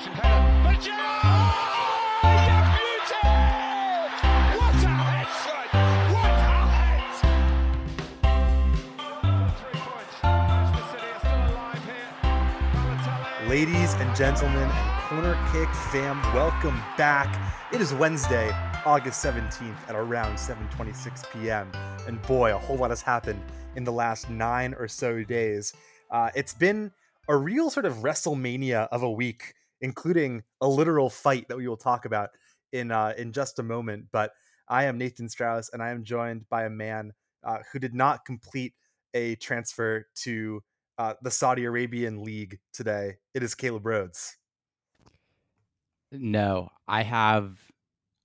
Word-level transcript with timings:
header. 0.00 0.62
But. 0.64 0.72
Ladies 13.48 13.92
and 13.94 14.16
gentlemen, 14.16 14.62
and 14.62 15.02
corner 15.08 15.34
kick 15.52 15.68
fam, 15.92 16.22
welcome 16.32 16.80
back. 16.96 17.38
It 17.70 17.82
is 17.82 17.92
Wednesday, 17.92 18.50
August 18.86 19.22
17th 19.22 19.76
at 19.88 19.94
around 19.94 20.36
7:26 20.36 21.30
p.m. 21.32 21.70
And 22.06 22.22
boy, 22.22 22.54
a 22.54 22.58
whole 22.58 22.78
lot 22.78 22.88
has 22.88 23.02
happened 23.02 23.42
in 23.76 23.84
the 23.84 23.92
last 23.92 24.30
nine 24.30 24.74
or 24.78 24.88
so 24.88 25.22
days. 25.22 25.74
Uh, 26.10 26.30
it's 26.34 26.54
been 26.54 26.92
a 27.28 27.36
real 27.36 27.68
sort 27.68 27.84
of 27.84 27.96
WrestleMania 27.96 28.88
of 28.90 29.02
a 29.02 29.10
week, 29.10 29.54
including 29.82 30.42
a 30.60 30.68
literal 30.68 31.10
fight 31.10 31.46
that 31.48 31.56
we 31.58 31.68
will 31.68 31.76
talk 31.76 32.06
about 32.06 32.30
in 32.72 32.90
uh, 32.90 33.12
in 33.18 33.32
just 33.32 33.58
a 33.58 33.62
moment. 33.62 34.06
But 34.12 34.32
I 34.68 34.84
am 34.84 34.96
Nathan 34.96 35.28
Strauss, 35.28 35.70
and 35.72 35.82
I 35.82 35.90
am 35.90 36.04
joined 36.04 36.48
by 36.48 36.64
a 36.64 36.70
man 36.70 37.12
uh, 37.44 37.58
who 37.70 37.78
did 37.78 37.94
not 37.94 38.24
complete 38.24 38.72
a 39.12 39.34
transfer 39.36 40.06
to 40.14 40.62
uh, 40.98 41.14
the 41.22 41.30
Saudi 41.30 41.64
Arabian 41.64 42.22
League 42.22 42.58
today. 42.72 43.16
It 43.34 43.42
is 43.42 43.54
Caleb 43.54 43.84
Rhodes. 43.84 44.36
No, 46.10 46.68
I 46.86 47.02
have. 47.02 47.58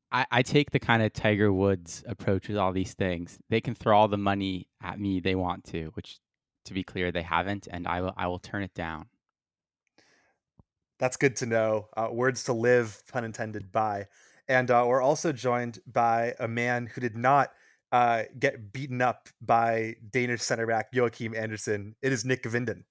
I, 0.09 0.25
I 0.31 0.41
take 0.41 0.71
the 0.71 0.79
kind 0.79 1.03
of 1.03 1.11
Tiger 1.11 1.51
Woods 1.51 2.03
approach 2.07 2.47
with 2.47 2.57
all 2.57 2.71
these 2.71 2.93
things. 2.93 3.39
They 3.49 3.59
can 3.59 3.75
throw 3.75 3.97
all 3.97 4.07
the 4.07 4.17
money 4.17 4.67
at 4.81 4.99
me 4.99 5.19
they 5.19 5.35
want 5.35 5.65
to, 5.65 5.91
which, 5.95 6.19
to 6.65 6.73
be 6.73 6.83
clear, 6.83 7.11
they 7.11 7.23
haven't, 7.23 7.67
and 7.69 7.87
I 7.87 8.01
will. 8.01 8.13
I 8.15 8.27
will 8.27 8.39
turn 8.39 8.63
it 8.63 8.73
down. 8.73 9.07
That's 10.99 11.17
good 11.17 11.35
to 11.37 11.45
know. 11.45 11.87
Uh, 11.95 12.09
words 12.11 12.43
to 12.45 12.53
live, 12.53 13.01
pun 13.11 13.23
intended, 13.23 13.71
by. 13.71 14.07
And 14.47 14.71
uh, 14.71 14.85
we're 14.87 15.01
also 15.01 15.31
joined 15.31 15.79
by 15.85 16.33
a 16.39 16.47
man 16.47 16.87
who 16.87 17.01
did 17.01 17.15
not 17.15 17.51
uh, 17.91 18.23
get 18.39 18.71
beaten 18.73 19.01
up 19.01 19.29
by 19.41 19.95
Danish 20.09 20.41
center 20.41 20.65
back 20.65 20.87
Joachim 20.91 21.35
Andersen. 21.35 21.95
It 22.01 22.11
is 22.11 22.25
Nick 22.25 22.43
Vinden. 22.43 22.83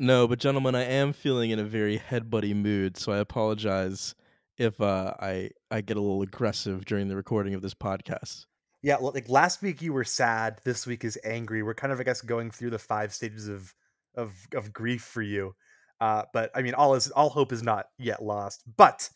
No, 0.00 0.26
but 0.26 0.40
gentlemen, 0.40 0.74
I 0.74 0.84
am 0.84 1.12
feeling 1.12 1.50
in 1.50 1.58
a 1.58 1.64
very 1.64 1.98
headbutty 1.98 2.54
mood, 2.54 2.96
so 2.96 3.12
I 3.12 3.18
apologize 3.18 4.14
if 4.58 4.80
uh, 4.80 5.14
I 5.20 5.50
I 5.70 5.80
get 5.82 5.96
a 5.96 6.00
little 6.00 6.22
aggressive 6.22 6.84
during 6.84 7.08
the 7.08 7.16
recording 7.16 7.54
of 7.54 7.62
this 7.62 7.74
podcast. 7.74 8.46
Yeah, 8.82 8.96
well, 9.00 9.12
like 9.14 9.28
last 9.28 9.62
week 9.62 9.80
you 9.80 9.92
were 9.92 10.04
sad. 10.04 10.60
This 10.64 10.86
week 10.86 11.04
is 11.04 11.18
angry. 11.24 11.62
We're 11.62 11.74
kind 11.74 11.92
of, 11.92 12.00
I 12.00 12.02
guess, 12.02 12.20
going 12.20 12.50
through 12.50 12.70
the 12.70 12.78
five 12.78 13.14
stages 13.14 13.48
of 13.48 13.72
of 14.16 14.34
of 14.54 14.72
grief 14.72 15.02
for 15.02 15.22
you. 15.22 15.54
Uh, 16.00 16.24
but 16.32 16.50
I 16.54 16.62
mean, 16.62 16.74
all 16.74 16.94
is 16.94 17.10
all 17.10 17.30
hope 17.30 17.52
is 17.52 17.62
not 17.62 17.86
yet 17.98 18.22
lost. 18.22 18.62
But 18.76 19.08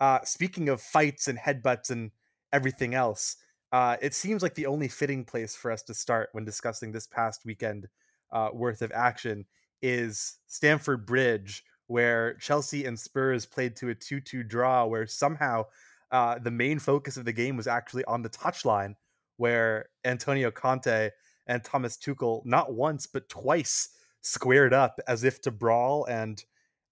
uh, 0.00 0.20
speaking 0.24 0.68
of 0.68 0.80
fights 0.80 1.28
and 1.28 1.38
headbutts 1.38 1.90
and 1.90 2.10
everything 2.52 2.94
else, 2.94 3.36
uh, 3.72 3.96
it 4.00 4.14
seems 4.14 4.42
like 4.42 4.54
the 4.54 4.66
only 4.66 4.88
fitting 4.88 5.24
place 5.24 5.54
for 5.56 5.70
us 5.70 5.82
to 5.84 5.94
start 5.94 6.30
when 6.32 6.44
discussing 6.44 6.92
this 6.92 7.06
past 7.06 7.44
weekend 7.44 7.88
uh, 8.32 8.50
worth 8.52 8.82
of 8.82 8.92
action 8.92 9.44
is 9.82 10.38
Stamford 10.46 11.06
Bridge, 11.06 11.64
where 11.86 12.34
Chelsea 12.34 12.84
and 12.84 12.98
Spurs 12.98 13.46
played 13.46 13.76
to 13.76 13.90
a 13.90 13.94
2 13.94 14.20
2 14.20 14.42
draw, 14.42 14.86
where 14.86 15.06
somehow 15.06 15.64
uh, 16.10 16.38
the 16.38 16.50
main 16.50 16.78
focus 16.78 17.16
of 17.16 17.24
the 17.24 17.32
game 17.32 17.56
was 17.56 17.66
actually 17.66 18.04
on 18.04 18.22
the 18.22 18.30
touchline, 18.30 18.94
where 19.36 19.88
Antonio 20.04 20.50
Conte 20.50 21.10
and 21.46 21.64
Thomas 21.64 21.96
Tuchel, 21.96 22.44
not 22.44 22.74
once, 22.74 23.06
but 23.06 23.28
twice, 23.28 23.90
squared 24.20 24.72
up 24.72 25.00
as 25.06 25.24
if 25.24 25.40
to 25.42 25.50
brawl. 25.50 26.04
And, 26.04 26.42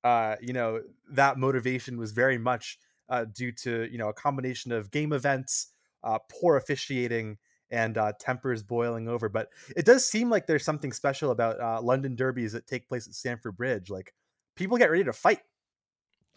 uh, 0.05 0.37
you 0.41 0.53
know, 0.53 0.81
that 1.11 1.39
motivation 1.39 1.99
was 1.99 2.12
very 2.12 2.39
much 2.39 2.78
uh, 3.09 3.25
due 3.25 3.53
to, 3.53 3.89
you 3.91 3.99
know, 3.99 4.09
a 4.09 4.15
combination 4.15 4.73
of 4.73 4.91
game 4.91 5.12
events, 5.12 5.69
uh, 6.03 6.19
poor 6.31 6.56
officiating, 6.56 7.39
and 7.71 7.99
uh, 7.99 8.12
tempers 8.19 8.62
boiling 8.62 9.09
over. 9.09 9.28
But 9.28 9.49
it 9.77 9.84
does 9.84 10.09
seem 10.09 10.31
like 10.31 10.47
there's 10.47 10.65
something 10.65 10.93
special 10.93 11.31
about 11.31 11.61
uh, 11.61 11.81
London 11.81 12.15
derbies 12.15 12.53
that 12.53 12.67
take 12.67 12.89
place 12.89 13.06
at 13.06 13.15
Stamford 13.15 13.56
Bridge. 13.56 13.91
Like 13.91 14.15
people 14.55 14.77
get 14.79 14.91
ready 14.91 15.05
to 15.05 15.12
fight. 15.12 15.41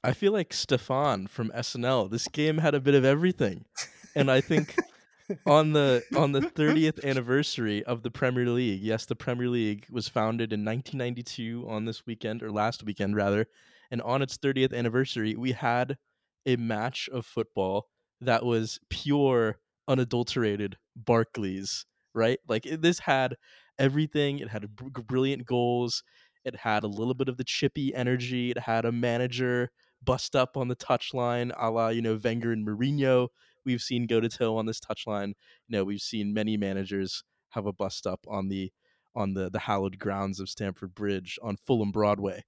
I 0.04 0.14
feel 0.14 0.32
like 0.32 0.54
Stefan 0.54 1.28
from 1.28 1.50
SNL. 1.50 2.10
This 2.10 2.28
game 2.30 2.58
had 2.60 2.74
a 2.74 2.80
bit 2.80 2.96
of 2.96 3.04
everything, 3.04 3.66
and 4.16 4.32
I 4.32 4.40
think 4.42 4.76
on 5.46 5.74
the 5.74 6.04
on 6.16 6.32
the 6.32 6.42
30th 6.56 7.04
anniversary 7.04 7.84
of 7.84 8.04
the 8.04 8.12
Premier 8.12 8.48
League, 8.48 8.82
yes, 8.82 9.06
the 9.06 9.16
Premier 9.16 9.50
League 9.50 9.86
was 9.90 10.08
founded 10.08 10.54
in 10.54 10.64
1992 10.64 11.66
on 11.68 11.86
this 11.86 12.06
weekend 12.06 12.44
or 12.44 12.52
last 12.52 12.84
weekend 12.84 13.16
rather, 13.16 13.48
and 13.92 14.02
on 14.02 14.22
its 14.22 14.38
30th 14.38 14.74
anniversary, 14.74 15.36
we 15.36 15.52
had 15.52 15.98
a 16.46 16.56
match 16.56 17.10
of 17.12 17.26
football 17.26 17.88
that 18.22 18.46
was 18.46 18.80
pure 18.90 19.60
unadulterated 19.88 20.78
Barclays, 20.96 21.86
right? 22.14 22.40
Like 22.48 22.66
it, 22.66 22.82
this 22.82 23.00
had 23.00 23.36
everything. 23.78 24.40
It 24.40 24.50
had 24.50 24.76
br- 24.76 25.02
brilliant 25.02 25.46
goals. 25.46 26.04
It 26.46 26.56
had 26.56 26.84
a 26.84 26.88
little 26.88 27.14
bit 27.14 27.30
of 27.30 27.38
the 27.38 27.44
chippy 27.44 27.94
energy. 27.94 28.52
It 28.52 28.60
had 28.60 28.86
a 28.86 28.92
manager 28.92 29.70
bust 30.02 30.36
up 30.36 30.56
on 30.56 30.70
the 30.70 30.76
touchline, 30.76 31.52
a 31.58 31.70
la 31.70 31.90
you 31.90 32.02
know 32.02 32.20
Wenger 32.22 32.52
and 32.52 32.66
Mourinho. 32.66 33.30
We've 33.66 33.82
seen 33.82 34.08
go 34.08 34.20
to 34.20 34.30
toe 34.30 34.58
on 34.58 34.66
this 34.66 34.80
touchline. 34.80 35.30
You 35.68 35.78
know, 35.78 35.84
we've 35.84 36.02
seen 36.02 36.34
many 36.34 36.58
managers 36.58 37.24
have 37.50 37.66
a 37.66 37.74
bust 37.74 38.08
up 38.08 38.26
on 38.28 38.50
the 38.50 38.72
on 39.16 39.34
the 39.34 39.50
the 39.50 39.60
hallowed 39.60 40.00
grounds 40.00 40.40
of 40.40 40.50
Stamford 40.50 40.94
Bridge 40.94 41.38
on 41.42 41.58
Fulham 41.58 41.92
Broadway, 41.92 42.44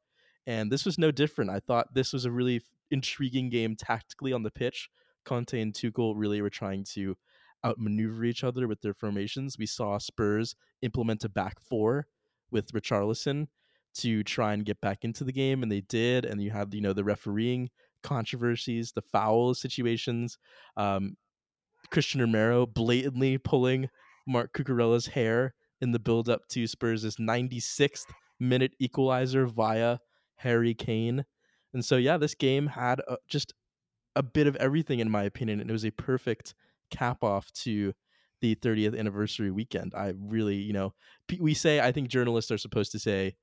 and 0.45 0.71
this 0.71 0.85
was 0.85 0.97
no 0.97 1.11
different. 1.11 1.51
I 1.51 1.59
thought 1.59 1.93
this 1.93 2.13
was 2.13 2.25
a 2.25 2.31
really 2.31 2.61
intriguing 2.89 3.49
game 3.49 3.75
tactically 3.75 4.33
on 4.33 4.43
the 4.43 4.51
pitch. 4.51 4.89
Conte 5.25 5.59
and 5.59 5.73
Tuchel 5.73 6.13
really 6.15 6.41
were 6.41 6.49
trying 6.49 6.83
to 6.93 7.15
outmaneuver 7.65 8.25
each 8.25 8.43
other 8.43 8.67
with 8.67 8.81
their 8.81 8.93
formations. 8.93 9.57
We 9.57 9.65
saw 9.65 9.97
Spurs 9.97 10.55
implement 10.81 11.23
a 11.23 11.29
back 11.29 11.59
four 11.59 12.07
with 12.49 12.71
Richarlison 12.71 13.47
to 13.93 14.23
try 14.23 14.53
and 14.53 14.65
get 14.65 14.81
back 14.81 15.03
into 15.03 15.23
the 15.23 15.31
game, 15.33 15.63
and 15.63 15.71
they 15.71 15.81
did. 15.81 16.25
And 16.25 16.41
you 16.41 16.51
had 16.51 16.73
you 16.73 16.81
know 16.81 16.93
the 16.93 17.03
refereeing 17.03 17.69
controversies, 18.03 18.91
the 18.91 19.01
foul 19.01 19.53
situations, 19.53 20.37
um, 20.77 21.15
Cristian 21.91 22.21
Romero 22.21 22.65
blatantly 22.65 23.37
pulling 23.37 23.89
Mark 24.27 24.53
Cucurella's 24.53 25.07
hair 25.07 25.53
in 25.81 25.91
the 25.91 25.99
build 25.99 26.29
up 26.29 26.47
to 26.49 26.67
Spurs' 26.67 27.17
96th 27.17 28.05
minute 28.39 28.73
equalizer 28.79 29.45
via 29.45 29.97
Harry 30.35 30.73
Kane. 30.73 31.25
And 31.73 31.83
so 31.83 31.97
yeah, 31.97 32.17
this 32.17 32.35
game 32.35 32.67
had 32.67 32.99
a, 33.07 33.17
just 33.29 33.53
a 34.15 34.23
bit 34.23 34.47
of 34.47 34.55
everything 34.57 34.99
in 34.99 35.09
my 35.09 35.23
opinion, 35.23 35.59
and 35.59 35.69
it 35.69 35.73
was 35.73 35.85
a 35.85 35.91
perfect 35.91 36.53
cap 36.89 37.23
off 37.23 37.51
to 37.53 37.93
the 38.41 38.55
30th 38.55 38.97
anniversary 38.97 39.51
weekend. 39.51 39.93
I 39.95 40.13
really, 40.17 40.55
you 40.55 40.73
know, 40.73 40.93
we 41.39 41.53
say 41.53 41.79
I 41.79 41.91
think 41.91 42.09
journalists 42.09 42.51
are 42.51 42.57
supposed 42.57 42.91
to 42.91 42.99
say, 42.99 43.35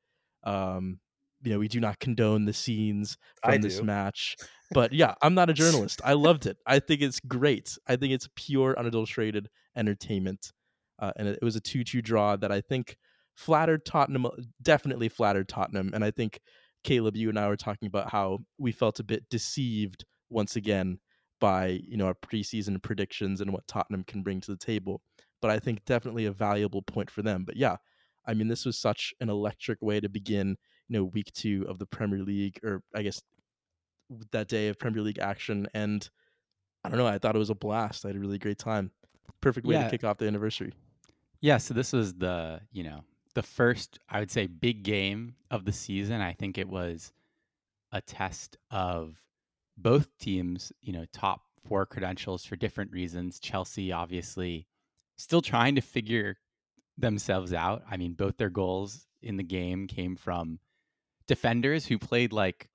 um, 0.45 0.99
you 1.43 1.53
know, 1.53 1.59
we 1.59 1.69
do 1.69 1.81
not 1.81 1.99
condone 1.99 2.45
the 2.45 2.53
scenes 2.53 3.17
from 3.43 3.55
I 3.55 3.59
this 3.59 3.79
do. 3.79 3.85
match. 3.85 4.37
But 4.73 4.93
yeah, 4.93 5.15
I'm 5.23 5.35
not 5.35 5.51
a 5.51 5.55
journalist. 5.55 6.01
I 6.05 6.13
loved 6.15 6.47
it. 6.47 6.59
I 6.67 6.79
think 6.79 7.01
it's 7.01 7.21
great. 7.21 7.79
I 7.87 7.97
think 7.97 8.13
it's 8.13 8.29
pure 8.35 8.79
unadulterated 8.79 9.49
entertainment, 9.77 10.53
uh, 10.99 11.13
and 11.17 11.29
it, 11.29 11.39
it 11.41 11.45
was 11.45 11.57
a 11.57 11.61
two-two 11.61 12.03
draw 12.03 12.37
that 12.37 12.53
I 12.53 12.61
think 12.61 12.97
flattered 13.35 13.87
Tottenham. 13.87 14.27
Definitely 14.61 15.09
flattered 15.09 15.49
Tottenham, 15.49 15.93
and 15.95 16.05
I 16.05 16.11
think 16.11 16.41
Caleb, 16.85 17.17
you 17.17 17.29
and 17.29 17.39
I 17.39 17.49
were 17.49 17.57
talking 17.57 17.87
about 17.87 18.11
how 18.11 18.39
we 18.59 18.73
felt 18.73 19.01
a 19.01 19.05
bit 19.05 19.29
deceived 19.31 20.05
once 20.31 20.57
again 20.57 20.99
by 21.41 21.81
you 21.87 21.97
know 21.97 22.07
our 22.07 22.15
preseason 22.15 22.83
predictions 22.83 23.41
and 23.41 23.53
what 23.53 23.67
Tottenham 23.67 24.05
can 24.05 24.23
bring 24.23 24.41
to 24.41 24.51
the 24.51 24.57
table. 24.57 25.03
But 25.41 25.51
I 25.51 25.59
think 25.59 25.85
definitely 25.85 26.27
a 26.27 26.33
valuable 26.33 26.83
point 26.83 27.11
for 27.11 27.23
them. 27.23 27.45
But 27.45 27.57
yeah, 27.57 27.77
I 28.27 28.35
mean 28.35 28.49
this 28.49 28.65
was 28.65 28.79
such 28.79 29.15
an 29.21 29.31
electric 29.31 29.81
way 29.81 30.01
to 30.01 30.09
begin 30.09 30.57
you 30.89 30.99
know 30.99 31.05
week 31.05 31.33
two 31.33 31.65
of 31.69 31.79
the 31.79 31.87
Premier 31.87 32.21
League, 32.21 32.59
or 32.63 32.83
I 32.95 33.03
guess 33.03 33.21
that 34.33 34.49
day 34.49 34.69
of 34.69 34.79
Premier 34.79 35.03
League 35.03 35.19
action. 35.19 35.67
And 35.75 36.09
I 36.85 36.89
don't 36.89 36.99
know, 36.99 37.07
I 37.07 37.19
thought 37.19 37.35
it 37.37 37.39
was 37.39 37.51
a 37.51 37.55
blast. 37.55 38.05
I 38.05 38.09
had 38.09 38.17
a 38.17 38.21
really 38.21 38.39
great 38.39 38.59
time. 38.59 38.91
Perfect 39.41 39.67
way 39.67 39.75
Yeah. 39.75 39.85
to 39.85 39.91
kick 39.91 40.05
off 40.05 40.19
the 40.19 40.27
anniversary. 40.27 40.73
Yeah, 41.41 41.59
so 41.59 41.75
this 41.75 41.93
was 41.93 42.15
the, 42.15 42.61
you 42.73 42.83
know, 42.83 43.05
the 43.35 43.43
first, 43.43 43.99
I 44.09 44.19
would 44.21 44.31
say, 44.31 44.47
big 44.47 44.83
game 44.83 45.35
of 45.51 45.65
the 45.65 45.73
season. 45.73 46.21
I 46.21 46.33
think 46.33 46.59
it 46.59 46.69
was 46.69 47.13
a 47.93 48.01
test 48.01 48.57
of 48.71 49.17
both 49.77 50.17
teams, 50.19 50.73
you 50.81 50.93
know, 50.93 51.05
top 51.13 51.43
four 51.67 51.87
credentials 51.87 52.45
for 52.45 52.57
different 52.57 52.91
reasons. 52.91 53.39
Chelsea, 53.39 53.93
obviously, 53.93 54.67
still 55.17 55.43
trying 55.43 55.75
to 55.77 55.81
figure 55.81 56.39
themselves 56.97 57.53
out. 57.53 57.83
I 57.89 57.97
mean, 57.97 58.15
both 58.15 58.39
their 58.39 58.51
goals 58.51 59.07
in 59.23 59.37
the 59.37 59.45
game 59.45 59.87
came 59.87 60.17
from 60.17 60.59
defenders 61.29 61.87
who 61.87 61.99
played 61.99 62.33
like 62.33 62.71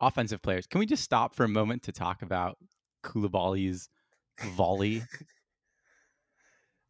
offensive 0.00 0.42
players. 0.42 0.66
Can 0.66 0.80
we 0.80 0.86
just 0.86 1.04
stop 1.04 1.34
for 1.34 1.44
a 1.44 1.48
moment 1.48 1.84
to 1.84 1.92
talk 1.92 2.22
about 2.22 2.58
Koulibaly's 3.04 3.90
volley? 4.42 5.08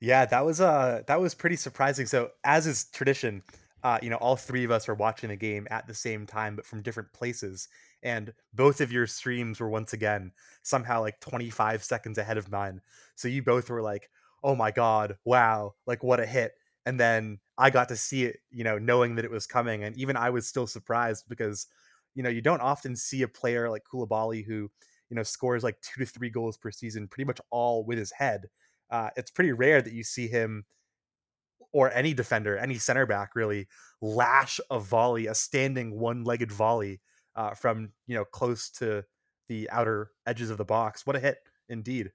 Yeah, 0.01 0.27
that 0.27 0.45
was 0.45 0.61
uh 0.61 1.03
that 1.07 1.21
was 1.21 1.35
pretty 1.35 1.57
surprising. 1.57 2.07
So 2.07 2.33
as 2.45 2.67
is 2.67 2.85
tradition, 2.91 3.43
uh, 3.83 3.99
you 4.03 4.11
know, 4.11 4.17
all 4.17 4.37
three 4.37 4.65
of 4.65 4.71
us 4.71 4.89
are 4.89 4.95
watching 4.95 5.31
the 5.31 5.37
game 5.37 5.67
at 5.71 5.87
the 5.87 5.95
same 5.95 6.27
time, 6.27 6.57
but 6.57 6.67
from 6.67 6.83
different 6.83 7.13
places. 7.13 7.69
and 8.03 8.35
both 8.53 8.81
of 8.81 8.93
your 8.93 9.07
streams 9.07 9.59
were 9.59 9.71
once 9.71 9.93
again 9.93 10.33
somehow 10.63 11.01
like 11.01 11.19
25 11.21 11.83
seconds 11.83 12.19
ahead 12.19 12.37
of 12.39 12.51
mine. 12.51 12.81
So 13.17 13.27
you 13.29 13.43
both 13.43 13.71
were 13.71 13.83
like, 13.83 14.11
"Oh 14.45 14.55
my 14.55 14.71
god, 14.71 15.19
wow, 15.25 15.75
like 15.87 16.03
what 16.03 16.21
a 16.21 16.27
hit." 16.27 16.55
And 16.85 17.01
then 17.01 17.41
I 17.59 17.71
got 17.71 17.89
to 17.89 17.97
see 17.97 18.25
it, 18.25 18.39
you 18.51 18.65
know, 18.65 18.79
knowing 18.79 19.15
that 19.17 19.25
it 19.25 19.31
was 19.31 19.47
coming 19.47 19.85
and 19.85 19.97
even 19.97 20.17
I 20.17 20.31
was 20.31 20.47
still 20.47 20.67
surprised 20.67 21.25
because 21.29 21.67
you 22.17 22.23
know, 22.23 22.31
you 22.31 22.41
don't 22.41 22.63
often 22.63 22.97
see 22.97 23.23
a 23.23 23.29
player 23.29 23.71
like 23.71 23.85
Koulibaly 23.85 24.45
who, 24.45 24.71
you 25.11 25.15
know, 25.15 25.23
scores 25.23 25.63
like 25.63 25.79
2 25.83 26.05
to 26.05 26.11
3 26.11 26.31
goals 26.31 26.57
per 26.57 26.71
season 26.71 27.07
pretty 27.07 27.27
much 27.27 27.41
all 27.51 27.85
with 27.85 27.99
his 27.99 28.11
head. 28.11 28.47
Uh, 28.91 29.11
it's 29.17 29.31
pretty 29.31 29.53
rare 29.53 29.83
that 29.83 29.93
you 29.93 30.03
see 30.03 30.27
him 30.27 30.65
or 31.73 31.93
any 31.93 32.15
defender, 32.15 32.57
any 32.57 32.79
center 32.79 33.05
back 33.05 33.37
really 33.37 33.69
lash 34.01 34.59
a 34.71 34.81
volley, 34.81 35.27
a 35.27 35.35
standing 35.35 35.99
one-legged 36.01 36.51
volley 36.51 37.03
uh, 37.37 37.53
from 37.53 37.91
you 38.07 38.15
know 38.15 38.25
close 38.25 38.71
to 38.71 39.05
the 39.49 39.69
outer 39.71 40.11
edges 40.27 40.49
of 40.49 40.57
the 40.57 40.65
box. 40.65 41.07
What 41.07 41.17
a 41.17 41.21
hit, 41.21 41.37
indeed. 41.69 42.13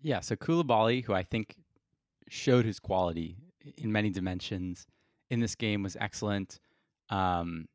Yeah, 0.00 0.20
so 0.20 0.34
Koulibaly, 0.34 1.04
who 1.04 1.12
I 1.12 1.24
think 1.24 1.56
showed 2.30 2.64
his 2.64 2.80
quality 2.80 3.36
in 3.76 3.92
many 3.92 4.10
dimensions 4.10 4.86
in 5.30 5.40
this 5.40 5.54
game, 5.54 5.82
was 5.82 5.96
excellent. 6.00 6.58
Um, 7.10 7.66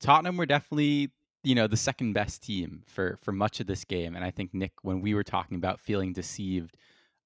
Tottenham 0.00 0.36
were 0.36 0.46
definitely 0.46 1.10
you 1.42 1.54
know 1.54 1.68
the 1.68 1.76
second 1.76 2.12
best 2.12 2.42
team 2.42 2.82
for 2.86 3.18
for 3.22 3.32
much 3.32 3.60
of 3.60 3.66
this 3.66 3.84
game, 3.84 4.16
and 4.16 4.24
I 4.24 4.30
think 4.30 4.52
Nick, 4.52 4.72
when 4.82 5.00
we 5.00 5.14
were 5.14 5.24
talking 5.24 5.56
about 5.56 5.80
feeling 5.80 6.12
deceived, 6.12 6.76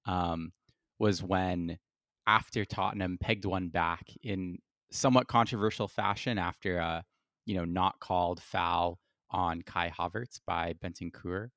um, 0.05 0.51
was 0.99 1.23
when 1.23 1.79
after 2.27 2.63
Tottenham 2.63 3.17
pegged 3.19 3.45
one 3.45 3.69
back 3.69 4.07
in 4.21 4.59
somewhat 4.91 5.27
controversial 5.27 5.87
fashion 5.87 6.37
after 6.37 6.77
a 6.77 7.03
you 7.45 7.55
know 7.55 7.65
not 7.65 7.99
called 7.99 8.41
foul 8.41 8.99
on 9.31 9.63
Kai 9.63 9.89
Havertz 9.89 10.39
by 10.45 10.73
Bentancur, 10.73 11.49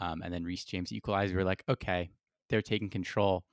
um, 0.00 0.22
and 0.22 0.32
then 0.32 0.44
Reece 0.44 0.64
James 0.64 0.92
equalized. 0.92 1.34
We 1.34 1.42
are 1.42 1.44
like, 1.44 1.64
okay, 1.68 2.10
they're 2.48 2.62
taking 2.62 2.88
control, 2.88 3.44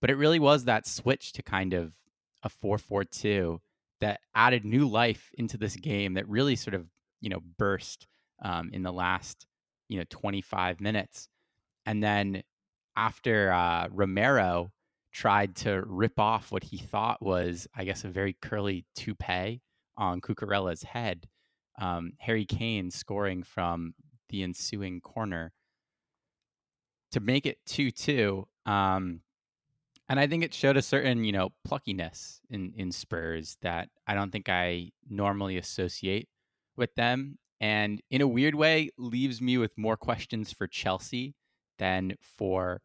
but 0.00 0.10
it 0.10 0.16
really 0.16 0.38
was 0.38 0.64
that 0.64 0.86
switch 0.86 1.32
to 1.32 1.42
kind 1.42 1.72
of 1.72 1.94
a 2.42 2.48
four-four-two 2.48 3.60
that 4.00 4.20
added 4.34 4.64
new 4.64 4.86
life 4.88 5.30
into 5.38 5.56
this 5.56 5.76
game 5.76 6.14
that 6.14 6.28
really 6.28 6.56
sort 6.56 6.74
of 6.74 6.86
you 7.20 7.30
know 7.30 7.40
burst 7.58 8.06
um, 8.42 8.70
in 8.72 8.82
the 8.82 8.92
last 8.92 9.46
you 9.88 9.98
know 9.98 10.04
25 10.10 10.80
minutes, 10.80 11.28
and 11.84 12.02
then 12.02 12.42
after 12.96 13.52
uh, 13.52 13.88
Romero 13.90 14.72
tried 15.16 15.56
to 15.56 15.82
rip 15.86 16.18
off 16.20 16.52
what 16.52 16.62
he 16.62 16.76
thought 16.76 17.22
was, 17.22 17.66
I 17.74 17.84
guess, 17.84 18.04
a 18.04 18.08
very 18.08 18.36
curly 18.42 18.84
toupee 18.94 19.62
on 19.96 20.20
Cucurella's 20.20 20.82
head. 20.82 21.26
Um, 21.80 22.12
Harry 22.18 22.44
Kane 22.44 22.90
scoring 22.90 23.42
from 23.42 23.94
the 24.28 24.42
ensuing 24.42 25.00
corner 25.00 25.52
to 27.12 27.20
make 27.20 27.46
it 27.46 27.58
2 27.64 27.90
2. 27.92 28.46
Um, 28.66 29.20
and 30.08 30.20
I 30.20 30.26
think 30.26 30.44
it 30.44 30.54
showed 30.54 30.76
a 30.76 30.82
certain, 30.82 31.24
you 31.24 31.32
know, 31.32 31.50
pluckiness 31.66 32.40
in, 32.48 32.72
in 32.76 32.92
Spurs 32.92 33.56
that 33.62 33.88
I 34.06 34.14
don't 34.14 34.30
think 34.30 34.48
I 34.48 34.90
normally 35.08 35.56
associate 35.56 36.28
with 36.76 36.94
them. 36.94 37.38
And 37.60 38.00
in 38.10 38.20
a 38.20 38.28
weird 38.28 38.54
way, 38.54 38.90
leaves 38.98 39.40
me 39.40 39.58
with 39.58 39.76
more 39.76 39.96
questions 39.96 40.52
for 40.52 40.66
Chelsea 40.66 41.34
than 41.78 42.14
for 42.38 42.82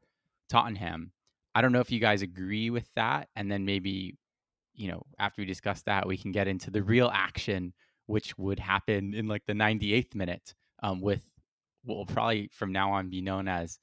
Tottenham. 0.50 1.12
I 1.54 1.62
don't 1.62 1.74
know 1.74 1.80
if 1.82 1.92
you 1.92 2.00
guys 2.00 2.22
agree 2.22 2.70
with 2.70 2.90
that. 2.96 3.28
And 3.36 3.52
then 3.52 3.66
maybe, 3.66 4.16
you 4.74 4.88
know, 4.88 5.04
after 5.20 5.42
we 5.42 5.46
discuss 5.46 5.84
that, 5.84 6.08
we 6.08 6.18
can 6.18 6.32
get 6.32 6.48
into 6.48 6.72
the 6.72 6.82
real 6.82 7.12
action, 7.14 7.74
which 8.08 8.38
would 8.38 8.60
happen 8.60 9.14
in 9.14 9.28
like 9.28 9.46
the 9.46 9.54
98th 9.54 10.16
minute 10.16 10.56
um, 10.82 11.02
with 11.02 11.24
what 11.84 11.98
will 11.98 12.06
probably 12.06 12.50
from 12.52 12.72
now 12.72 12.94
on 12.94 13.10
be 13.10 13.22
known 13.22 13.48
as 13.48 13.78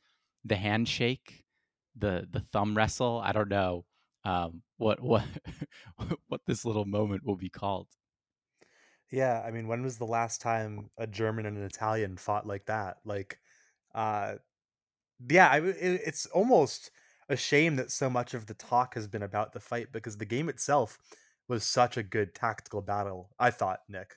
the 0.45 0.57
handshake, 0.57 1.45
the 1.99 2.27
the 2.31 2.41
thumb 2.53 2.77
wrestle. 2.77 3.21
I 3.25 3.33
don't 3.33 3.49
know 3.49 3.85
um, 4.25 4.63
what 4.77 5.01
what 5.01 5.25
what 6.29 6.41
this 6.47 6.65
little 6.65 6.85
moment 6.85 7.25
will 7.25 7.37
be 7.37 7.49
called. 7.51 7.89
Yeah, 9.11 9.43
I 9.45 9.51
mean, 9.51 9.69
when 9.69 9.83
was 9.83 9.97
the 9.97 10.05
last 10.05 10.43
time 10.43 10.91
a 10.99 11.07
German 11.07 11.47
and 11.47 11.57
an 11.57 11.65
Italian 11.65 12.19
fought 12.19 12.47
like 12.47 12.67
that? 12.67 12.99
Like, 13.05 13.39
uh, 13.95 14.35
yeah, 15.29 15.49
I, 15.49 15.61
it, 15.61 16.03
it's 16.05 16.27
almost 16.27 16.91
a 17.29 17.37
shame 17.37 17.77
that 17.77 17.91
so 17.91 18.11
much 18.11 18.35
of 18.35 18.47
the 18.47 18.55
talk 18.55 18.95
has 18.95 19.09
been 19.09 19.23
about 19.23 19.53
the 19.53 19.61
fight 19.61 19.93
because 19.93 20.19
the 20.19 20.27
game 20.27 20.49
itself 20.49 20.99
was 21.49 21.65
such 21.65 21.97
a 21.97 22.03
good 22.03 22.35
tactical 22.35 22.83
battle. 22.83 23.31
I 23.39 23.51
thought, 23.51 23.81
Nick. 23.89 24.17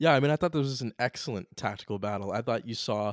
Yeah, 0.00 0.14
I 0.14 0.20
mean, 0.20 0.32
I 0.32 0.36
thought 0.36 0.52
this 0.52 0.62
was 0.62 0.82
an 0.82 0.92
excellent 0.98 1.46
tactical 1.56 2.00
battle. 2.00 2.32
I 2.32 2.42
thought 2.42 2.66
you 2.66 2.74
saw 2.74 3.12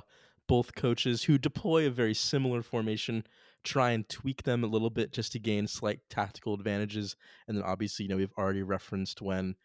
both 0.52 0.76
coaches 0.76 1.24
who 1.24 1.38
deploy 1.38 1.88
a 1.88 1.90
very 1.90 2.14
similar 2.14 2.62
formation 2.62 3.24
try 3.64 3.92
and 3.92 4.10
tweak 4.10 4.44
them 4.44 4.66
a 4.66 4.68
little 4.68 4.90
bit 4.90 5.14
just 5.14 5.32
to 5.32 5.40
gain 5.40 5.66
slight 5.66 6.02
tactical 6.10 6.54
advantages. 6.54 7.16
And 7.48 7.56
then 7.56 7.64
obviously, 7.64 8.04
you 8.04 8.10
know, 8.10 8.18
we've 8.18 8.34
already 8.38 8.62
referenced 8.62 9.22
when 9.22 9.56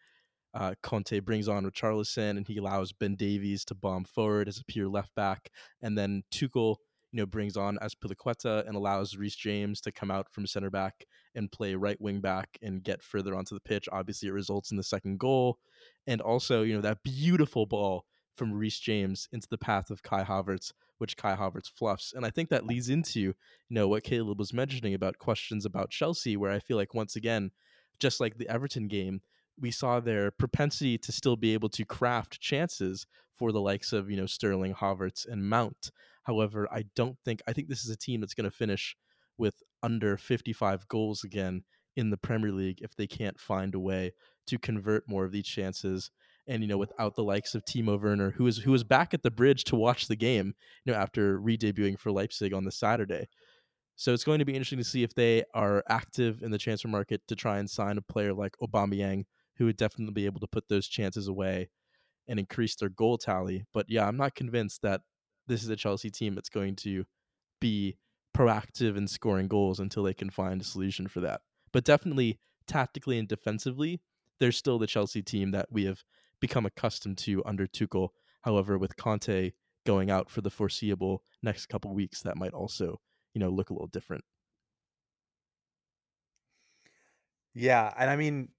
uh, 0.53 0.75
Conte 0.81 1.19
brings 1.19 1.49
on 1.49 1.65
Richarlison 1.65 2.37
and 2.37 2.47
he 2.47 2.55
allows 2.55 2.93
Ben 2.93 3.17
Davies 3.17 3.65
to 3.65 3.75
bomb 3.75 4.05
forward 4.05 4.47
as 4.47 4.59
a 4.59 4.63
pure 4.63 4.87
left 4.87 5.13
back. 5.13 5.49
And 5.81 5.97
then 5.97 6.23
Tuchel 6.31 6.77
you 7.11 7.19
know, 7.19 7.25
brings 7.25 7.57
on 7.57 7.77
Azpilicueta 7.81 8.65
and 8.65 8.77
allows 8.77 9.17
Reece 9.17 9.35
James 9.35 9.81
to 9.81 9.91
come 9.91 10.09
out 10.09 10.31
from 10.31 10.47
center 10.47 10.69
back 10.69 11.03
and 11.35 11.51
play 11.51 11.75
right 11.75 11.99
wing 11.99 12.21
back 12.21 12.57
and 12.61 12.81
get 12.81 13.03
further 13.03 13.35
onto 13.35 13.55
the 13.55 13.61
pitch. 13.61 13.89
Obviously, 13.91 14.29
it 14.29 14.33
results 14.33 14.71
in 14.71 14.77
the 14.77 14.83
second 14.83 15.19
goal. 15.19 15.59
And 16.05 16.21
also, 16.21 16.61
you 16.63 16.73
know, 16.73 16.81
that 16.81 17.03
beautiful 17.03 17.65
ball 17.65 18.05
from 18.37 18.53
Reece 18.53 18.79
James 18.79 19.27
into 19.31 19.47
the 19.49 19.57
path 19.57 19.89
of 19.89 20.03
Kai 20.03 20.23
Havertz, 20.23 20.71
which 20.99 21.17
Kai 21.17 21.35
Havertz 21.35 21.69
fluffs. 21.69 22.13
And 22.15 22.25
I 22.25 22.29
think 22.29 22.49
that 22.49 22.65
leads 22.65 22.89
into, 22.89 23.19
you 23.19 23.33
know, 23.69 23.87
what 23.87 24.03
Caleb 24.03 24.39
was 24.39 24.53
mentioning 24.53 24.93
about 24.93 25.17
questions 25.17 25.65
about 25.65 25.89
Chelsea, 25.89 26.37
where 26.37 26.51
I 26.51 26.59
feel 26.59 26.77
like 26.77 26.93
once 26.93 27.15
again, 27.15 27.51
just 27.99 28.19
like 28.19 28.37
the 28.37 28.49
Everton 28.49 28.87
game, 28.87 29.21
we 29.59 29.71
saw 29.71 29.99
their 29.99 30.29
propensity 30.31 30.97
to 30.99 31.11
still 31.11 31.35
be 31.35 31.53
able 31.53 31.69
to 31.69 31.83
craft 31.83 32.39
chances 32.39 33.07
for 33.35 33.51
the 33.51 33.61
likes 33.61 33.91
of, 33.91 34.09
you 34.09 34.17
know, 34.17 34.25
Sterling, 34.25 34.75
Havertz, 34.75 35.25
and 35.27 35.49
Mount. 35.49 35.91
However, 36.23 36.67
I 36.71 36.85
don't 36.95 37.17
think 37.25 37.41
I 37.47 37.53
think 37.53 37.69
this 37.69 37.83
is 37.83 37.89
a 37.89 37.97
team 37.97 38.21
that's 38.21 38.33
going 38.33 38.49
to 38.49 38.55
finish 38.55 38.95
with 39.37 39.55
under 39.81 40.17
55 40.17 40.87
goals 40.87 41.23
again 41.23 41.63
in 41.95 42.09
the 42.09 42.17
Premier 42.17 42.51
League 42.51 42.79
if 42.81 42.95
they 42.95 43.07
can't 43.07 43.39
find 43.39 43.73
a 43.73 43.79
way 43.79 44.13
to 44.47 44.57
convert 44.57 45.09
more 45.09 45.25
of 45.25 45.31
these 45.31 45.47
chances. 45.47 46.11
And 46.47 46.61
you 46.61 46.67
know, 46.67 46.77
without 46.77 47.15
the 47.15 47.23
likes 47.23 47.55
of 47.55 47.65
Timo 47.65 48.01
Werner, 48.01 48.31
who 48.31 48.47
is 48.47 48.57
who 48.57 48.71
was 48.71 48.83
back 48.83 49.13
at 49.13 49.23
the 49.23 49.31
bridge 49.31 49.65
to 49.65 49.75
watch 49.75 50.07
the 50.07 50.15
game, 50.15 50.53
you 50.85 50.93
know, 50.93 50.97
after 50.97 51.39
re-debuting 51.39 51.99
for 51.99 52.11
Leipzig 52.11 52.53
on 52.53 52.63
the 52.63 52.71
Saturday. 52.71 53.27
So 53.97 54.13
it's 54.13 54.23
going 54.23 54.39
to 54.39 54.45
be 54.45 54.53
interesting 54.53 54.77
to 54.77 54.83
see 54.83 55.03
if 55.03 55.15
they 55.15 55.43
are 55.53 55.83
active 55.89 56.43
in 56.43 56.51
the 56.51 56.57
transfer 56.57 56.87
market 56.87 57.21
to 57.27 57.35
try 57.35 57.57
and 57.57 57.69
sign 57.69 57.97
a 57.97 58.01
player 58.01 58.33
like 58.33 58.55
Aubameyang, 58.61 59.25
who 59.57 59.65
would 59.65 59.75
definitely 59.75 60.13
be 60.13 60.25
able 60.27 60.39
to 60.39 60.47
put 60.47 60.69
those 60.69 60.87
chances 60.87 61.27
away 61.27 61.69
and 62.27 62.39
increase 62.39 62.75
their 62.75 62.89
goal 62.89 63.17
tally. 63.17 63.65
But 63.73 63.87
yeah, 63.89 64.07
I'm 64.07 64.17
not 64.17 64.35
convinced 64.35 64.83
that 64.83 65.01
this 65.47 65.63
is 65.63 65.69
a 65.69 65.75
Chelsea 65.75 66.11
team 66.11 66.35
that's 66.35 66.49
going 66.49 66.75
to 66.77 67.05
be 67.59 67.97
proactive 68.35 68.97
in 68.97 69.07
scoring 69.07 69.47
goals 69.47 69.79
until 69.79 70.03
they 70.03 70.13
can 70.13 70.29
find 70.29 70.61
a 70.61 70.65
solution 70.65 71.07
for 71.07 71.21
that. 71.21 71.41
But 71.73 71.83
definitely 71.83 72.39
tactically 72.67 73.17
and 73.17 73.27
defensively, 73.27 74.01
they're 74.39 74.51
still 74.51 74.77
the 74.77 74.85
Chelsea 74.85 75.23
team 75.23 75.51
that 75.51 75.67
we 75.71 75.85
have 75.85 76.03
become 76.39 76.65
accustomed 76.65 77.17
to 77.19 77.43
under 77.45 77.67
Tuchel. 77.67 78.09
However, 78.41 78.77
with 78.77 78.95
Conte 78.97 79.51
going 79.85 80.09
out 80.11 80.29
for 80.29 80.41
the 80.41 80.49
foreseeable 80.49 81.23
next 81.41 81.67
couple 81.67 81.93
weeks, 81.93 82.21
that 82.21 82.37
might 82.37 82.53
also, 82.53 82.99
you 83.33 83.39
know, 83.39 83.49
look 83.49 83.69
a 83.69 83.73
little 83.73 83.87
different. 83.87 84.23
Yeah, 87.53 87.91
and 87.97 88.09
I 88.09 88.15
mean, 88.15 88.49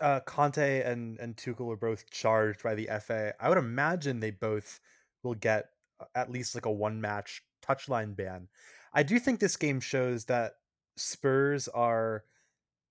uh, 0.00 0.20
Conte 0.20 0.82
and 0.82 1.18
and 1.18 1.36
Tuchel 1.36 1.66
were 1.66 1.76
both 1.76 2.10
charged 2.10 2.62
by 2.62 2.74
the 2.74 2.88
FA. 3.00 3.34
I 3.40 3.48
would 3.48 3.58
imagine 3.58 4.20
they 4.20 4.30
both 4.30 4.80
will 5.22 5.34
get 5.34 5.70
at 6.14 6.30
least 6.30 6.54
like 6.54 6.66
a 6.66 6.72
one 6.72 7.00
match 7.00 7.42
touchline 7.62 8.16
ban. 8.16 8.48
I 8.92 9.02
do 9.02 9.18
think 9.18 9.40
this 9.40 9.56
game 9.56 9.80
shows 9.80 10.26
that 10.26 10.54
Spurs 10.96 11.68
are 11.68 12.24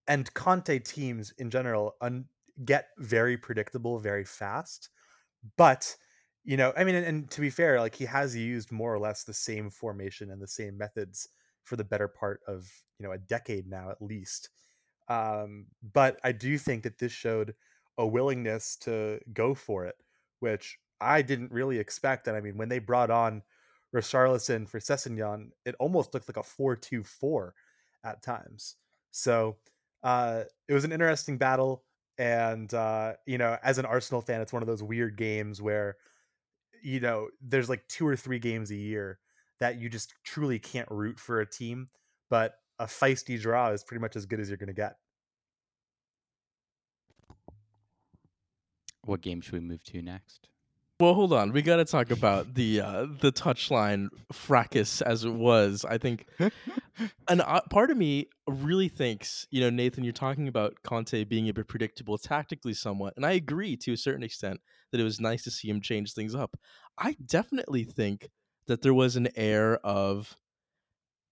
and 0.07 0.31
Conte 0.33 0.79
teams 0.79 1.31
in 1.37 1.49
general 1.49 1.95
un- 2.01 2.25
get 2.63 2.87
very 2.97 3.37
predictable 3.37 3.99
very 3.99 4.25
fast. 4.25 4.89
But 5.57 5.95
you 6.45 6.57
know, 6.57 6.73
I 6.75 6.83
mean, 6.83 6.95
and, 6.95 7.05
and, 7.05 7.31
to 7.31 7.41
be 7.41 7.49
fair, 7.49 7.79
like 7.79 7.95
he 7.95 8.05
has 8.05 8.35
used 8.35 8.71
more 8.71 8.93
or 8.93 8.99
less 8.99 9.23
the 9.23 9.33
same 9.33 9.69
formation 9.69 10.29
and 10.29 10.41
the 10.41 10.47
same 10.47 10.77
methods 10.77 11.29
for 11.63 11.77
the 11.77 11.85
better 11.85 12.09
part 12.09 12.41
of 12.47 12.69
you 12.99 13.05
know 13.05 13.13
a 13.13 13.17
decade 13.17 13.67
now 13.67 13.89
at 13.89 14.01
least. 14.01 14.49
Um, 15.07 15.67
but 15.93 16.19
I 16.23 16.31
do 16.31 16.57
think 16.57 16.83
that 16.83 16.99
this 16.99 17.11
showed 17.11 17.55
a 17.97 18.05
willingness 18.05 18.75
to 18.77 19.19
go 19.33 19.53
for 19.53 19.85
it, 19.85 19.95
which 20.39 20.77
I 20.99 21.21
didn't 21.21 21.51
really 21.51 21.77
expect. 21.77 22.27
And 22.27 22.35
I 22.35 22.41
mean, 22.41 22.57
when 22.57 22.69
they 22.69 22.79
brought 22.79 23.11
on 23.11 23.43
Richarlison 23.93 24.67
for 24.67 24.79
Sessegnon, 24.79 25.49
it 25.65 25.75
almost 25.79 26.13
looked 26.13 26.27
like 26.27 26.37
a 26.37 26.43
4 26.43 26.75
2 26.75 27.03
4 27.03 27.53
at 28.03 28.23
times. 28.23 28.75
So 29.11 29.57
uh, 30.03 30.43
it 30.67 30.73
was 30.73 30.83
an 30.83 30.91
interesting 30.91 31.37
battle. 31.37 31.83
And 32.17 32.73
uh, 32.73 33.13
you 33.25 33.37
know, 33.37 33.57
as 33.63 33.77
an 33.77 33.85
Arsenal 33.85 34.21
fan, 34.21 34.41
it's 34.41 34.53
one 34.53 34.61
of 34.61 34.67
those 34.67 34.83
weird 34.83 35.17
games 35.17 35.61
where 35.61 35.97
you 36.81 36.99
know 36.99 37.29
there's 37.41 37.69
like 37.69 37.87
two 37.87 38.07
or 38.07 38.15
three 38.15 38.39
games 38.39 38.71
a 38.71 38.75
year 38.75 39.19
that 39.59 39.79
you 39.79 39.89
just 39.89 40.13
truly 40.23 40.59
can't 40.59 40.89
root 40.91 41.19
for 41.19 41.41
a 41.41 41.49
team, 41.49 41.89
but 42.29 42.55
a 42.79 42.85
feisty 42.85 43.39
draw 43.39 43.69
is 43.69 43.83
pretty 43.83 44.01
much 44.01 44.15
as 44.15 44.25
good 44.25 44.39
as 44.39 44.49
you're 44.49 44.57
going 44.57 44.67
to 44.67 44.73
get. 44.73 44.97
What 49.05 49.21
game 49.21 49.41
should 49.41 49.53
we 49.53 49.59
move 49.59 49.83
to 49.85 50.01
next? 50.01 50.47
Well, 50.99 51.15
hold 51.15 51.33
on. 51.33 51.51
We 51.51 51.61
got 51.61 51.77
to 51.77 51.85
talk 51.85 52.11
about 52.11 52.53
the 52.53 52.79
uh, 52.81 53.07
the 53.19 53.31
touchline 53.31 54.09
fracas 54.31 55.01
as 55.01 55.25
it 55.25 55.33
was. 55.33 55.85
I 55.85 55.97
think, 55.97 56.27
and 57.27 57.41
uh, 57.41 57.61
part 57.69 57.91
of 57.91 57.97
me 57.97 58.27
really 58.47 58.87
thinks, 58.87 59.47
you 59.49 59.59
know, 59.59 59.69
Nathan, 59.69 60.03
you're 60.03 60.13
talking 60.13 60.47
about 60.47 60.75
Conte 60.83 61.23
being 61.25 61.49
a 61.49 61.53
bit 61.53 61.67
predictable 61.67 62.17
tactically, 62.17 62.73
somewhat, 62.73 63.13
and 63.17 63.25
I 63.25 63.31
agree 63.31 63.75
to 63.77 63.91
a 63.93 63.97
certain 63.97 64.23
extent 64.23 64.61
that 64.91 65.01
it 65.01 65.03
was 65.03 65.19
nice 65.19 65.43
to 65.43 65.51
see 65.51 65.69
him 65.69 65.81
change 65.81 66.13
things 66.13 66.35
up. 66.35 66.55
I 66.97 67.17
definitely 67.25 67.83
think 67.83 68.29
that 68.67 68.81
there 68.81 68.93
was 68.93 69.15
an 69.15 69.27
air 69.35 69.77
of 69.85 70.37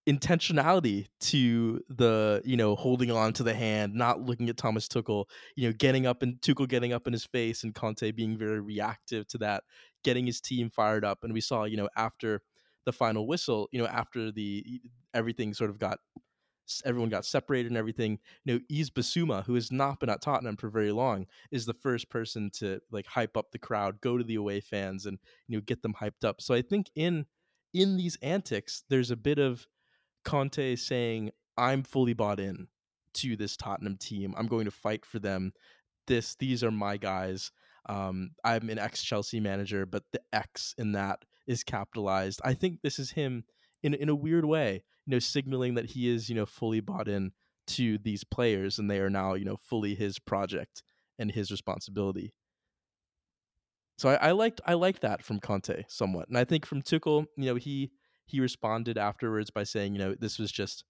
intentionality 0.08 1.06
to 1.20 1.80
the 1.88 2.42
you 2.44 2.56
know 2.56 2.74
holding 2.74 3.10
on 3.10 3.32
to 3.34 3.42
the 3.42 3.54
hand, 3.54 3.94
not 3.94 4.20
looking 4.20 4.48
at 4.48 4.56
Thomas 4.56 4.88
Tuchel, 4.88 5.26
you 5.56 5.68
know, 5.68 5.72
getting 5.72 6.06
up 6.06 6.22
and 6.22 6.40
Tuchel 6.40 6.68
getting 6.68 6.92
up 6.92 7.06
in 7.06 7.12
his 7.12 7.24
face 7.24 7.62
and 7.62 7.74
Conte 7.74 8.10
being 8.12 8.36
very 8.36 8.60
reactive 8.60 9.26
to 9.28 9.38
that, 9.38 9.64
getting 10.04 10.26
his 10.26 10.40
team 10.40 10.70
fired 10.70 11.04
up. 11.04 11.18
And 11.22 11.32
we 11.32 11.40
saw, 11.40 11.64
you 11.64 11.76
know, 11.76 11.88
after 11.96 12.42
the 12.84 12.92
final 12.92 13.26
whistle, 13.26 13.68
you 13.72 13.80
know, 13.80 13.86
after 13.86 14.32
the 14.32 14.80
everything 15.14 15.54
sort 15.54 15.70
of 15.70 15.78
got 15.78 15.98
everyone 16.84 17.10
got 17.10 17.24
separated 17.24 17.68
and 17.68 17.76
everything. 17.76 18.18
You 18.44 18.54
know, 18.54 18.60
Yves 18.70 18.90
Bissouma, 18.90 19.44
who 19.44 19.54
has 19.54 19.70
not 19.70 20.00
been 20.00 20.08
at 20.08 20.22
Tottenham 20.22 20.56
for 20.56 20.68
very 20.68 20.92
long, 20.92 21.26
is 21.50 21.66
the 21.66 21.74
first 21.74 22.10
person 22.10 22.50
to 22.54 22.80
like 22.90 23.06
hype 23.06 23.36
up 23.36 23.52
the 23.52 23.58
crowd, 23.58 24.00
go 24.00 24.16
to 24.16 24.24
the 24.24 24.36
away 24.36 24.60
fans, 24.60 25.06
and 25.06 25.18
you 25.48 25.56
know 25.56 25.62
get 25.64 25.82
them 25.82 25.94
hyped 26.00 26.24
up. 26.24 26.40
So 26.40 26.54
I 26.54 26.62
think 26.62 26.90
in 26.94 27.26
in 27.74 27.96
these 27.96 28.18
antics, 28.22 28.84
there's 28.88 29.10
a 29.10 29.16
bit 29.16 29.38
of 29.38 29.66
Conte 30.24 30.76
saying, 30.76 31.30
"I'm 31.56 31.82
fully 31.82 32.14
bought 32.14 32.40
in 32.40 32.68
to 33.14 33.36
this 33.36 33.56
Tottenham 33.56 33.96
team. 33.96 34.34
I'm 34.36 34.46
going 34.46 34.64
to 34.64 34.70
fight 34.70 35.04
for 35.04 35.18
them. 35.18 35.52
This, 36.06 36.34
these 36.36 36.64
are 36.64 36.70
my 36.70 36.96
guys. 36.96 37.52
Um, 37.88 38.30
I'm 38.44 38.70
an 38.70 38.78
ex 38.78 39.02
Chelsea 39.02 39.40
manager, 39.40 39.86
but 39.86 40.04
the 40.12 40.20
X 40.32 40.74
in 40.78 40.92
that 40.92 41.24
is 41.46 41.64
capitalized. 41.64 42.40
I 42.44 42.54
think 42.54 42.80
this 42.82 42.98
is 42.98 43.10
him 43.10 43.44
in 43.82 43.94
in 43.94 44.08
a 44.08 44.14
weird 44.14 44.44
way, 44.44 44.82
you 45.06 45.10
know, 45.10 45.18
signaling 45.18 45.74
that 45.74 45.86
he 45.86 46.08
is, 46.08 46.28
you 46.28 46.36
know, 46.36 46.46
fully 46.46 46.80
bought 46.80 47.08
in 47.08 47.32
to 47.68 47.98
these 47.98 48.24
players, 48.24 48.78
and 48.78 48.90
they 48.90 49.00
are 49.00 49.10
now, 49.10 49.34
you 49.34 49.44
know, 49.44 49.56
fully 49.56 49.94
his 49.94 50.18
project 50.18 50.82
and 51.18 51.32
his 51.32 51.50
responsibility. 51.50 52.32
So 53.98 54.10
I, 54.10 54.28
I 54.28 54.30
liked 54.32 54.60
I 54.64 54.74
liked 54.74 55.02
that 55.02 55.24
from 55.24 55.40
Conte 55.40 55.84
somewhat, 55.88 56.28
and 56.28 56.38
I 56.38 56.44
think 56.44 56.64
from 56.64 56.82
Tuchel, 56.82 57.26
you 57.36 57.46
know, 57.46 57.56
he 57.56 57.90
he 58.32 58.40
responded 58.40 58.96
afterwards 58.96 59.50
by 59.50 59.62
saying, 59.62 59.92
you 59.92 59.98
know, 59.98 60.14
this 60.14 60.38
was 60.38 60.50
just 60.50 60.84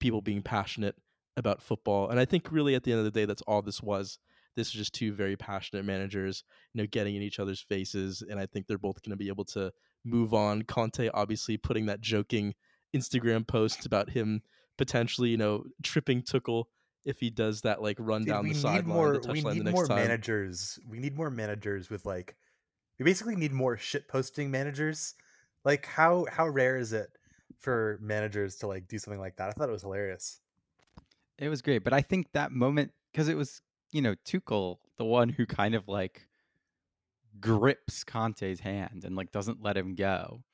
people 0.00 0.22
being 0.22 0.40
passionate 0.40 0.96
about 1.36 1.60
football. 1.60 2.08
And 2.08 2.18
I 2.18 2.24
think 2.24 2.50
really 2.50 2.74
at 2.74 2.84
the 2.84 2.90
end 2.90 3.00
of 3.00 3.04
the 3.04 3.10
day, 3.10 3.26
that's 3.26 3.42
all 3.42 3.60
this 3.60 3.82
was. 3.82 4.18
This 4.56 4.72
was 4.72 4.78
just 4.78 4.94
two 4.94 5.12
very 5.12 5.36
passionate 5.36 5.84
managers, 5.84 6.42
you 6.72 6.80
know, 6.82 6.88
getting 6.90 7.14
in 7.14 7.20
each 7.20 7.38
other's 7.38 7.60
faces. 7.60 8.22
And 8.26 8.40
I 8.40 8.46
think 8.46 8.66
they're 8.66 8.78
both 8.78 9.02
going 9.02 9.10
to 9.10 9.16
be 9.22 9.28
able 9.28 9.44
to 9.44 9.70
move 10.06 10.32
on. 10.32 10.62
Conte 10.62 11.10
obviously 11.12 11.58
putting 11.58 11.84
that 11.86 12.00
joking 12.00 12.54
Instagram 12.96 13.46
post 13.46 13.84
about 13.84 14.08
him 14.08 14.40
potentially, 14.78 15.28
you 15.28 15.36
know, 15.36 15.64
tripping 15.82 16.22
Tuchel 16.22 16.64
if 17.04 17.20
he 17.20 17.28
does 17.28 17.60
that 17.60 17.82
like 17.82 17.98
run 18.00 18.22
Dude, 18.22 18.28
down 18.32 18.48
the 18.48 18.54
sideline, 18.54 19.20
We 19.28 19.42
need 19.42 19.70
more 19.70 19.86
time. 19.86 19.98
managers. 19.98 20.78
We 20.88 20.98
need 20.98 21.14
more 21.14 21.30
managers 21.30 21.90
with 21.90 22.06
like. 22.06 22.34
We 22.98 23.04
basically 23.04 23.36
need 23.36 23.52
more 23.52 23.76
shit 23.76 24.08
posting 24.08 24.50
managers. 24.50 25.14
Like 25.66 25.84
how 25.84 26.26
how 26.30 26.46
rare 26.46 26.76
is 26.76 26.92
it 26.92 27.10
for 27.58 27.98
managers 28.00 28.54
to 28.58 28.68
like 28.68 28.86
do 28.86 28.98
something 28.98 29.18
like 29.18 29.36
that? 29.36 29.48
I 29.48 29.52
thought 29.52 29.68
it 29.68 29.72
was 29.72 29.82
hilarious. 29.82 30.40
It 31.38 31.48
was 31.48 31.60
great, 31.60 31.82
but 31.82 31.92
I 31.92 32.02
think 32.02 32.28
that 32.32 32.52
moment 32.52 32.92
because 33.10 33.28
it 33.28 33.36
was 33.36 33.60
you 33.90 34.00
know 34.00 34.14
Tuchel, 34.24 34.76
the 34.96 35.04
one 35.04 35.28
who 35.28 35.44
kind 35.44 35.74
of 35.74 35.88
like 35.88 36.28
grips 37.40 38.04
Conte's 38.04 38.60
hand 38.60 39.02
and 39.04 39.16
like 39.16 39.32
doesn't 39.32 39.60
let 39.60 39.76
him 39.76 39.96
go, 39.96 40.44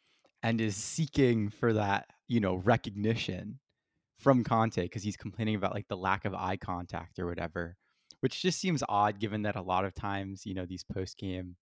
and 0.43 0.63
is 0.63 0.77
seeking 0.77 1.51
for 1.51 1.75
that 1.75 2.07
you 2.27 2.41
know 2.41 2.55
recognition 2.55 3.59
from 4.17 4.43
Conte 4.43 4.81
because 4.83 5.03
he's 5.03 5.19
complaining 5.19 5.57
about 5.57 5.75
like 5.75 5.89
the 5.89 5.97
lack 5.97 6.25
of 6.25 6.35
eye 6.35 6.57
contact 6.57 7.19
or 7.19 7.27
whatever, 7.27 7.77
which 8.21 8.41
just 8.41 8.59
seems 8.59 8.83
odd 8.89 9.21
given 9.21 9.43
that 9.43 9.57
a 9.57 9.63
lot 9.63 9.85
of 9.85 9.95
times 9.95 10.47
you 10.47 10.55
know 10.55 10.65
these 10.65 10.85
post 10.85 11.19
game 11.19 11.57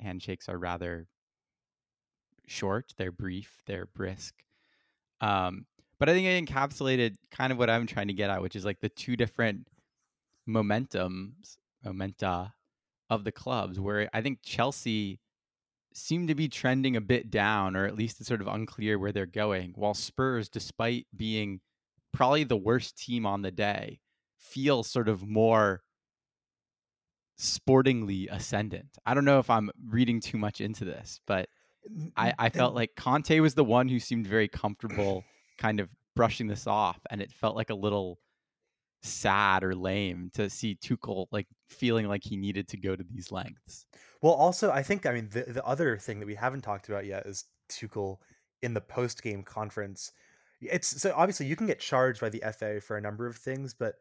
handshakes 0.00 0.48
are 0.48 0.58
rather 0.58 1.06
short, 2.46 2.94
they're 2.96 3.12
brief, 3.12 3.62
they're 3.66 3.86
brisk. 3.86 4.34
Um, 5.20 5.66
but 5.98 6.08
I 6.08 6.14
think 6.14 6.26
it 6.26 6.44
encapsulated 6.44 7.16
kind 7.30 7.52
of 7.52 7.58
what 7.58 7.70
I'm 7.70 7.86
trying 7.86 8.08
to 8.08 8.14
get 8.14 8.30
at, 8.30 8.42
which 8.42 8.56
is 8.56 8.64
like 8.64 8.80
the 8.80 8.88
two 8.88 9.16
different 9.16 9.68
momentums, 10.48 11.58
momenta 11.84 12.52
of 13.10 13.24
the 13.24 13.32
clubs, 13.32 13.78
where 13.78 14.08
I 14.12 14.22
think 14.22 14.38
Chelsea 14.42 15.20
seem 15.92 16.26
to 16.28 16.34
be 16.34 16.48
trending 16.48 16.96
a 16.96 17.00
bit 17.00 17.30
down, 17.30 17.76
or 17.76 17.84
at 17.84 17.96
least 17.96 18.20
it's 18.20 18.28
sort 18.28 18.40
of 18.40 18.46
unclear 18.46 18.98
where 18.98 19.12
they're 19.12 19.26
going, 19.26 19.72
while 19.76 19.94
Spurs, 19.94 20.48
despite 20.48 21.06
being 21.16 21.60
probably 22.12 22.44
the 22.44 22.56
worst 22.56 22.96
team 22.96 23.26
on 23.26 23.42
the 23.42 23.50
day, 23.50 24.00
feel 24.38 24.82
sort 24.82 25.08
of 25.08 25.26
more 25.26 25.82
sportingly 27.36 28.28
ascendant. 28.28 28.98
I 29.04 29.14
don't 29.14 29.24
know 29.24 29.38
if 29.38 29.50
I'm 29.50 29.70
reading 29.88 30.20
too 30.20 30.38
much 30.38 30.60
into 30.60 30.84
this, 30.84 31.20
but 31.26 31.48
I, 32.16 32.34
I 32.38 32.48
felt 32.50 32.74
like 32.74 32.94
Conte 32.96 33.40
was 33.40 33.54
the 33.54 33.64
one 33.64 33.88
who 33.88 33.98
seemed 33.98 34.26
very 34.26 34.48
comfortable 34.48 35.24
kind 35.58 35.80
of 35.80 35.88
brushing 36.14 36.46
this 36.46 36.66
off, 36.66 36.98
and 37.10 37.20
it 37.20 37.32
felt 37.32 37.56
like 37.56 37.70
a 37.70 37.74
little 37.74 38.18
sad 39.02 39.64
or 39.64 39.74
lame 39.74 40.30
to 40.34 40.50
see 40.50 40.76
Tuchel 40.76 41.26
like 41.30 41.46
feeling 41.68 42.06
like 42.06 42.22
he 42.22 42.36
needed 42.36 42.68
to 42.68 42.76
go 42.76 42.94
to 42.94 43.04
these 43.04 43.32
lengths. 43.32 43.86
Well, 44.22 44.34
also, 44.34 44.70
I 44.70 44.82
think 44.82 45.06
I 45.06 45.12
mean 45.12 45.28
the 45.32 45.44
the 45.44 45.64
other 45.64 45.96
thing 45.96 46.20
that 46.20 46.26
we 46.26 46.34
haven't 46.34 46.62
talked 46.62 46.88
about 46.88 47.06
yet 47.06 47.26
is 47.26 47.44
Tuchel 47.70 48.18
in 48.62 48.74
the 48.74 48.80
post 48.80 49.22
game 49.22 49.42
conference. 49.42 50.12
It's 50.60 51.00
so 51.00 51.14
obviously 51.16 51.46
you 51.46 51.56
can 51.56 51.66
get 51.66 51.80
charged 51.80 52.20
by 52.20 52.28
the 52.28 52.42
FA 52.56 52.80
for 52.80 52.96
a 52.96 53.00
number 53.00 53.26
of 53.26 53.36
things, 53.36 53.72
but 53.72 53.94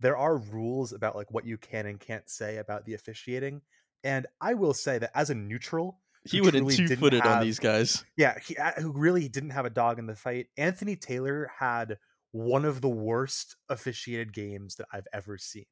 there 0.00 0.16
are 0.16 0.38
rules 0.38 0.92
about 0.92 1.16
like 1.16 1.30
what 1.30 1.46
you 1.46 1.58
can 1.58 1.86
and 1.86 2.00
can't 2.00 2.28
say 2.28 2.56
about 2.56 2.84
the 2.84 2.94
officiating. 2.94 3.62
And 4.04 4.26
I 4.40 4.54
will 4.54 4.74
say 4.74 4.98
that 4.98 5.10
as 5.14 5.30
a 5.30 5.34
neutral, 5.34 5.98
He 6.26 6.40
would 6.40 6.54
have 6.54 6.68
two 6.68 6.96
footed 6.96 7.22
on 7.22 7.42
these 7.42 7.58
guys. 7.58 8.04
yeah, 8.16 8.38
he, 8.44 8.56
uh, 8.56 8.72
who 8.72 8.92
really 8.92 9.28
didn't 9.28 9.50
have 9.50 9.64
a 9.64 9.70
dog 9.70 9.98
in 9.98 10.06
the 10.06 10.14
fight. 10.16 10.46
Anthony 10.56 10.96
Taylor 10.96 11.50
had 11.58 11.98
one 12.32 12.64
of 12.64 12.80
the 12.80 12.88
worst 12.88 13.56
officiated 13.68 14.32
games 14.32 14.76
that 14.76 14.86
I've 14.92 15.06
ever 15.12 15.38
seen. 15.38 15.66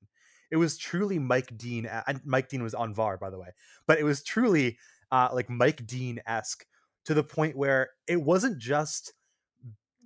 It 0.50 0.56
was 0.56 0.78
truly 0.78 1.18
Mike 1.18 1.56
Dean, 1.56 1.88
and 2.06 2.20
Mike 2.25 2.49
Dean 2.49 2.62
was 2.62 2.75
on 2.75 2.94
VAR, 2.94 3.16
by 3.16 3.30
the 3.30 3.38
way, 3.38 3.49
but 3.87 3.99
it 3.99 4.04
was 4.04 4.23
truly 4.23 4.78
uh, 5.11 5.28
like 5.32 5.50
Mike 5.50 5.87
Dean 5.87 6.20
esque 6.26 6.64
to 7.04 7.14
the 7.14 7.25
point 7.25 7.56
where 7.56 7.90
it 8.06 8.23
wasn't 8.23 8.58
just 8.58 9.12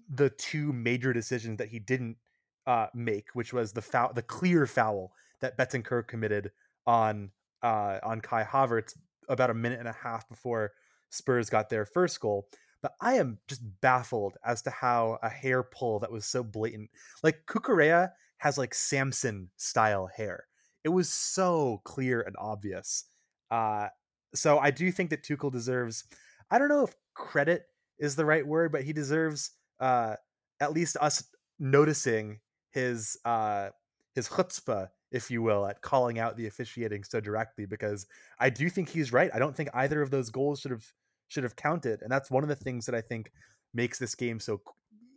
the 0.09 0.31
two 0.31 0.73
major 0.73 1.13
decisions 1.13 1.59
that 1.59 1.69
he 1.69 1.79
didn't 1.79 2.17
uh, 2.67 2.87
make, 2.95 3.29
which 3.35 3.53
was 3.53 3.73
the 3.73 3.83
foul, 3.83 4.13
the 4.13 4.23
clear 4.23 4.67
foul 4.67 5.13
that 5.41 5.57
Bentancur 5.57 6.07
committed 6.07 6.51
on 6.87 7.31
uh, 7.63 7.99
on 8.03 8.21
Kai 8.21 8.45
Havertz 8.45 8.97
about 9.29 9.51
a 9.51 9.55
minute 9.55 9.79
and 9.79 9.89
a 9.89 9.97
half 10.03 10.29
before 10.29 10.73
Spurs 11.11 11.51
got 11.51 11.69
their 11.69 11.85
first 11.85 12.21
goal. 12.21 12.49
But 12.81 12.93
I 13.01 13.15
am 13.15 13.39
just 13.49 13.63
baffled 13.81 14.37
as 14.45 14.63
to 14.63 14.71
how 14.71 15.19
a 15.23 15.29
hair 15.29 15.63
pull 15.63 15.99
that 16.01 16.13
was 16.13 16.25
so 16.25 16.45
blatant, 16.45 16.91
like 17.23 17.47
Cucurella 17.47 18.11
has 18.39 18.57
like 18.57 18.75
Samson 18.75 19.51
style 19.57 20.09
hair. 20.17 20.47
It 20.85 20.91
was 20.91 21.09
so 21.09 21.81
clear 21.85 22.21
and 22.21 22.37
obvious. 22.39 23.05
Uh, 23.51 23.89
so 24.35 24.59
I 24.59 24.71
do 24.71 24.93
think 24.93 25.11
that 25.11 25.25
Tuchel 25.25 25.51
deserves. 25.51 26.05
I 26.51 26.59
don't 26.59 26.69
know 26.69 26.85
if 26.85 26.95
credit 27.15 27.65
is 27.99 28.15
the 28.15 28.25
right 28.25 28.47
word, 28.47 28.71
but 28.71 28.85
he 28.85 28.93
deserves 28.93 29.51
uh, 29.81 30.15
at 30.61 30.73
least 30.73 30.97
us 31.01 31.25
noticing 31.59 32.39
his 32.71 33.19
uh, 33.25 33.71
his 34.15 34.29
chutzpah, 34.29 34.89
if 35.11 35.31
you 35.31 35.43
will, 35.43 35.67
at 35.67 35.81
calling 35.83 36.19
out 36.19 36.37
the 36.37 36.47
officiating 36.47 37.05
so 37.05 37.21
directly. 37.21 37.67
Because 37.67 38.07
I 38.39 38.51
do 38.51 38.69
think 38.69 38.89
he's 38.89 39.13
right. 39.13 39.31
I 39.33 39.39
don't 39.39 39.55
think 39.57 39.71
either 39.75 40.03
of 40.03 40.11
those 40.11 40.31
goals 40.31 40.61
should 40.61 40.71
have 40.71 40.87
should 41.29 41.45
have 41.45 41.57
counted, 41.57 42.03
and 42.03 42.11
that's 42.11 42.31
one 42.31 42.43
of 42.43 42.49
the 42.49 42.57
things 42.57 42.87
that 42.87 42.95
I 42.95 43.01
think 43.01 43.33
makes 43.75 43.99
this 43.99 44.15
game 44.15 44.41
so 44.41 44.61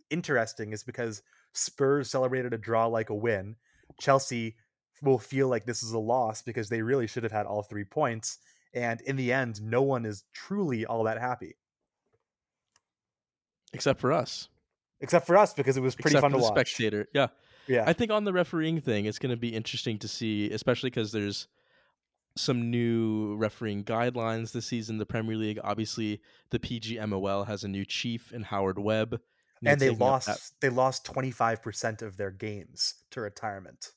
interesting. 0.09 0.71
Is 0.73 0.83
because 0.83 1.21
Spurs 1.53 2.09
celebrated 2.09 2.53
a 2.53 2.57
draw 2.57 2.85
like 2.87 3.09
a 3.09 3.15
win. 3.15 3.55
Chelsea 3.99 4.55
will 5.01 5.19
feel 5.19 5.47
like 5.47 5.65
this 5.65 5.81
is 5.83 5.93
a 5.93 5.99
loss 5.99 6.41
because 6.41 6.69
they 6.69 6.81
really 6.81 7.07
should 7.07 7.23
have 7.23 7.31
had 7.31 7.45
all 7.45 7.63
three 7.63 7.83
points. 7.83 8.37
And 8.73 9.01
in 9.01 9.15
the 9.17 9.33
end, 9.33 9.61
no 9.61 9.81
one 9.81 10.05
is 10.05 10.23
truly 10.33 10.85
all 10.85 11.03
that 11.05 11.19
happy, 11.19 11.55
Except 13.73 13.99
for 13.99 14.11
us. 14.11 14.49
except 14.99 15.25
for 15.25 15.37
us 15.37 15.53
because 15.53 15.75
it 15.77 15.81
was 15.81 15.95
pretty 15.95 16.15
Except 16.17 16.21
fun 16.21 16.31
for 16.31 16.37
to 16.37 16.41
the 16.41 16.43
watch. 16.43 16.69
spectator. 16.73 17.07
Yeah. 17.13 17.27
Yeah. 17.71 17.85
I 17.87 17.93
think 17.93 18.11
on 18.11 18.25
the 18.25 18.33
refereeing 18.33 18.81
thing, 18.81 19.05
it's 19.05 19.17
going 19.17 19.29
to 19.29 19.37
be 19.37 19.55
interesting 19.55 19.97
to 19.99 20.07
see, 20.07 20.51
especially 20.51 20.89
because 20.89 21.13
there's 21.13 21.47
some 22.35 22.69
new 22.69 23.35
refereeing 23.35 23.83
guidelines 23.83 24.51
this 24.51 24.65
season. 24.65 24.97
The 24.97 25.05
Premier 25.05 25.37
League, 25.37 25.59
obviously, 25.63 26.21
the 26.49 26.59
PGMOL 26.59 27.47
has 27.47 27.63
a 27.63 27.69
new 27.69 27.85
chief 27.85 28.33
in 28.33 28.43
Howard 28.43 28.77
Webb, 28.77 29.21
and 29.65 29.79
they 29.79 29.89
lost 29.89 30.53
they 30.59 30.69
lost 30.69 31.05
25% 31.05 32.01
of 32.01 32.17
their 32.17 32.31
games 32.31 32.95
to 33.11 33.21
retirement. 33.21 33.91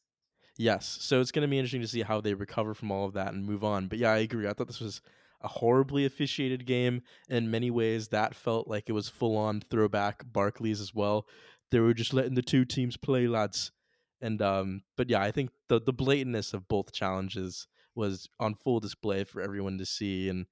Yes, 0.57 0.99
so 1.01 1.21
it's 1.21 1.33
going 1.33 1.43
to 1.43 1.51
be 1.51 1.59
interesting 1.59 1.81
to 1.81 1.89
see 1.89 2.03
how 2.03 2.21
they 2.21 2.35
recover 2.35 2.75
from 2.75 2.93
all 2.93 3.07
of 3.07 3.15
that 3.15 3.33
and 3.33 3.45
move 3.45 3.65
on. 3.65 3.89
But 3.89 3.99
yeah, 3.99 4.13
I 4.13 4.19
agree. 4.19 4.47
I 4.47 4.53
thought 4.53 4.69
this 4.69 4.81
was 4.81 5.01
a 5.41 5.49
horribly 5.49 6.05
officiated 6.07 6.65
game 6.65 7.03
in 7.29 7.51
many 7.51 7.71
ways. 7.71 8.09
That 8.09 8.35
felt 8.35 8.69
like 8.69 8.89
it 8.89 8.93
was 8.93 9.09
full 9.09 9.37
on 9.37 9.63
throwback 9.69 10.23
Barclays 10.33 10.81
as 10.81 10.95
well. 10.95 11.27
They 11.75 11.81
were 11.81 11.93
just 11.93 12.15
letting 12.15 12.35
the 12.35 12.43
two 12.43 12.65
teams 12.65 12.97
play, 12.97 13.27
lads. 13.27 13.73
And 14.21 14.41
um, 14.41 14.83
but 14.97 15.11
yeah, 15.11 15.21
I 15.21 15.33
think 15.33 15.51
the 15.69 15.81
the 15.81 15.93
blatantness 15.93 16.55
of 16.55 16.69
both 16.69 16.93
challenges 16.93 17.67
was 17.97 18.29
on 18.39 18.55
full 18.55 18.79
display 18.79 19.25
for 19.25 19.43
everyone 19.43 19.79
to 19.79 19.85
see. 19.85 20.29
And 20.29 20.47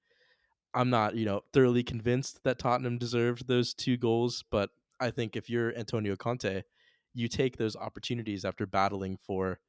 I'm 0.73 0.89
not, 0.89 1.15
you 1.15 1.23
know, 1.23 1.39
thoroughly 1.53 1.81
convinced 1.81 2.43
that 2.43 2.59
Tottenham 2.59 2.97
deserved 2.97 3.47
those 3.47 3.73
two 3.73 3.95
goals, 3.95 4.43
but 4.51 4.71
I 4.99 5.11
think 5.11 5.37
if 5.37 5.49
you're 5.49 5.73
Antonio 5.77 6.17
Conte, 6.17 6.63
you 7.13 7.29
take 7.29 7.55
those 7.55 7.77
opportunities 7.77 8.43
after 8.43 8.65
battling 8.65 9.17
for 9.25 9.59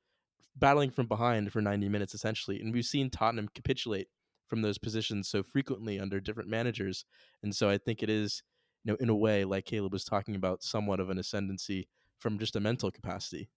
battling 0.57 0.91
from 0.91 1.07
behind 1.07 1.53
for 1.53 1.63
90 1.63 1.89
minutes 1.89 2.15
essentially. 2.15 2.61
And 2.61 2.75
we've 2.75 2.85
seen 2.85 3.11
Tottenham 3.11 3.49
capitulate 3.55 4.09
from 4.49 4.63
those 4.63 4.79
positions 4.79 5.29
so 5.29 5.45
frequently 5.45 6.01
under 6.01 6.19
different 6.19 6.51
managers. 6.51 7.05
And 7.45 7.55
so 7.55 7.71
I 7.71 7.79
think 7.79 8.03
it 8.03 8.11
is, 8.11 8.43
you 8.85 8.93
know, 8.93 8.97
in 9.01 9.09
a 9.09 9.15
way, 9.15 9.45
like 9.45 9.65
Caleb 9.65 9.93
was 9.93 10.05
talking 10.05 10.37
about, 10.37 10.63
somewhat 10.63 11.01
of 11.01 11.11
an 11.11 11.19
ascendancy 11.19 11.89
from 12.19 12.39
just 12.39 12.57
a 12.57 12.61
mental 12.61 12.91
capacity. 12.91 13.49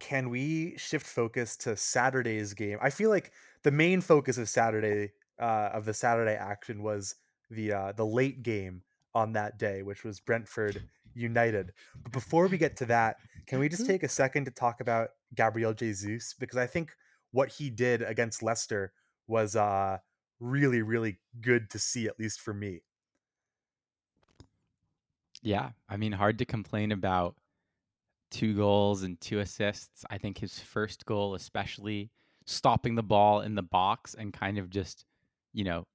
Can 0.00 0.30
we 0.30 0.76
shift 0.76 1.06
focus 1.06 1.56
to 1.58 1.76
Saturday's 1.76 2.54
game? 2.54 2.78
I 2.82 2.90
feel 2.90 3.08
like 3.08 3.32
the 3.62 3.70
main 3.70 4.00
focus 4.00 4.36
of 4.36 4.48
Saturday 4.48 5.12
uh, 5.40 5.70
of 5.72 5.84
the 5.84 5.94
Saturday 5.94 6.34
action 6.34 6.82
was 6.82 7.14
the 7.50 7.72
uh, 7.72 7.92
the 7.92 8.06
late 8.06 8.42
game 8.42 8.82
on 9.14 9.32
that 9.32 9.58
day, 9.58 9.82
which 9.82 10.04
was 10.04 10.20
Brentford 10.20 10.82
United. 11.14 11.72
But 12.02 12.12
before 12.12 12.48
we 12.48 12.58
get 12.58 12.76
to 12.78 12.86
that, 12.86 13.16
can 13.46 13.58
we 13.58 13.68
just 13.68 13.86
take 13.86 14.02
a 14.02 14.08
second 14.08 14.46
to 14.46 14.50
talk 14.50 14.80
about 14.80 15.10
Gabriel 15.34 15.74
Jesus 15.74 16.34
because 16.38 16.56
I 16.56 16.66
think 16.66 16.92
what 17.30 17.48
he 17.48 17.70
did 17.70 18.02
against 18.02 18.42
Leicester 18.42 18.92
was 19.26 19.56
uh, 19.56 19.98
really 20.42 20.82
really 20.82 21.18
good 21.40 21.70
to 21.70 21.78
see, 21.78 22.06
at 22.06 22.18
least 22.18 22.40
for 22.40 22.52
me. 22.52 22.82
Yeah, 25.42 25.70
I 25.88 25.96
mean, 25.96 26.12
hard 26.12 26.38
to 26.38 26.44
complain 26.44 26.92
about 26.92 27.36
two 28.30 28.54
goals 28.54 29.02
and 29.02 29.20
two 29.20 29.40
assists. 29.40 30.04
I 30.10 30.18
think 30.18 30.38
his 30.38 30.58
first 30.58 31.04
goal, 31.06 31.34
especially 31.34 32.10
stopping 32.46 32.94
the 32.94 33.02
ball 33.02 33.40
in 33.40 33.54
the 33.54 33.62
box 33.62 34.14
and 34.14 34.32
kind 34.32 34.58
of 34.58 34.70
just, 34.70 35.04
you 35.52 35.64
know, 35.64 35.86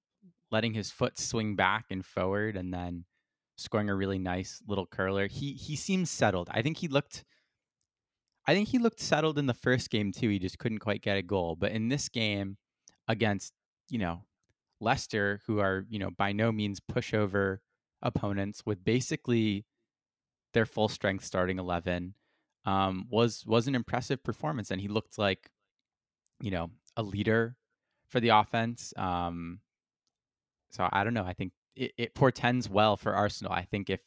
letting 0.52 0.74
his 0.74 0.92
foot 0.92 1.18
swing 1.18 1.56
back 1.56 1.86
and 1.90 2.06
forward 2.06 2.56
and 2.56 2.74
then 2.74 3.06
scoring 3.58 3.90
a 3.90 3.96
really 3.96 4.20
nice 4.20 4.62
little 4.68 4.86
curler. 4.86 5.28
He 5.28 5.54
he 5.54 5.76
seems 5.76 6.10
settled. 6.10 6.50
I 6.52 6.62
think 6.62 6.78
he 6.78 6.88
looked 6.88 7.24
I 8.48 8.54
think 8.54 8.70
he 8.70 8.80
looked 8.80 9.02
settled 9.02 9.38
in 9.38 9.46
the 9.46 9.54
first 9.54 9.90
game 9.90 10.12
too. 10.12 10.30
He 10.30 10.40
just 10.40 10.58
couldn't 10.58 10.80
quite 10.80 11.02
get 11.02 11.18
a 11.18 11.22
goal. 11.22 11.56
But 11.58 11.74
in 11.74 11.90
this 11.90 12.08
game 12.08 12.58
against, 13.08 13.54
you 13.90 14.00
know, 14.00 14.24
Leicester, 14.80 15.42
who 15.48 15.60
are, 15.60 15.86
you 15.90 16.00
know, 16.00 16.12
by 16.12 16.32
no 16.32 16.52
means 16.52 16.80
pushover 16.80 17.58
opponents 18.02 18.64
with 18.66 18.84
basically 18.84 19.66
their 20.54 20.66
full 20.66 20.88
strength 20.88 21.26
starting 21.26 21.60
11 21.60 22.14
um, 22.66 23.06
was 23.10 23.46
was 23.46 23.68
an 23.68 23.76
impressive 23.76 24.24
performance 24.24 24.72
and 24.72 24.82
he 24.82 24.88
looked 24.88 25.18
like 25.18 25.50
you 26.42 26.52
know 26.52 26.70
a 26.96 27.04
leader 27.04 27.56
for 28.10 28.20
the 28.20 28.30
offense 28.30 28.94
um, 28.98 29.60
so 30.72 30.88
i 30.92 31.04
don't 31.04 31.14
know 31.14 31.24
i 31.24 31.34
think 31.34 31.54
it, 31.78 31.94
it 31.98 32.16
portends 32.16 32.70
well 32.70 32.98
for 32.98 33.14
arsenal. 33.14 33.54
I 33.54 33.62
think 33.64 33.90
if 33.90 34.00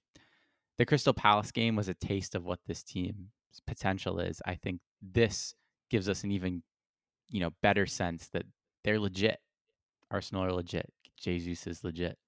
the 0.76 0.84
crystal 0.84 1.14
palace 1.14 1.52
game 1.52 1.76
was 1.76 1.88
a 1.88 1.94
taste 1.94 2.34
of 2.34 2.44
what 2.44 2.58
this 2.66 2.82
team's 2.82 3.16
potential 3.66 4.20
is 4.20 4.40
i 4.46 4.54
think 4.54 4.80
this 5.02 5.54
gives 5.90 6.08
us 6.08 6.24
an 6.24 6.30
even 6.30 6.62
you 7.28 7.40
know 7.40 7.50
better 7.62 7.84
sense 7.84 8.28
that 8.28 8.44
they're 8.84 8.98
legit 9.00 9.38
arsenal 10.10 10.44
are 10.44 10.52
legit 10.52 10.92
jesus 11.18 11.66
is 11.66 11.84
legit 11.84 12.18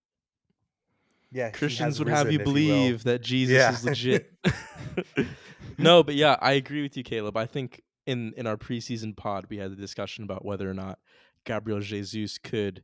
Yeah, 1.30 1.50
Christians 1.50 1.94
has 1.94 1.98
would 1.98 2.08
have 2.08 2.30
you 2.30 2.38
if 2.40 2.46
will. 2.46 2.52
believe 2.52 3.04
that 3.04 3.22
Jesus 3.22 3.56
Yeah. 3.56 3.72
is 3.72 3.84
legit. 3.84 4.32
no, 5.78 6.02
but 6.02 6.14
yeah, 6.14 6.36
I 6.40 6.52
agree 6.52 6.82
with 6.82 6.96
you, 6.96 7.02
Caleb. 7.02 7.36
I 7.36 7.46
think 7.46 7.80
in 8.06 8.34
in 8.36 8.46
our 8.46 8.56
preseason 8.56 9.16
pod 9.16 9.46
we 9.48 9.58
had 9.58 9.72
the 9.72 9.76
discussion 9.76 10.24
about 10.24 10.44
whether 10.44 10.68
or 10.70 10.74
not 10.74 10.98
Gabriel 11.46 11.80
Jesus 11.80 12.38
could 12.38 12.82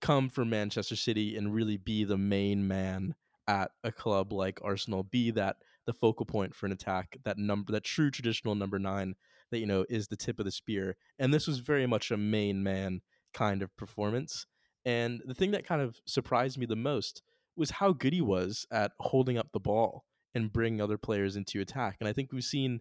come 0.00 0.28
from 0.28 0.50
Manchester 0.50 0.96
City 0.96 1.36
and 1.36 1.52
really 1.54 1.76
be 1.76 2.04
the 2.04 2.18
main 2.18 2.66
man 2.66 3.14
at 3.48 3.72
a 3.82 3.90
club 3.90 4.32
like 4.32 4.60
Arsenal, 4.62 5.02
be 5.02 5.30
that 5.32 5.56
the 5.86 5.92
focal 5.92 6.26
point 6.26 6.54
for 6.54 6.66
an 6.66 6.72
attack, 6.72 7.16
that 7.24 7.38
number 7.38 7.72
that 7.72 7.84
true 7.84 8.10
traditional 8.10 8.54
number 8.54 8.78
nine 8.78 9.14
that 9.50 9.58
you 9.58 9.66
know 9.66 9.84
is 9.88 10.06
the 10.08 10.16
tip 10.16 10.38
of 10.38 10.44
the 10.44 10.52
spear. 10.52 10.96
And 11.18 11.34
this 11.34 11.46
was 11.48 11.58
very 11.58 11.86
much 11.86 12.10
a 12.12 12.16
main 12.16 12.62
man 12.62 13.00
kind 13.32 13.62
of 13.62 13.76
performance. 13.76 14.46
And 14.84 15.20
the 15.24 15.34
thing 15.34 15.50
that 15.52 15.66
kind 15.66 15.82
of 15.82 16.00
surprised 16.06 16.58
me 16.58 16.66
the 16.66 16.76
most 16.76 17.22
was 17.56 17.70
how 17.70 17.92
good 17.92 18.12
he 18.12 18.20
was 18.20 18.66
at 18.70 18.92
holding 19.00 19.36
up 19.36 19.52
the 19.52 19.60
ball 19.60 20.04
and 20.34 20.52
bringing 20.52 20.80
other 20.80 20.98
players 20.98 21.36
into 21.36 21.60
attack. 21.60 21.96
And 22.00 22.08
I 22.08 22.12
think 22.12 22.32
we've 22.32 22.44
seen 22.44 22.80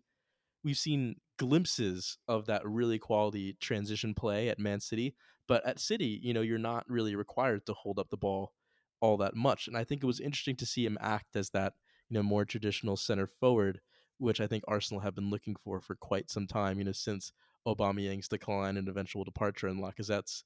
we've 0.64 0.78
seen 0.78 1.16
glimpses 1.38 2.18
of 2.28 2.46
that 2.46 2.66
really 2.66 3.00
quality 3.00 3.58
transition 3.60 4.14
play 4.14 4.50
at 4.50 4.60
Man 4.60 4.80
City, 4.80 5.16
but 5.48 5.66
at 5.66 5.80
City, 5.80 6.20
you 6.22 6.34
know, 6.34 6.42
you're 6.42 6.58
not 6.58 6.86
really 6.90 7.16
required 7.16 7.66
to 7.66 7.74
hold 7.74 7.98
up 7.98 8.10
the 8.10 8.18
ball 8.18 8.54
all 9.02 9.18
that 9.18 9.36
much. 9.36 9.68
And 9.68 9.78
I 9.78 9.84
think 9.84 10.04
it 10.04 10.08
was 10.08 10.20
interesting 10.20 10.58
to 10.58 10.66
see 10.66 10.86
him 10.86 10.98
act 11.00 11.36
as 11.36 11.50
that, 11.52 11.74
you 12.10 12.16
know, 12.16 12.24
more 12.24 12.46
traditional 12.46 12.98
center 12.98 13.26
forward, 13.26 13.80
which 14.18 14.42
I 14.42 14.48
think 14.48 14.64
Arsenal 14.68 15.02
have 15.02 15.16
been 15.16 15.30
looking 15.30 15.56
for 15.56 15.80
for 15.80 15.96
quite 15.96 16.30
some 16.30 16.48
time, 16.48 16.78
you 16.78 16.84
know, 16.84 16.92
since 16.92 17.32
Aubameyang's 17.68 18.28
decline 18.28 18.78
and 18.78 18.88
eventual 18.88 19.24
departure 19.24 19.68
and 19.68 19.82
Lacazette's 19.82 20.44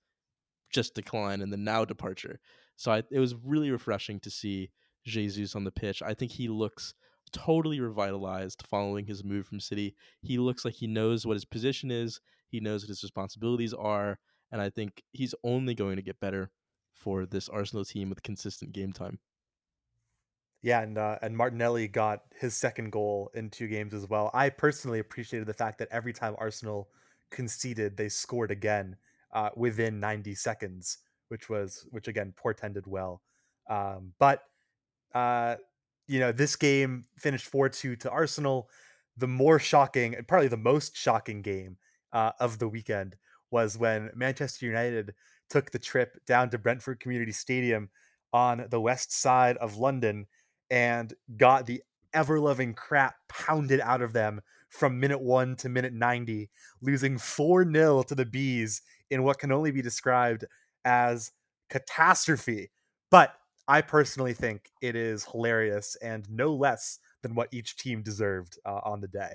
just 0.71 0.95
decline 0.95 1.41
and 1.41 1.54
the 1.54 1.58
now 1.58 1.86
departure. 1.86 2.39
So 2.76 2.91
I, 2.91 3.04
it 3.12 3.19
was 3.19 3.36
really 3.43 3.71
refreshing 3.71 4.19
to 4.21 4.32
see 4.32 4.71
Jesus 5.06 5.56
on 5.56 5.63
the 5.63 5.71
pitch. 5.71 6.02
I 6.02 6.13
think 6.13 6.32
he 6.32 6.47
looks 6.47 6.93
totally 7.32 7.80
revitalized 7.80 8.63
following 8.69 9.06
his 9.06 9.23
move 9.23 9.45
from 9.45 9.60
City. 9.60 9.95
He 10.21 10.38
looks 10.38 10.65
like 10.65 10.76
he 10.76 10.88
knows 10.88 11.26
what 11.26 11.36
his 11.36 11.45
position 11.45 11.91
is, 11.91 12.19
he 12.49 12.60
knows 12.60 12.84
what 12.84 12.89
his 12.89 13.04
responsibilities 13.04 13.73
are, 13.73 14.19
and 14.52 14.62
I 14.62 14.69
think 14.69 15.04
he's 15.12 15.36
only 15.43 15.73
going 15.73 15.95
to 15.95 16.02
get 16.02 16.19
better 16.19 16.52
for 16.93 17.26
this 17.26 17.49
Arsenal 17.49 17.86
team 17.86 18.10
with 18.10 18.23
consistent 18.23 18.71
game 18.71 18.93
time. 18.93 19.19
Yeah, 20.62 20.82
and 20.82 20.97
uh, 20.97 21.17
and 21.21 21.36
Martinelli 21.36 21.89
got 21.89 22.21
his 22.39 22.56
second 22.56 22.91
goal 22.91 23.30
in 23.34 23.49
two 23.49 23.67
games 23.67 23.93
as 23.93 24.08
well. 24.08 24.32
I 24.34 24.49
personally 24.49 24.99
appreciated 24.99 25.45
the 25.45 25.54
fact 25.54 25.80
that 25.80 25.89
every 25.91 26.13
time 26.13 26.36
Arsenal 26.38 26.88
conceded, 27.31 27.97
they 27.97 28.09
scored 28.09 28.51
again 28.51 28.95
uh, 29.33 29.49
within 29.55 29.99
90 29.99 30.36
seconds, 30.36 30.99
which 31.29 31.49
was 31.49 31.86
which 31.91 32.07
again 32.07 32.33
portended 32.36 32.88
well. 32.88 33.21
Um, 33.69 34.13
but 34.19 34.43
uh, 35.13 35.55
you 36.07 36.19
know, 36.19 36.31
this 36.31 36.55
game 36.55 37.05
finished 37.17 37.51
4-2 37.51 37.99
to 37.99 38.12
Arsenal. 38.12 38.69
The 39.17 39.27
more 39.27 39.59
shocking, 39.59 40.15
and 40.15 40.27
probably 40.27 40.47
the 40.47 40.57
most 40.57 40.97
shocking 40.97 41.41
game 41.41 41.77
uh, 42.12 42.31
of 42.39 42.59
the 42.59 42.67
weekend 42.67 43.15
was 43.51 43.77
when 43.77 44.09
Manchester 44.15 44.65
United 44.65 45.13
took 45.49 45.69
the 45.69 45.79
trip 45.79 46.17
down 46.25 46.49
to 46.49 46.57
Brentford 46.57 46.99
Community 46.99 47.31
Stadium 47.31 47.89
on 48.33 48.65
the 48.69 48.81
west 48.81 49.13
side 49.13 49.55
of 49.57 49.77
London 49.77 50.25
and 50.71 51.13
got 51.38 51.67
the 51.67 51.83
ever 52.13 52.39
loving 52.39 52.73
crap 52.73 53.15
pounded 53.29 53.79
out 53.81 54.01
of 54.01 54.13
them 54.13 54.41
from 54.73 54.99
minute 54.99 55.21
one 55.21 55.55
to 55.57 55.69
minute 55.69 55.93
90, 55.93 56.49
losing 56.81 57.17
4 57.17 57.71
0 57.71 58.03
to 58.03 58.15
the 58.15 58.25
Bees 58.25 58.81
in 59.12 59.23
what 59.23 59.38
can 59.38 59.51
only 59.51 59.71
be 59.71 59.83
described 59.83 60.45
as 60.83 61.31
catastrophe. 61.69 62.71
But 63.12 63.36
I 63.67 63.81
personally 63.81 64.33
think 64.33 64.71
it 64.81 64.95
is 64.95 65.25
hilarious 65.25 65.95
and 66.01 66.27
no 66.29 66.53
less 66.53 66.99
than 67.21 67.36
what 67.36 67.49
each 67.51 67.77
team 67.77 68.01
deserved 68.01 68.57
uh, 68.65 68.79
on 68.83 68.99
the 68.99 69.07
day. 69.07 69.33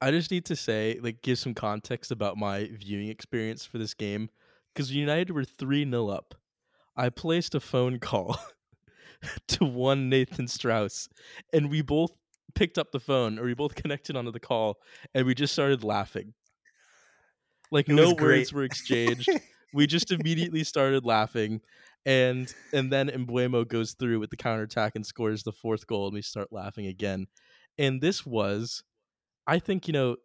I 0.00 0.10
just 0.10 0.30
need 0.30 0.44
to 0.46 0.56
say, 0.56 0.98
like, 1.00 1.22
give 1.22 1.38
some 1.38 1.54
context 1.54 2.10
about 2.10 2.36
my 2.36 2.68
viewing 2.72 3.08
experience 3.08 3.64
for 3.64 3.78
this 3.78 3.94
game. 3.94 4.28
Because 4.74 4.92
United 4.92 5.32
were 5.32 5.44
3 5.44 5.88
0 5.88 6.08
up. 6.08 6.34
I 6.96 7.08
placed 7.08 7.54
a 7.54 7.60
phone 7.60 8.00
call 8.00 8.36
to 9.48 9.64
one 9.64 10.08
Nathan 10.08 10.48
Strauss, 10.48 11.08
and 11.52 11.70
we 11.70 11.82
both 11.82 12.12
picked 12.54 12.78
up 12.78 12.92
the 12.92 13.00
phone, 13.00 13.38
or 13.38 13.44
we 13.44 13.54
both 13.54 13.74
connected 13.82 14.16
onto 14.16 14.32
the 14.32 14.40
call, 14.40 14.78
and 15.14 15.26
we 15.26 15.34
just 15.34 15.52
started 15.52 15.84
laughing. 15.84 16.34
Like, 17.70 17.88
no 17.88 18.14
great. 18.14 18.38
words 18.38 18.52
were 18.52 18.64
exchanged. 18.64 19.28
we 19.74 19.86
just 19.86 20.10
immediately 20.12 20.64
started 20.64 21.04
laughing. 21.04 21.60
And 22.04 22.52
and 22.72 22.92
then 22.92 23.08
Mbeumo 23.08 23.66
goes 23.66 23.94
through 23.94 24.20
with 24.20 24.30
the 24.30 24.36
counterattack 24.36 24.94
and 24.94 25.04
scores 25.04 25.42
the 25.42 25.52
fourth 25.52 25.86
goal, 25.86 26.06
and 26.06 26.14
we 26.14 26.22
start 26.22 26.52
laughing 26.52 26.86
again. 26.86 27.26
And 27.78 28.00
this 28.00 28.24
was, 28.24 28.84
I 29.46 29.58
think, 29.58 29.88
you 29.88 29.92
know, 29.92 30.16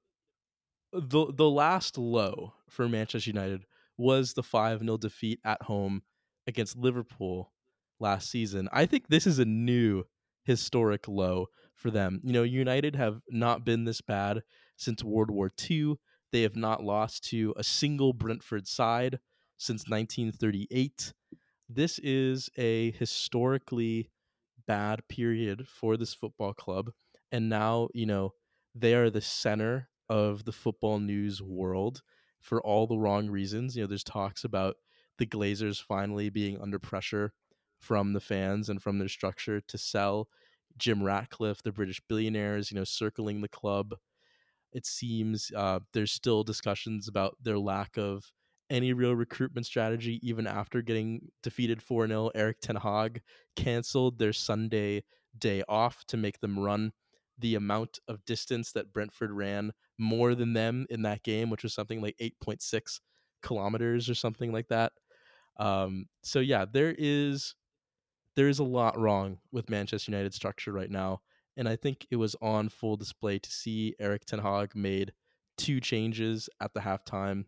the 0.93 1.33
the 1.33 1.49
last 1.49 1.97
low 1.97 2.53
for 2.69 2.87
Manchester 2.87 3.31
United 3.31 3.65
was 3.97 4.33
the 4.33 4.43
5 4.43 4.79
0 4.79 4.97
defeat 4.97 5.39
at 5.43 5.61
home 5.63 6.03
against 6.47 6.77
Liverpool 6.77 7.51
last 7.99 8.29
season. 8.29 8.69
I 8.71 8.85
think 8.85 9.07
this 9.07 9.25
is 9.25 9.39
a 9.39 9.45
new 9.45 10.03
historic 10.43 11.07
low 11.07 11.47
for 11.81 11.91
them. 11.91 12.21
You 12.23 12.31
know, 12.31 12.43
United 12.43 12.95
have 12.95 13.21
not 13.29 13.65
been 13.65 13.85
this 13.85 14.01
bad 14.01 14.43
since 14.77 15.03
World 15.03 15.31
War 15.31 15.49
II. 15.69 15.95
They 16.31 16.43
have 16.43 16.55
not 16.55 16.83
lost 16.83 17.25
to 17.29 17.53
a 17.57 17.63
single 17.63 18.13
Brentford 18.13 18.67
side 18.67 19.19
since 19.57 19.89
1938. 19.89 21.13
This 21.67 21.99
is 21.99 22.49
a 22.57 22.91
historically 22.91 24.09
bad 24.67 25.07
period 25.09 25.67
for 25.67 25.97
this 25.97 26.13
football 26.13 26.53
club. 26.53 26.91
And 27.31 27.49
now, 27.49 27.89
you 27.93 28.05
know, 28.05 28.33
they 28.75 28.93
are 28.93 29.09
the 29.09 29.21
center 29.21 29.89
of 30.09 30.45
the 30.45 30.51
football 30.51 30.99
news 30.99 31.41
world 31.41 32.01
for 32.39 32.61
all 32.61 32.87
the 32.87 32.97
wrong 32.97 33.29
reasons. 33.29 33.75
You 33.75 33.83
know, 33.83 33.87
there's 33.87 34.03
talks 34.03 34.43
about 34.43 34.75
the 35.17 35.25
Glazers 35.25 35.81
finally 35.81 36.29
being 36.29 36.59
under 36.61 36.79
pressure 36.79 37.33
from 37.79 38.13
the 38.13 38.19
fans 38.19 38.69
and 38.69 38.81
from 38.81 38.99
their 38.99 39.07
structure 39.07 39.61
to 39.61 39.77
sell 39.77 40.27
Jim 40.77 41.03
Ratcliffe, 41.03 41.63
the 41.63 41.71
British 41.71 42.01
billionaires, 42.07 42.71
you 42.71 42.75
know, 42.77 42.83
circling 42.83 43.41
the 43.41 43.47
club. 43.47 43.95
It 44.73 44.85
seems 44.85 45.51
uh, 45.55 45.79
there's 45.93 46.11
still 46.11 46.43
discussions 46.43 47.07
about 47.07 47.35
their 47.41 47.59
lack 47.59 47.97
of 47.97 48.31
any 48.69 48.93
real 48.93 49.13
recruitment 49.13 49.65
strategy, 49.65 50.19
even 50.23 50.47
after 50.47 50.81
getting 50.81 51.27
defeated 51.43 51.81
4 51.81 52.07
0. 52.07 52.31
Erik 52.33 52.61
Ten 52.61 52.77
Hag 52.77 53.21
canceled 53.55 54.17
their 54.17 54.33
Sunday 54.33 55.03
day 55.37 55.63
off 55.67 56.05
to 56.07 56.17
make 56.17 56.39
them 56.39 56.57
run 56.57 56.93
the 57.37 57.55
amount 57.55 57.99
of 58.07 58.23
distance 58.25 58.71
that 58.71 58.93
Brentford 58.93 59.31
ran 59.31 59.73
more 59.97 60.35
than 60.35 60.53
them 60.53 60.85
in 60.89 61.01
that 61.01 61.23
game, 61.23 61.49
which 61.49 61.63
was 61.63 61.73
something 61.73 62.01
like 62.01 62.15
8.6 62.21 62.99
kilometers 63.41 64.09
or 64.09 64.15
something 64.15 64.51
like 64.51 64.67
that. 64.69 64.93
Um, 65.57 66.05
so 66.23 66.39
yeah, 66.39 66.65
there 66.71 66.95
is 66.97 67.55
there 68.35 68.47
is 68.47 68.59
a 68.59 68.63
lot 68.63 68.97
wrong 68.99 69.39
with 69.51 69.69
Manchester 69.69 70.11
United's 70.11 70.35
structure 70.35 70.71
right 70.71 70.89
now, 70.89 71.21
and 71.57 71.67
I 71.67 71.75
think 71.75 72.07
it 72.09 72.15
was 72.15 72.35
on 72.41 72.69
full 72.69 72.97
display 72.97 73.39
to 73.39 73.51
see 73.51 73.95
Erik 73.99 74.25
Ten 74.25 74.39
Hag 74.39 74.75
made 74.75 75.13
two 75.57 75.79
changes 75.79 76.49
at 76.59 76.73
the 76.73 76.79
halftime, 76.79 77.45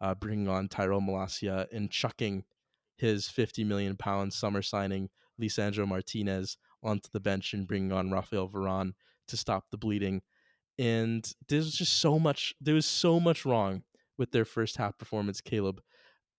uh, 0.00 0.14
bringing 0.14 0.48
on 0.48 0.68
Tyrell 0.68 1.00
Malacia 1.00 1.66
and 1.72 1.90
chucking 1.90 2.44
his 2.96 3.28
50 3.28 3.64
million 3.64 3.96
pound 3.96 4.32
summer 4.32 4.62
signing 4.62 5.10
Lisandro 5.40 5.86
Martinez 5.86 6.56
onto 6.82 7.08
the 7.12 7.20
bench 7.20 7.52
and 7.52 7.66
bringing 7.66 7.92
on 7.92 8.10
Rafael 8.10 8.48
Varane 8.48 8.92
to 9.28 9.36
stop 9.36 9.64
the 9.70 9.76
bleeding. 9.76 10.22
And 10.78 11.28
there's 11.48 11.72
just 11.72 11.98
so 11.98 12.18
much. 12.18 12.54
There 12.60 12.74
was 12.74 12.86
so 12.86 13.18
much 13.18 13.44
wrong 13.44 13.82
with 14.18 14.32
their 14.32 14.44
first 14.44 14.76
half 14.76 14.98
performance, 14.98 15.40
Caleb. 15.40 15.80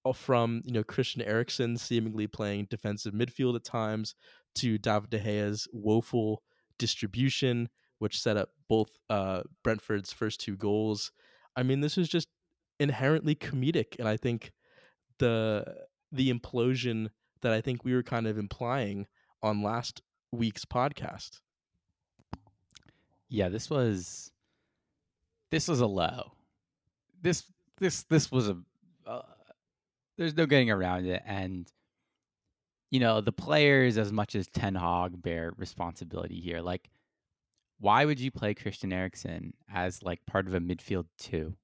Uh, 0.09 0.13
From 0.13 0.61
you 0.65 0.73
know 0.73 0.83
Christian 0.83 1.21
Eriksen 1.21 1.77
seemingly 1.77 2.27
playing 2.27 2.67
defensive 2.69 3.13
midfield 3.13 3.55
at 3.55 3.63
times 3.63 4.15
to 4.55 4.77
David 4.77 5.09
De 5.09 5.19
Gea's 5.19 5.67
woeful 5.71 6.41
distribution, 6.77 7.69
which 7.99 8.19
set 8.19 8.37
up 8.37 8.49
both 8.67 8.89
uh, 9.09 9.43
Brentford's 9.63 10.13
first 10.13 10.39
two 10.39 10.55
goals. 10.55 11.11
I 11.55 11.63
mean, 11.63 11.81
this 11.81 11.97
was 11.97 12.09
just 12.09 12.27
inherently 12.79 13.35
comedic, 13.35 13.97
and 13.99 14.07
I 14.07 14.17
think 14.17 14.51
the 15.19 15.65
the 16.11 16.31
implosion 16.33 17.09
that 17.41 17.51
I 17.51 17.61
think 17.61 17.83
we 17.83 17.93
were 17.93 18.03
kind 18.03 18.27
of 18.27 18.37
implying 18.37 19.07
on 19.43 19.61
last 19.61 20.01
week's 20.31 20.65
podcast. 20.65 21.41
Yeah, 23.29 23.49
this 23.49 23.69
was 23.69 24.31
this 25.51 25.67
was 25.67 25.79
a 25.79 25.87
low. 25.87 26.31
This 27.21 27.43
this 27.79 28.03
this 28.03 28.31
was 28.31 28.49
a 28.49 28.57
there's 30.17 30.36
no 30.36 30.45
getting 30.45 30.71
around 30.71 31.06
it 31.06 31.21
and 31.25 31.71
you 32.89 33.01
know, 33.01 33.19
the 33.19 33.34
players 33.34 33.97
as 33.97 34.13
much 34.13 34.34
as 34.34 34.47
Ten 34.47 34.73
Hag 34.73 35.21
bear 35.21 35.51
responsibility 35.58 36.39
here. 36.39 36.62
Like 36.62 36.89
why 37.80 38.06
would 38.06 38.19
you 38.19 38.32
play 38.32 38.53
Christian 38.53 38.91
Eriksen 38.91 39.53
as 39.71 40.01
like 40.01 40.25
part 40.25 40.47
of 40.47 40.53
a 40.53 40.60
midfield 40.60 41.06
two? 41.17 41.56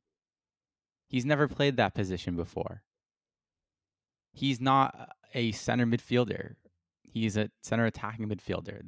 He's 1.07 1.25
never 1.25 1.47
played 1.47 1.77
that 1.77 1.95
position 1.95 2.35
before. 2.35 2.83
He's 4.31 4.59
not 4.59 5.09
a 5.33 5.51
center 5.51 5.85
midfielder. 5.85 6.55
He's 7.01 7.37
a 7.37 7.49
center 7.61 7.85
attacking 7.85 8.27
midfielder. 8.27 8.81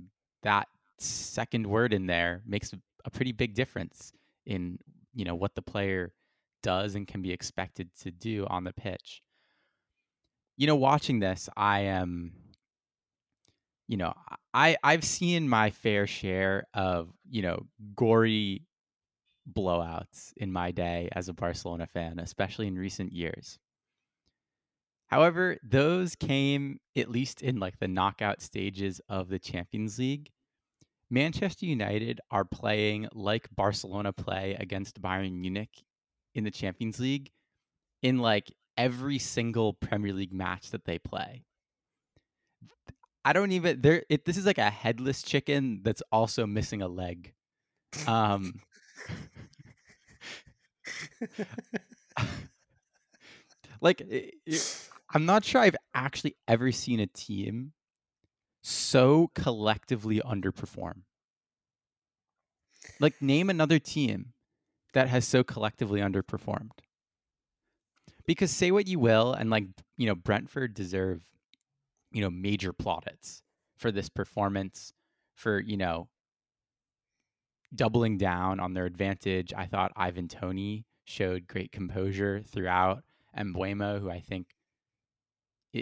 That 0.44 0.68
second 0.98 1.68
word 1.68 1.94
in 1.94 2.08
there 2.08 2.42
makes 2.46 2.74
a 3.06 3.10
pretty 3.10 3.32
big 3.32 3.54
difference 3.54 4.14
in 4.46 4.80
you 5.14 5.26
know 5.26 5.36
what 5.36 5.56
the 5.56 5.62
player 5.62 6.14
does 6.62 6.96
and 6.96 7.08
can 7.08 7.22
be 7.22 7.32
expected 7.32 7.90
to 8.02 8.12
do 8.12 8.46
on 8.50 8.64
the 8.64 8.74
pitch. 8.74 9.22
You 10.58 10.68
know, 10.68 10.76
watching 10.76 11.20
this, 11.20 11.50
I 11.58 11.82
am 11.82 12.32
you 13.88 13.98
know, 13.98 14.14
I 14.54 14.78
I've 14.84 15.04
seen 15.04 15.48
my 15.48 15.70
fair 15.70 16.08
share 16.08 16.66
of, 16.74 17.10
you 17.30 17.42
know, 17.42 17.68
gory 17.96 18.64
blowouts 19.52 20.34
in 20.38 20.52
my 20.52 20.72
day 20.72 21.10
as 21.12 21.30
a 21.30 21.34
Barcelona 21.34 21.86
fan, 21.86 22.20
especially 22.20 22.68
in 22.68 22.78
recent 22.78 23.14
years. 23.14 23.60
However, 25.08 25.58
those 25.64 26.16
came 26.16 26.80
at 26.98 27.12
least 27.12 27.44
in 27.44 27.60
like 27.60 27.78
the 27.78 27.88
knockout 27.88 28.42
stages 28.42 29.00
of 29.08 29.30
the 29.30 29.40
Champions 29.40 30.00
League. 30.00 30.32
Manchester 31.12 31.68
United 31.68 32.20
are 32.32 32.44
playing 32.44 33.08
like 33.14 33.48
Barcelona 33.56 34.12
play 34.12 34.58
against 34.60 35.00
Bayern 35.02 35.34
Munich 35.34 35.84
in 36.34 36.44
the 36.44 36.52
Champions 36.52 37.00
League 37.00 37.30
in 38.02 38.18
like 38.18 38.52
every 38.78 39.20
single 39.20 39.74
Premier 39.74 40.14
League 40.14 40.34
match 40.34 40.72
that 40.72 40.86
they 40.86 41.00
play. 41.00 41.46
I 43.24 43.34
don't 43.34 43.52
even 43.52 43.82
there 43.82 44.04
it 44.10 44.26
this 44.26 44.38
is 44.38 44.46
like 44.46 44.60
a 44.60 44.70
headless 44.70 45.24
chicken 45.24 45.82
that's 45.84 46.04
also 46.12 46.46
missing 46.46 46.82
a 46.82 46.88
leg. 46.88 47.34
Um 48.08 48.62
like 53.82 54.02
i- 54.12 54.32
i- 54.50 54.60
I'm 55.14 55.26
not 55.26 55.44
sure 55.46 55.62
I've 55.62 55.76
actually 55.94 56.36
ever 56.48 56.72
seen 56.72 57.00
a 57.00 57.08
team 57.08 57.74
so 58.64 59.30
collectively 59.36 60.20
underperform. 60.20 61.04
Like 63.00 63.22
name 63.22 63.50
another 63.50 63.80
team 63.80 64.34
that 64.94 65.10
has 65.10 65.28
so 65.28 65.44
collectively 65.44 66.00
underperformed. 66.00 66.72
Because 68.28 68.52
say 68.52 68.72
what 68.72 68.88
you 68.88 69.00
will 69.00 69.34
and 69.34 69.50
like 69.50 69.66
you 69.98 70.08
know 70.08 70.16
Brentford 70.16 70.74
deserve 70.74 71.24
you 72.12 72.22
know 72.22 72.30
major 72.30 72.74
plaudits 72.74 73.42
for 73.78 73.92
this 73.92 74.10
performance 74.10 74.94
for 75.36 75.60
you 75.60 75.78
know 75.78 76.08
doubling 77.74 78.18
down 78.18 78.60
on 78.60 78.74
their 78.74 78.86
advantage. 78.86 79.54
I 79.56 79.66
thought 79.66 79.92
Ivan 79.96 80.28
Toney 80.28 80.86
showed 81.06 81.48
great 81.48 81.72
composure 81.72 82.42
throughout 82.42 83.04
and 83.34 83.54
Mbeumo, 83.54 84.00
who 84.00 84.10
I 84.10 84.22
think 84.22 84.48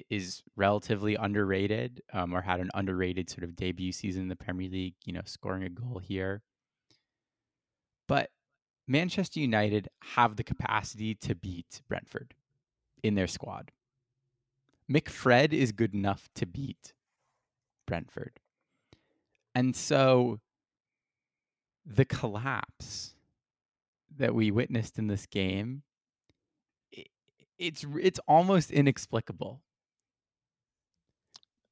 is 0.10 0.42
relatively 0.56 1.16
underrated 1.16 2.02
um, 2.14 2.34
or 2.34 2.42
had 2.42 2.60
an 2.60 2.72
underrated 2.74 3.30
sort 3.30 3.44
of 3.44 3.56
debut 3.56 3.92
season 3.92 4.24
in 4.24 4.28
the 4.28 4.36
Premier 4.36 4.70
League, 4.70 4.96
you 5.06 5.14
know, 5.14 5.22
scoring 5.26 5.64
a 5.64 5.70
goal 5.70 6.02
here. 6.04 6.42
But 8.08 8.30
Manchester 8.88 9.40
United 9.40 9.88
have 10.02 10.36
the 10.36 10.44
capacity 10.44 11.16
to 11.16 11.36
beat 11.36 11.82
Brentford 11.88 12.34
in 13.02 13.16
their 13.16 13.28
squad. 13.28 13.72
McFred 14.92 15.54
is 15.54 15.72
good 15.72 15.94
enough 15.94 16.30
to 16.36 16.46
beat 16.46 16.94
Brentford. 17.88 18.40
And 19.56 19.76
so 19.76 20.40
the 21.86 22.06
collapse 22.06 23.16
that 24.16 24.36
we 24.36 24.52
witnessed 24.52 24.98
in 24.98 25.08
this 25.08 25.26
game 25.26 25.84
i- 26.98 27.06
it's 27.58 27.86
it's 28.00 28.20
almost 28.28 28.72
inexplicable. 28.72 29.62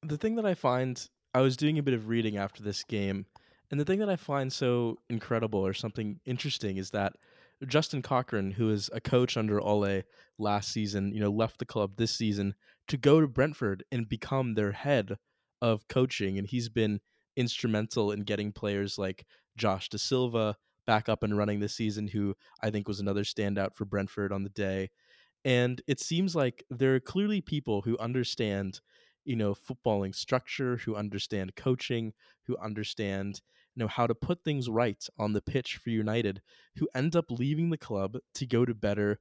the 0.04 0.18
thing 0.18 0.34
that 0.34 0.44
I 0.44 0.54
find 0.54 1.08
I 1.32 1.40
was 1.42 1.56
doing 1.56 1.78
a 1.78 1.82
bit 1.82 1.94
of 1.94 2.08
reading 2.08 2.36
after 2.36 2.62
this 2.62 2.82
game, 2.82 3.26
and 3.72 3.80
the 3.80 3.84
thing 3.84 3.98
that 4.00 4.10
I 4.10 4.16
find 4.16 4.52
so 4.52 4.98
incredible 5.10 5.66
or 5.66 5.72
something 5.72 6.20
interesting 6.26 6.76
is 6.76 6.90
that 6.90 7.14
Justin 7.66 8.02
Cochrane, 8.02 8.50
who 8.50 8.70
is 8.70 8.90
a 8.92 9.00
coach 9.00 9.36
under 9.36 9.60
Ole 9.60 10.02
last 10.38 10.72
season, 10.72 11.12
you 11.12 11.20
know, 11.20 11.30
left 11.30 11.58
the 11.58 11.64
club 11.64 11.92
this 11.96 12.14
season 12.14 12.54
to 12.88 12.96
go 12.96 13.20
to 13.20 13.26
Brentford 13.26 13.82
and 13.90 14.08
become 14.08 14.54
their 14.54 14.72
head 14.72 15.16
of 15.62 15.88
coaching, 15.88 16.38
and 16.38 16.46
he's 16.46 16.68
been 16.68 17.00
instrumental 17.36 18.12
in 18.12 18.20
getting 18.20 18.52
players 18.52 18.98
like 18.98 19.24
Josh 19.56 19.88
Dasilva 19.88 20.54
back 20.86 21.08
up 21.08 21.22
and 21.22 21.38
running 21.38 21.60
this 21.60 21.74
season, 21.74 22.08
who 22.08 22.34
I 22.60 22.70
think 22.70 22.88
was 22.88 23.00
another 23.00 23.22
standout 23.22 23.74
for 23.74 23.84
Brentford 23.84 24.32
on 24.32 24.42
the 24.42 24.50
day. 24.50 24.90
And 25.44 25.80
it 25.86 26.00
seems 26.00 26.36
like 26.36 26.64
there 26.70 26.94
are 26.94 27.00
clearly 27.00 27.40
people 27.40 27.82
who 27.82 27.96
understand, 27.98 28.80
you 29.24 29.36
know, 29.36 29.54
footballing 29.54 30.14
structure, 30.14 30.76
who 30.78 30.96
understand 30.96 31.54
coaching, 31.56 32.12
who 32.46 32.56
understand, 32.58 33.40
know, 33.76 33.88
how 33.88 34.06
to 34.06 34.14
put 34.14 34.44
things 34.44 34.68
right 34.68 35.04
on 35.18 35.32
the 35.32 35.42
pitch 35.42 35.76
for 35.76 35.90
United, 35.90 36.42
who 36.76 36.88
end 36.94 37.16
up 37.16 37.30
leaving 37.30 37.70
the 37.70 37.78
club 37.78 38.18
to 38.34 38.46
go 38.46 38.64
to 38.64 38.74
better 38.74 39.20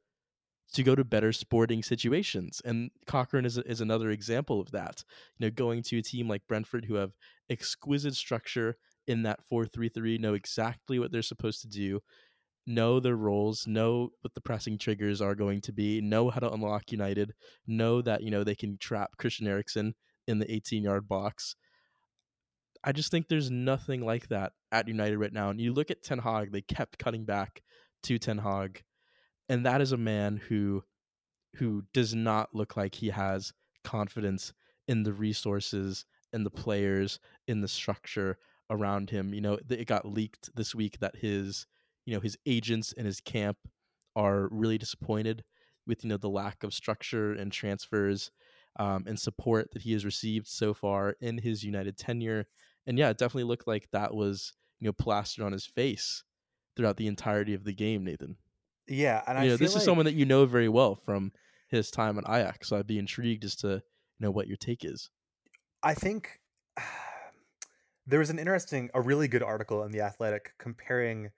to 0.74 0.84
go 0.84 0.96
to 0.96 1.04
better 1.04 1.34
sporting 1.34 1.84
situations. 1.84 2.62
And 2.64 2.92
Cochrane 3.06 3.46
is, 3.46 3.58
is 3.58 3.82
another 3.82 4.10
example 4.10 4.62
of 4.62 4.72
that. 4.72 5.04
You 5.38 5.46
know, 5.46 5.52
going 5.52 5.84
to 5.84 5.98
a 5.98 6.02
team 6.02 6.30
like 6.30 6.48
Brentford 6.48 6.86
who 6.86 6.96
have 6.96 7.12
exquisite 7.50 8.16
structure 8.16 8.78
in 9.06 9.24
that 9.24 9.40
4-3-3, 9.52 10.20
know 10.20 10.34
exactly 10.34 10.98
what 10.98 11.12
they're 11.12 11.22
supposed 11.22 11.62
to 11.62 11.68
do, 11.68 12.00
know 12.66 13.00
their 13.00 13.16
roles, 13.16 13.68
know 13.68 14.12
what 14.22 14.34
the 14.34 14.42
pressing 14.42 14.78
triggers 14.78 15.22
are 15.22 15.36
going 15.36 15.60
to 15.62 15.74
be, 15.74 16.00
know 16.00 16.30
how 16.30 16.40
to 16.40 16.52
unlock 16.52 16.92
United, 16.92 17.34
know 17.68 18.02
that, 18.02 18.24
you 18.24 18.32
know, 18.32 18.44
they 18.44 18.56
can 18.56 18.78
trap 18.78 19.18
Christian 19.18 19.48
Eriksen 19.48 19.94
in 20.28 20.40
the 20.40 20.46
18-yard 20.46 21.08
box. 21.08 21.56
I 22.84 22.92
just 22.92 23.12
think 23.12 23.28
there's 23.28 23.52
nothing 23.52 24.02
like 24.02 24.30
that 24.30 24.54
at 24.72 24.88
United 24.88 25.18
right 25.18 25.34
now. 25.34 25.50
And 25.50 25.62
you 25.62 25.74
look 25.74 25.92
at 25.92 26.04
Ten 26.04 26.20
Hag, 26.20 26.52
they 26.52 26.62
kept 26.62 26.98
cutting 26.98 27.26
back 27.26 27.62
to 28.04 28.18
Ten 28.18 28.40
Hag 28.40 28.84
and 29.52 29.66
that 29.66 29.82
is 29.82 29.92
a 29.92 29.98
man 29.98 30.38
who 30.48 30.82
who 31.58 31.84
does 31.94 32.16
not 32.16 32.56
look 32.56 32.78
like 32.78 32.96
he 32.96 33.10
has 33.10 33.52
confidence 33.84 34.54
in 34.88 35.04
the 35.04 35.12
resources 35.12 36.06
and 36.32 36.46
the 36.46 36.50
players 36.50 37.20
in 37.48 37.60
the 37.60 37.68
structure 37.68 38.38
around 38.70 39.10
him 39.10 39.34
you 39.34 39.42
know 39.42 39.60
it 39.70 39.88
got 39.88 40.06
leaked 40.06 40.50
this 40.56 40.74
week 40.74 41.00
that 41.00 41.18
his 41.18 41.68
you 42.06 42.14
know 42.14 42.22
his 42.22 42.38
agents 42.46 42.94
and 42.98 43.06
his 43.06 43.20
camp 43.20 43.58
are 44.16 44.48
really 44.52 44.78
disappointed 44.78 45.44
with 45.86 46.04
you 46.04 46.10
know 46.10 46.18
the 46.18 46.30
lack 46.30 46.64
of 46.64 46.74
structure 46.74 47.34
and 47.34 47.52
transfers 47.52 48.32
um, 48.80 49.04
and 49.06 49.20
support 49.20 49.70
that 49.74 49.82
he 49.82 49.92
has 49.92 50.06
received 50.06 50.48
so 50.48 50.74
far 50.74 51.16
in 51.20 51.38
his 51.38 51.62
united 51.62 51.98
tenure 51.98 52.46
and 52.88 52.98
yeah 52.98 53.10
it 53.10 53.18
definitely 53.18 53.44
looked 53.44 53.68
like 53.68 53.88
that 53.92 54.14
was 54.14 54.54
you 54.80 54.88
know 54.88 54.94
plastered 54.94 55.46
on 55.46 55.52
his 55.52 55.66
face 55.66 56.24
throughout 56.76 56.98
the 56.98 57.08
entirety 57.08 57.54
of 57.54 57.64
the 57.64 57.74
game 57.74 58.04
nathan 58.04 58.38
Yeah, 58.88 59.22
and 59.28 59.38
I 59.38 59.48
know, 59.48 59.58
this 59.58 59.74
like 59.74 59.80
is 59.80 59.86
someone 59.86 60.06
that 60.06 60.16
you 60.16 60.26
know 60.26 60.46
very 60.46 60.70
well 60.70 60.96
from 60.96 61.32
his 61.70 61.90
time 61.90 62.18
at 62.18 62.26
Ajax. 62.28 62.68
So 62.68 62.78
I'd 62.78 62.88
be 62.88 63.00
intrigued 63.00 63.46
as 63.46 63.56
to 63.58 63.68
you 63.68 63.82
know 64.20 64.32
what 64.32 64.48
your 64.48 64.58
take 64.58 64.84
is. 64.84 65.10
I 65.82 65.94
think 65.94 66.40
there 68.08 68.20
was 68.20 68.30
an 68.30 68.40
interesting, 68.40 68.90
a 68.94 69.02
really 69.02 69.28
good 69.28 69.44
article 69.44 69.84
in 69.84 69.92
the 69.92 70.02
Athletic 70.02 70.54
comparing 70.60 71.30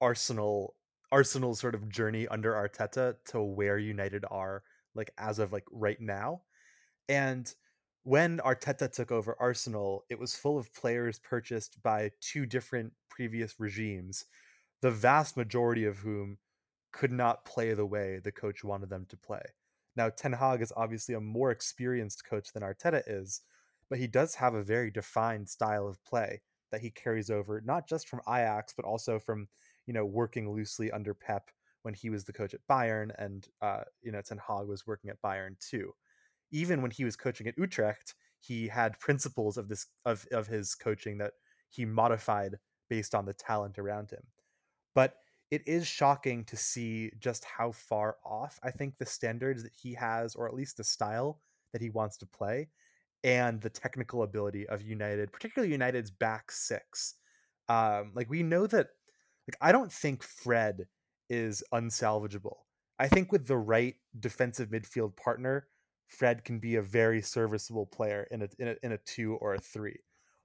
Arsenal, 0.00 0.74
Arsenal's 1.12 1.60
sort 1.60 1.74
of 1.74 1.88
journey 1.88 2.26
under 2.28 2.52
Arteta 2.52 3.16
to 3.26 3.42
where 3.42 3.78
United 3.78 4.24
are, 4.30 4.62
like 4.94 5.10
as 5.18 5.38
of 5.38 5.52
like 5.52 5.64
right 5.70 6.00
now. 6.00 6.42
And 7.08 7.52
when 8.04 8.38
Arteta 8.38 8.90
took 8.92 9.10
over 9.10 9.36
Arsenal, 9.40 10.04
it 10.10 10.18
was 10.18 10.36
full 10.36 10.58
of 10.58 10.72
players 10.74 11.18
purchased 11.18 11.82
by 11.82 12.10
two 12.20 12.46
different 12.46 12.92
previous 13.08 13.58
regimes, 13.58 14.26
the 14.82 14.90
vast 14.90 15.36
majority 15.36 15.84
of 15.86 15.98
whom 15.98 16.38
could 16.92 17.12
not 17.12 17.44
play 17.44 17.72
the 17.74 17.86
way 17.86 18.20
the 18.22 18.32
coach 18.32 18.62
wanted 18.62 18.90
them 18.90 19.06
to 19.08 19.16
play. 19.16 19.42
Now, 19.96 20.10
Ten 20.10 20.32
Hag 20.32 20.60
is 20.60 20.72
obviously 20.76 21.14
a 21.14 21.20
more 21.20 21.50
experienced 21.50 22.26
coach 22.26 22.52
than 22.52 22.62
Arteta 22.62 23.02
is, 23.06 23.40
but 23.88 23.98
he 23.98 24.06
does 24.06 24.34
have 24.34 24.54
a 24.54 24.62
very 24.62 24.90
defined 24.90 25.48
style 25.48 25.86
of 25.88 26.02
play 26.04 26.42
that 26.72 26.80
he 26.82 26.90
carries 26.90 27.30
over, 27.30 27.62
not 27.64 27.88
just 27.88 28.08
from 28.08 28.20
Ajax, 28.28 28.74
but 28.76 28.84
also 28.84 29.18
from, 29.18 29.48
you 29.86 29.94
know, 29.94 30.04
working 30.04 30.50
loosely 30.50 30.90
under 30.90 31.14
Pep 31.14 31.50
when 31.82 31.94
he 31.94 32.10
was 32.10 32.24
the 32.24 32.32
coach 32.32 32.54
at 32.54 32.66
Bayern 32.68 33.12
and, 33.18 33.48
uh, 33.62 33.84
you 34.02 34.12
know, 34.12 34.20
Ten 34.20 34.38
Hag 34.38 34.66
was 34.66 34.86
working 34.86 35.10
at 35.10 35.22
Bayern 35.22 35.58
too. 35.58 35.94
Even 36.54 36.82
when 36.82 36.92
he 36.92 37.04
was 37.04 37.16
coaching 37.16 37.48
at 37.48 37.58
Utrecht, 37.58 38.14
he 38.38 38.68
had 38.68 39.00
principles 39.00 39.56
of 39.56 39.68
this 39.68 39.88
of, 40.04 40.24
of 40.30 40.46
his 40.46 40.76
coaching 40.76 41.18
that 41.18 41.32
he 41.68 41.84
modified 41.84 42.58
based 42.88 43.14
on 43.14 43.26
the 43.26 43.34
talent 43.34 43.76
around 43.76 44.10
him. 44.12 44.22
But 44.94 45.16
it 45.50 45.62
is 45.66 45.86
shocking 45.86 46.44
to 46.44 46.56
see 46.56 47.10
just 47.18 47.44
how 47.44 47.72
far 47.72 48.16
off 48.24 48.60
I 48.62 48.70
think 48.70 48.98
the 48.98 49.06
standards 49.06 49.64
that 49.64 49.72
he 49.74 49.94
has, 49.94 50.36
or 50.36 50.46
at 50.46 50.54
least 50.54 50.76
the 50.76 50.84
style 50.84 51.40
that 51.72 51.82
he 51.82 51.90
wants 51.90 52.16
to 52.18 52.26
play, 52.26 52.68
and 53.24 53.60
the 53.60 53.70
technical 53.70 54.22
ability 54.22 54.68
of 54.68 54.80
United, 54.82 55.32
particularly 55.32 55.72
United's 55.72 56.12
back 56.12 56.52
six. 56.52 57.14
Um, 57.68 58.12
like 58.14 58.30
we 58.30 58.44
know 58.44 58.66
that, 58.68 58.88
like 59.48 59.56
I 59.60 59.72
don't 59.72 59.92
think 59.92 60.22
Fred 60.22 60.86
is 61.28 61.64
unsalvageable. 61.72 62.58
I 62.98 63.08
think 63.08 63.32
with 63.32 63.48
the 63.48 63.56
right 63.56 63.96
defensive 64.20 64.68
midfield 64.68 65.16
partner, 65.16 65.66
Fred 66.06 66.44
can 66.44 66.58
be 66.58 66.76
a 66.76 66.82
very 66.82 67.20
serviceable 67.20 67.86
player 67.86 68.26
in 68.30 68.42
a 68.42 68.48
in 68.58 68.68
a, 68.68 68.74
in 68.82 68.92
a 68.92 68.98
two 68.98 69.34
or 69.40 69.54
a 69.54 69.60
three. 69.60 69.98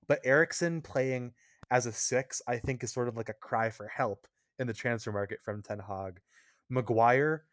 But 0.08 0.22
Eriksen 0.24 0.82
playing 0.82 1.34
as 1.72 1.86
a 1.86 1.92
six, 1.92 2.42
I 2.48 2.58
think, 2.58 2.84
is 2.84 2.92
sort 2.92 3.08
of 3.08 3.16
like 3.16 3.30
a 3.30 3.34
cry 3.34 3.70
for 3.70 3.88
help 3.88 4.28
in 4.58 4.68
the 4.68 4.74
transfer 4.74 5.12
market 5.12 5.40
from 5.44 5.62
Ten 5.62 5.80
Hag. 5.80 6.20
Maguire, 6.70 7.46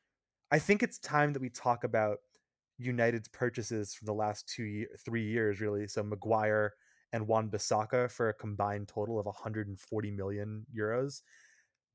I 0.51 0.59
think 0.59 0.83
it's 0.83 0.99
time 0.99 1.33
that 1.33 1.43
we 1.43 1.51
talk 1.51 1.85
about 1.85 2.19
United's 2.79 3.29
purchases 3.29 3.95
from 3.95 4.07
the 4.07 4.15
last 4.15 4.49
two 4.49 4.65
year, 4.65 4.89
three 5.05 5.25
years, 5.25 5.61
really. 5.61 5.87
So 5.89 6.03
Maguire 6.03 6.75
and 7.13 7.27
Wan 7.27 7.49
Bissaka 7.49 8.11
for 8.11 8.29
a 8.29 8.35
combined 8.35 8.89
total 8.89 9.19
of 9.19 9.27
140 9.27 10.11
million 10.11 10.67
euros. 10.77 11.23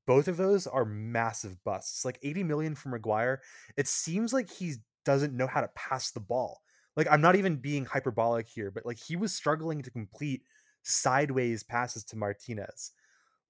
Both 0.08 0.28
of 0.28 0.38
those 0.38 0.66
are 0.68 0.86
massive 0.86 1.64
busts. 1.64 2.04
Like 2.04 2.20
80 2.24 2.44
million 2.44 2.76
for 2.76 2.90
Maguire. 2.90 3.42
It 3.78 3.88
seems 3.88 4.34
like 4.34 4.50
he 4.50 4.76
doesn't 5.06 5.36
know 5.36 5.48
how 5.48 5.62
to 5.62 5.70
pass 5.76 6.12
the 6.12 6.20
ball. 6.20 6.62
Like 6.96 7.08
I'm 7.10 7.22
not 7.22 7.36
even 7.36 7.56
being 7.56 7.86
hyperbolic 7.86 8.48
here, 8.48 8.72
but 8.72 8.86
like 8.86 9.00
he 9.00 9.16
was 9.16 9.34
struggling 9.34 9.82
to 9.82 9.92
complete 9.92 10.44
sideways 10.84 11.64
passes 11.64 12.04
to 12.06 12.18
Martinez. 12.18 12.92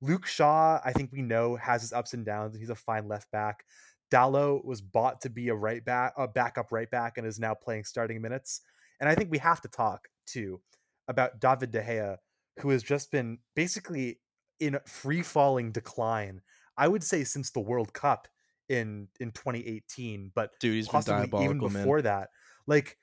Luke 0.02 0.26
Shaw, 0.26 0.80
I 0.84 0.92
think 0.94 1.12
we 1.12 1.22
know, 1.22 1.56
has 1.56 1.82
his 1.82 1.94
ups 1.94 2.14
and 2.14 2.26
downs, 2.26 2.54
and 2.54 2.62
he's 2.62 2.72
a 2.72 2.76
fine 2.76 3.08
left 3.08 3.32
back. 3.32 3.66
Dalot 4.12 4.66
was 4.66 4.82
bought 4.82 5.22
to 5.22 5.30
be 5.30 5.50
a 5.50 5.56
right 5.56 5.84
back, 5.86 6.14
a 6.18 6.28
backup 6.28 6.72
right 6.72 6.90
back, 6.90 7.18
and 7.18 7.26
is 7.26 7.40
now 7.40 7.54
playing 7.54 7.86
starting 7.86 8.22
minutes. 8.22 8.62
And 9.00 9.08
I 9.08 9.16
think 9.16 9.32
we 9.32 9.38
have 9.38 9.62
to 9.62 9.68
talk 9.68 10.08
too 10.26 10.60
about 11.08 11.40
David 11.40 11.72
De 11.72 11.82
Gea, 11.82 12.18
who 12.60 12.70
has 12.70 12.84
just 12.84 13.12
been 13.12 13.40
basically 13.56 14.20
in 14.60 14.80
free 14.86 15.22
falling 15.22 15.72
decline. 15.72 16.42
I 16.78 16.88
would 16.88 17.04
say 17.04 17.24
since 17.24 17.52
the 17.52 17.60
World 17.60 17.94
Cup 17.94 18.28
in 18.72 19.08
in 19.20 19.32
2018, 19.32 20.32
but 20.34 20.52
Dude, 20.60 20.76
he's 20.76 20.88
been 20.88 20.92
possibly 20.92 21.44
even 21.44 21.58
man. 21.58 21.70
before 21.72 22.02
that. 22.02 22.30
Like 22.68 22.98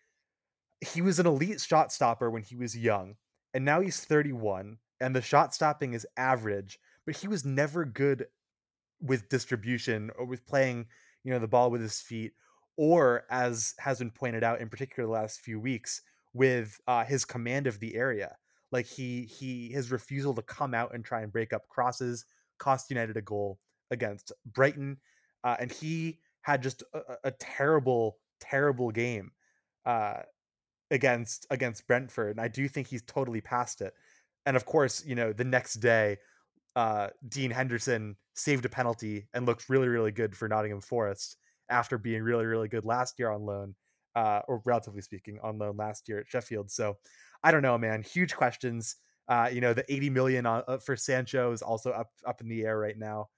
he 0.81 1.02
was 1.02 1.18
an 1.18 1.26
elite 1.26 1.61
shot 1.61 1.92
stopper 1.92 2.31
when 2.31 2.42
he 2.42 2.57
was 2.57 2.76
young, 2.76 3.16
and 3.54 3.64
now 3.64 3.81
he's 3.81 4.00
31, 4.04 4.78
and 5.00 5.14
the 5.14 5.22
shot 5.22 5.54
stopping 5.54 5.92
is 5.92 6.07
average, 6.16 6.78
but 7.04 7.16
he 7.16 7.28
was 7.28 7.44
never 7.44 7.85
good 7.85 8.26
with 9.00 9.28
distribution 9.28 10.11
or 10.18 10.24
with 10.26 10.46
playing, 10.46 10.87
you 11.22 11.33
know, 11.33 11.38
the 11.38 11.46
ball 11.46 11.70
with 11.70 11.81
his 11.81 12.00
feet, 12.00 12.33
or 12.76 13.24
as 13.31 13.74
has 13.78 13.98
been 13.98 14.11
pointed 14.11 14.42
out 14.42 14.61
in 14.61 14.68
particular 14.68 15.07
the 15.07 15.12
last 15.12 15.40
few 15.40 15.61
weeks, 15.61 16.00
with 16.33 16.81
uh, 16.87 17.04
his 17.04 17.24
command 17.24 17.66
of 17.66 17.78
the 17.81 17.94
area. 17.94 18.37
Like 18.72 18.87
he 18.87 19.22
he 19.24 19.68
his 19.68 19.90
refusal 19.90 20.35
to 20.35 20.42
come 20.42 20.74
out 20.74 20.94
and 20.94 21.04
try 21.04 21.22
and 21.22 21.33
break 21.33 21.52
up 21.52 21.68
crosses 21.68 22.24
cost 22.59 22.90
United 22.90 23.16
a 23.16 23.22
goal 23.22 23.59
against 23.90 24.33
Brighton, 24.44 24.98
uh, 25.44 25.57
and 25.59 25.70
he 25.70 26.18
had 26.42 26.62
just 26.62 26.83
a, 26.94 27.01
a- 27.24 27.31
terrible 27.33 28.18
terrible 28.40 28.90
game 28.90 29.33
uh, 29.85 30.20
against 30.90 31.46
against 31.51 31.87
Brentford. 31.87 32.33
And 32.33 32.40
I 32.40 32.48
do 32.48 32.68
think 32.68 32.87
he's 32.87 33.03
totally 33.03 33.40
past 33.40 33.81
it. 33.81 33.94
And 34.46 34.57
of 34.57 34.64
course, 34.64 35.05
you 35.05 35.14
know, 35.14 35.33
the 35.33 35.44
next 35.44 35.74
day, 35.74 36.18
uh, 36.77 37.09
Dean 37.29 37.51
Henderson 37.51 38.16
saved 38.35 38.64
a 38.64 38.68
penalty 38.68 39.29
and 39.35 39.46
looked 39.46 39.68
really, 39.68 39.88
really 39.88 40.12
good 40.12 40.37
for 40.37 40.48
Nottingham 40.48 40.81
Forest 40.81 41.37
after 41.68 41.98
being 41.98 42.22
really, 42.22 42.46
really 42.46 42.68
good 42.68 42.85
last 42.85 43.18
year 43.18 43.31
on 43.31 43.44
loan, 43.44 43.74
uh, 44.14 44.40
or 44.48 44.62
relatively 44.64 45.03
speaking, 45.03 45.38
on 45.42 45.59
loan 45.59 45.77
last 45.77 46.09
year 46.09 46.20
at 46.20 46.29
Sheffield. 46.29 46.70
So 46.70 46.96
I 47.42 47.51
don't 47.51 47.62
know, 47.62 47.77
man. 47.77 48.03
Huge 48.03 48.35
questions. 48.35 48.96
Uh, 49.29 49.51
you 49.53 49.61
know, 49.61 49.74
the 49.74 49.85
80 49.92 50.11
million 50.11 50.46
on, 50.46 50.62
uh, 50.66 50.79
for 50.79 50.96
Sancho 50.96 51.53
is 51.53 51.61
also 51.61 51.90
up 51.90 52.11
up 52.27 52.40
in 52.40 52.48
the 52.48 52.64
air 52.64 52.79
right 52.79 52.98
now. 52.98 53.29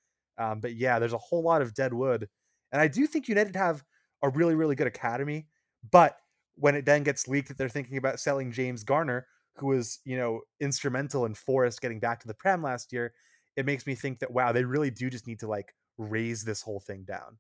Um, 0.40 0.60
but 0.60 0.74
yeah, 0.74 0.98
there's 0.98 1.12
a 1.12 1.18
whole 1.18 1.42
lot 1.42 1.62
of 1.62 1.74
dead 1.74 1.94
wood, 1.94 2.28
and 2.72 2.80
I 2.80 2.88
do 2.88 3.06
think 3.06 3.28
United 3.28 3.56
have 3.56 3.84
a 4.22 4.28
really, 4.28 4.54
really 4.54 4.74
good 4.74 4.86
academy. 4.86 5.46
But 5.90 6.16
when 6.56 6.74
it 6.74 6.84
then 6.84 7.02
gets 7.02 7.28
leaked 7.28 7.48
that 7.48 7.58
they're 7.58 7.68
thinking 7.68 7.96
about 7.96 8.20
selling 8.20 8.52
James 8.52 8.84
Garner, 8.84 9.26
who 9.56 9.68
was, 9.68 10.00
you 10.04 10.16
know, 10.16 10.42
instrumental 10.60 11.24
in 11.24 11.34
Forest 11.34 11.80
getting 11.80 12.00
back 12.00 12.20
to 12.20 12.28
the 12.28 12.34
Prem 12.34 12.62
last 12.62 12.92
year, 12.92 13.14
it 13.56 13.66
makes 13.66 13.86
me 13.86 13.94
think 13.94 14.18
that 14.20 14.32
wow, 14.32 14.52
they 14.52 14.64
really 14.64 14.90
do 14.90 15.10
just 15.10 15.26
need 15.26 15.40
to 15.40 15.48
like 15.48 15.74
raze 15.98 16.44
this 16.44 16.62
whole 16.62 16.80
thing 16.80 17.04
down. 17.04 17.38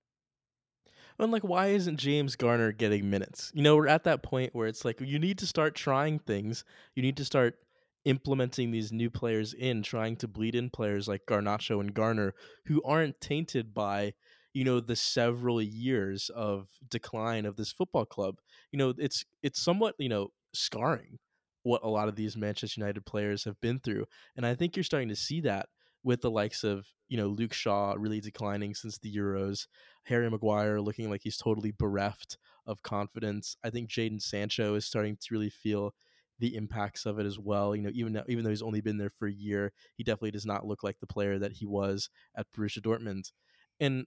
And 1.18 1.30
like, 1.32 1.42
why 1.42 1.68
isn't 1.68 1.98
James 1.98 2.34
Garner 2.34 2.72
getting 2.72 3.10
minutes? 3.10 3.52
You 3.54 3.62
know, 3.62 3.76
we're 3.76 3.88
at 3.88 4.04
that 4.04 4.22
point 4.22 4.54
where 4.54 4.66
it's 4.66 4.84
like 4.84 5.00
you 5.00 5.18
need 5.18 5.38
to 5.38 5.46
start 5.46 5.74
trying 5.74 6.18
things. 6.18 6.64
You 6.94 7.02
need 7.02 7.18
to 7.18 7.24
start 7.24 7.58
implementing 8.04 8.70
these 8.70 8.92
new 8.92 9.10
players 9.10 9.52
in, 9.52 9.82
trying 9.82 10.16
to 10.16 10.28
bleed 10.28 10.54
in 10.54 10.70
players 10.70 11.06
like 11.08 11.22
Garnacho 11.28 11.80
and 11.80 11.94
Garner 11.94 12.34
who 12.66 12.82
aren't 12.82 13.20
tainted 13.20 13.74
by, 13.74 14.14
you 14.52 14.64
know 14.64 14.80
the 14.80 14.96
several 14.96 15.62
years 15.62 16.28
of 16.34 16.68
decline 16.88 17.46
of 17.46 17.56
this 17.56 17.72
football 17.72 18.04
club. 18.04 18.36
You 18.72 18.78
know 18.78 18.94
it's 18.98 19.24
it's 19.42 19.62
somewhat 19.62 19.94
you 19.98 20.08
know 20.08 20.32
scarring 20.54 21.18
what 21.62 21.84
a 21.84 21.88
lot 21.88 22.08
of 22.08 22.16
these 22.16 22.36
manchester 22.36 22.80
united 22.80 23.04
players 23.06 23.44
have 23.44 23.60
been 23.60 23.78
through. 23.78 24.06
And 24.36 24.44
i 24.44 24.54
think 24.54 24.74
you're 24.74 24.82
starting 24.82 25.08
to 25.10 25.16
see 25.16 25.40
that 25.42 25.66
with 26.02 26.22
the 26.22 26.30
likes 26.30 26.64
of 26.64 26.86
you 27.08 27.16
know 27.16 27.28
luke 27.28 27.52
shaw 27.52 27.94
really 27.96 28.20
declining 28.20 28.74
since 28.74 28.98
the 28.98 29.14
euros 29.14 29.66
harry 30.04 30.28
maguire 30.30 30.80
looking 30.80 31.10
like 31.10 31.20
he's 31.22 31.36
totally 31.36 31.72
bereft 31.78 32.38
of 32.66 32.82
confidence. 32.82 33.56
I 33.64 33.70
think 33.70 33.90
jaden 33.90 34.20
sancho 34.22 34.74
is 34.74 34.86
starting 34.86 35.16
to 35.20 35.26
really 35.32 35.50
feel 35.50 35.92
the 36.40 36.56
impacts 36.56 37.06
of 37.06 37.18
it 37.18 37.26
as 37.26 37.38
well. 37.38 37.76
You 37.76 37.82
know, 37.82 37.90
even 37.94 38.14
now, 38.14 38.24
even 38.28 38.42
though 38.42 38.50
he's 38.50 38.62
only 38.62 38.80
been 38.80 38.96
there 38.98 39.10
for 39.10 39.28
a 39.28 39.32
year, 39.32 39.72
he 39.94 40.02
definitely 40.02 40.32
does 40.32 40.46
not 40.46 40.66
look 40.66 40.82
like 40.82 40.98
the 40.98 41.06
player 41.06 41.38
that 41.38 41.52
he 41.52 41.66
was 41.66 42.08
at 42.36 42.46
Borussia 42.50 42.80
Dortmund. 42.80 43.30
And 43.78 44.06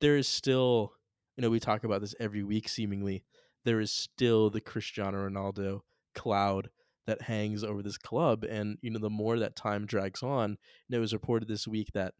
there 0.00 0.16
is 0.16 0.26
still, 0.26 0.92
you 1.36 1.42
know, 1.42 1.50
we 1.50 1.60
talk 1.60 1.84
about 1.84 2.00
this 2.00 2.14
every 2.18 2.42
week 2.42 2.68
seemingly. 2.68 3.24
There 3.64 3.80
is 3.80 3.92
still 3.92 4.50
the 4.50 4.60
Cristiano 4.60 5.28
Ronaldo 5.28 5.80
cloud 6.14 6.70
that 7.06 7.22
hangs 7.22 7.62
over 7.62 7.82
this 7.82 7.98
club, 7.98 8.42
and 8.42 8.78
you 8.82 8.90
know, 8.90 8.98
the 8.98 9.08
more 9.08 9.38
that 9.38 9.54
time 9.54 9.86
drags 9.86 10.22
on, 10.22 10.50
you 10.50 10.56
know, 10.88 10.98
it 10.98 11.00
was 11.00 11.12
reported 11.12 11.46
this 11.48 11.68
week 11.68 11.90
that 11.94 12.14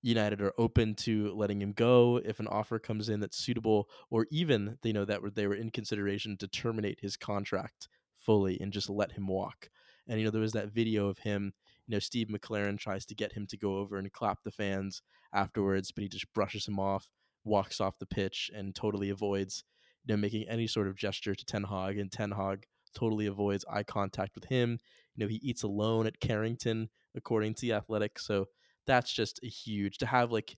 United 0.00 0.40
are 0.40 0.52
open 0.58 0.94
to 0.94 1.34
letting 1.34 1.60
him 1.60 1.72
go 1.72 2.20
if 2.24 2.40
an 2.40 2.46
offer 2.46 2.78
comes 2.78 3.08
in 3.08 3.20
that's 3.20 3.36
suitable, 3.36 3.88
or 4.10 4.26
even 4.30 4.78
they 4.82 4.92
know 4.92 5.04
that 5.04 5.20
they 5.34 5.46
were 5.46 5.54
in 5.54 5.70
consideration 5.70 6.36
to 6.38 6.48
terminate 6.48 7.00
his 7.00 7.16
contract 7.16 7.88
fully 8.24 8.58
and 8.60 8.72
just 8.72 8.90
let 8.90 9.12
him 9.12 9.26
walk. 9.26 9.68
And 10.06 10.18
you 10.18 10.24
know, 10.24 10.30
there 10.30 10.40
was 10.40 10.52
that 10.52 10.72
video 10.72 11.08
of 11.08 11.18
him. 11.18 11.52
You 11.86 11.92
know, 11.94 11.98
Steve 11.98 12.28
McClaren 12.28 12.78
tries 12.78 13.04
to 13.06 13.14
get 13.14 13.32
him 13.32 13.46
to 13.48 13.56
go 13.56 13.78
over 13.78 13.96
and 13.96 14.12
clap 14.12 14.42
the 14.42 14.50
fans 14.50 15.02
afterwards, 15.32 15.92
but 15.92 16.02
he 16.02 16.08
just 16.08 16.32
brushes 16.32 16.66
him 16.66 16.78
off, 16.78 17.10
walks 17.44 17.80
off 17.80 17.98
the 17.98 18.06
pitch, 18.06 18.50
and 18.54 18.74
totally 18.74 19.10
avoids 19.10 19.64
you 20.04 20.14
know 20.14 20.20
making 20.20 20.46
any 20.48 20.66
sort 20.66 20.88
of 20.88 20.96
gesture 20.96 21.34
to 21.34 21.44
Ten 21.44 21.64
Hag. 21.64 21.98
And 21.98 22.10
Ten 22.10 22.30
Hag 22.32 22.66
totally 22.94 23.26
avoids 23.26 23.64
eye 23.70 23.82
contact 23.82 24.34
with 24.34 24.44
him. 24.44 24.78
You 25.14 25.24
know, 25.24 25.28
he 25.28 25.40
eats 25.42 25.62
alone 25.62 26.06
at 26.06 26.20
Carrington, 26.20 26.88
according 27.14 27.54
to 27.54 27.60
the 27.62 27.72
Athletic. 27.72 28.18
So 28.18 28.46
that's 28.86 29.12
just 29.12 29.40
a 29.42 29.48
huge 29.48 29.98
to 29.98 30.06
have 30.06 30.30
like 30.32 30.56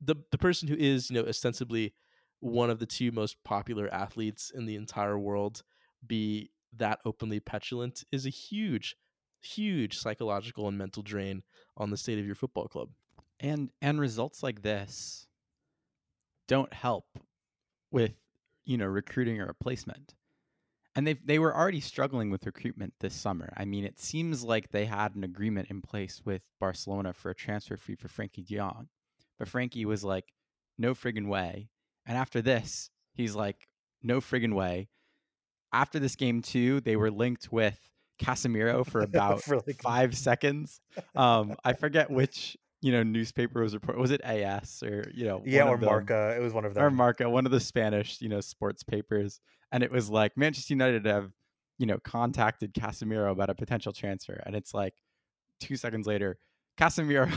the 0.00 0.16
the 0.30 0.38
person 0.38 0.68
who 0.68 0.76
is 0.76 1.10
you 1.10 1.20
know 1.20 1.28
ostensibly 1.28 1.94
one 2.40 2.70
of 2.70 2.78
the 2.78 2.86
two 2.86 3.12
most 3.12 3.36
popular 3.44 3.92
athletes 3.92 4.50
in 4.54 4.64
the 4.64 4.76
entire 4.76 5.18
world 5.18 5.62
be 6.06 6.50
that 6.76 7.00
openly 7.04 7.40
petulant 7.40 8.04
is 8.12 8.26
a 8.26 8.30
huge, 8.30 8.96
huge 9.42 9.98
psychological 9.98 10.68
and 10.68 10.78
mental 10.78 11.02
drain 11.02 11.42
on 11.76 11.90
the 11.90 11.96
state 11.96 12.18
of 12.18 12.26
your 12.26 12.34
football 12.34 12.68
club. 12.68 12.90
And 13.38 13.70
and 13.80 14.00
results 14.00 14.42
like 14.42 14.62
this 14.62 15.26
don't 16.46 16.72
help 16.72 17.06
with 17.90 18.12
you 18.64 18.76
know 18.76 18.86
recruiting 18.86 19.40
a 19.40 19.46
replacement. 19.46 20.14
And 20.94 21.06
they 21.06 21.14
they 21.14 21.38
were 21.38 21.56
already 21.56 21.80
struggling 21.80 22.30
with 22.30 22.46
recruitment 22.46 22.94
this 23.00 23.14
summer. 23.14 23.52
I 23.56 23.64
mean, 23.64 23.84
it 23.84 23.98
seems 23.98 24.44
like 24.44 24.70
they 24.70 24.84
had 24.84 25.14
an 25.14 25.24
agreement 25.24 25.70
in 25.70 25.80
place 25.80 26.20
with 26.24 26.42
Barcelona 26.58 27.12
for 27.12 27.30
a 27.30 27.34
transfer 27.34 27.76
fee 27.76 27.94
for 27.94 28.08
Frankie 28.08 28.42
De 28.42 28.58
but 29.38 29.48
Frankie 29.48 29.86
was 29.86 30.04
like, 30.04 30.34
"No 30.76 30.92
friggin' 30.92 31.28
way." 31.28 31.70
And 32.04 32.18
after 32.18 32.42
this, 32.42 32.90
he's 33.14 33.34
like, 33.34 33.68
"No 34.02 34.20
friggin' 34.20 34.54
way." 34.54 34.90
After 35.72 35.98
this 35.98 36.16
game 36.16 36.42
too, 36.42 36.80
they 36.80 36.96
were 36.96 37.10
linked 37.10 37.52
with 37.52 37.78
Casemiro 38.20 38.86
for 38.86 39.00
about 39.02 39.42
for 39.42 39.56
like... 39.66 39.80
five 39.82 40.16
seconds. 40.16 40.80
Um, 41.14 41.56
I 41.64 41.72
forget 41.72 42.10
which 42.10 42.56
you 42.82 42.92
know 42.92 43.02
newspaper 43.02 43.62
was 43.62 43.74
report. 43.74 43.98
Was 43.98 44.10
it 44.10 44.20
AS 44.24 44.82
or 44.82 45.10
you 45.12 45.26
know? 45.26 45.42
Yeah, 45.44 45.68
or 45.68 45.78
Marca. 45.78 46.34
It 46.36 46.40
was 46.40 46.52
one 46.52 46.64
of 46.64 46.74
them. 46.74 46.84
Or 46.84 46.90
Marca, 46.90 47.28
one 47.28 47.46
of 47.46 47.52
the 47.52 47.60
Spanish 47.60 48.20
you 48.20 48.28
know 48.28 48.40
sports 48.40 48.82
papers, 48.82 49.40
and 49.72 49.82
it 49.82 49.90
was 49.90 50.10
like 50.10 50.36
Manchester 50.36 50.74
United 50.74 51.06
have 51.06 51.32
you 51.78 51.86
know 51.86 51.98
contacted 51.98 52.74
Casemiro 52.74 53.30
about 53.30 53.50
a 53.50 53.54
potential 53.54 53.92
transfer, 53.92 54.40
and 54.44 54.54
it's 54.54 54.74
like 54.74 54.94
two 55.60 55.76
seconds 55.76 56.06
later. 56.06 56.38
Casemiro 56.78 57.30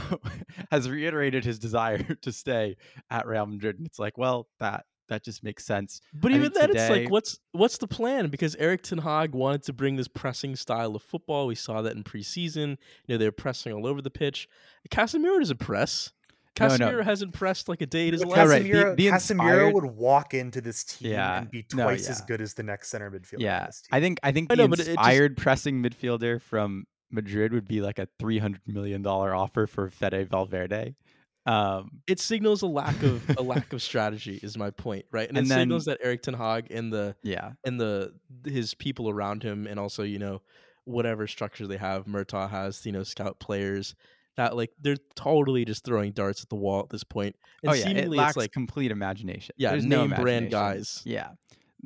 has 0.71 0.89
reiterated 0.89 1.43
his 1.43 1.59
desire 1.59 2.01
to 2.21 2.31
stay 2.31 2.77
at 3.09 3.27
Real 3.27 3.45
Madrid, 3.45 3.77
and 3.77 3.85
it's 3.85 3.99
like, 3.99 4.17
well, 4.17 4.47
that 4.59 4.85
that 5.09 5.23
just 5.23 5.43
makes 5.43 5.65
sense. 5.65 6.01
But 6.13 6.31
I 6.31 6.35
even 6.35 6.51
then, 6.53 6.69
today... 6.69 6.81
it's 6.81 6.89
like, 6.89 7.09
what's 7.09 7.39
what's 7.51 7.77
the 7.77 7.87
plan? 7.87 8.29
Because 8.29 8.55
Eric 8.55 8.83
Ten 8.83 8.99
Hag 8.99 9.33
wanted 9.33 9.63
to 9.63 9.73
bring 9.73 9.95
this 9.95 10.07
pressing 10.07 10.55
style 10.55 10.95
of 10.95 11.03
football. 11.03 11.47
We 11.47 11.55
saw 11.55 11.81
that 11.81 11.95
in 11.95 12.03
preseason. 12.03 12.77
You 13.07 13.15
know, 13.15 13.17
they're 13.17 13.31
pressing 13.31 13.73
all 13.73 13.87
over 13.87 14.01
the 14.01 14.09
pitch. 14.09 14.47
Casemiro 14.89 15.39
doesn't 15.39 15.59
press. 15.59 16.11
Casemiro 16.55 16.79
no, 16.79 16.91
no. 16.91 17.03
hasn't 17.03 17.33
pressed 17.33 17.67
like 17.67 17.81
a 17.81 17.87
day 17.87 18.07
in 18.07 18.13
his 18.13 18.23
life. 18.23 18.47
Casemiro, 18.47 18.83
right. 18.83 18.95
the, 18.95 18.95
the 18.95 19.07
inspired... 19.07 19.73
would 19.73 19.85
walk 19.85 20.35
into 20.35 20.61
this 20.61 20.83
team 20.83 21.13
yeah. 21.13 21.39
and 21.39 21.49
be 21.49 21.63
twice 21.63 22.03
no, 22.03 22.05
yeah. 22.05 22.11
as 22.11 22.21
good 22.21 22.41
as 22.41 22.53
the 22.53 22.63
next 22.63 22.89
center 22.89 23.09
midfielder. 23.09 23.39
Yeah, 23.39 23.67
I 23.91 23.99
think 23.99 24.19
I 24.21 24.31
think 24.31 24.51
I 24.51 24.55
the 24.55 24.67
know, 24.67 24.73
inspired 24.73 25.35
just... 25.35 25.43
pressing 25.43 25.81
midfielder 25.81 26.39
from 26.39 26.85
Madrid 27.09 27.53
would 27.53 27.67
be 27.67 27.81
like 27.81 27.97
a 27.97 28.07
three 28.19 28.37
hundred 28.37 28.61
million 28.67 29.01
dollar 29.01 29.33
offer 29.33 29.65
for 29.65 29.89
Fede 29.89 30.29
Valverde. 30.29 30.95
Um, 31.45 32.01
it 32.07 32.19
signals 32.19 32.61
a 32.61 32.67
lack 32.67 33.01
of 33.03 33.37
a 33.37 33.41
lack 33.41 33.73
of 33.73 33.81
strategy, 33.81 34.39
is 34.41 34.57
my 34.57 34.71
point, 34.71 35.05
right? 35.11 35.27
And, 35.27 35.37
and 35.37 35.45
it 35.45 35.49
then, 35.49 35.59
signals 35.59 35.85
that 35.85 35.99
Eric 36.01 36.21
Ten 36.21 36.33
Hag 36.33 36.71
and 36.71 36.91
the 36.91 37.15
yeah 37.21 37.51
and 37.65 37.79
the 37.79 38.13
his 38.45 38.73
people 38.73 39.09
around 39.09 39.43
him, 39.43 39.67
and 39.67 39.79
also 39.79 40.03
you 40.03 40.19
know 40.19 40.41
whatever 40.85 41.27
structure 41.27 41.67
they 41.67 41.77
have, 41.77 42.05
Murtough 42.05 42.49
has 42.49 42.85
you 42.85 42.91
know 42.91 43.03
scout 43.03 43.39
players 43.39 43.95
that 44.35 44.55
like 44.55 44.71
they're 44.81 44.97
totally 45.15 45.65
just 45.65 45.83
throwing 45.83 46.11
darts 46.11 46.41
at 46.41 46.49
the 46.49 46.55
wall 46.55 46.79
at 46.79 46.89
this 46.89 47.03
point. 47.03 47.35
And 47.61 47.71
oh 47.71 47.75
yeah, 47.75 47.89
it 47.89 48.09
lacks 48.09 48.31
it's 48.31 48.37
like 48.37 48.51
complete 48.51 48.91
imagination. 48.91 49.53
Yeah, 49.57 49.71
There's 49.71 49.85
name 49.85 50.09
no 50.09 50.15
brand 50.15 50.49
guys. 50.49 51.01
Yeah, 51.05 51.29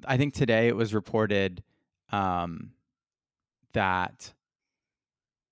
I 0.05 0.17
think 0.17 0.33
today 0.33 0.67
it 0.67 0.75
was 0.75 0.93
reported 0.93 1.63
um, 2.11 2.71
that 3.73 4.33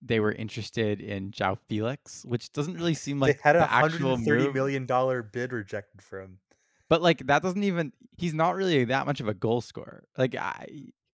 they 0.06 0.20
were 0.20 0.32
interested 0.32 1.02
in 1.02 1.32
João 1.32 1.58
Felix, 1.68 2.24
which 2.26 2.52
doesn't 2.54 2.76
really 2.76 2.94
seem 2.94 3.20
like 3.20 3.38
they 3.38 3.42
had 3.44 3.56
a 3.56 3.66
hundred 3.66 4.02
and 4.02 4.26
thirty 4.26 4.52
million 4.52 4.86
dollar 4.86 5.24
bid 5.24 5.52
rejected 5.52 6.02
for 6.02 6.22
him. 6.22 6.40
But 6.88 7.02
like 7.02 7.26
that 7.28 7.42
doesn't 7.42 7.64
even 7.64 7.92
he's 8.18 8.34
not 8.34 8.56
really 8.56 8.86
that 8.86 9.06
much 9.06 9.20
of 9.20 9.28
a 9.28 9.34
goal 9.34 9.62
scorer. 9.62 10.04
Like 10.18 10.36
I, 10.36 10.68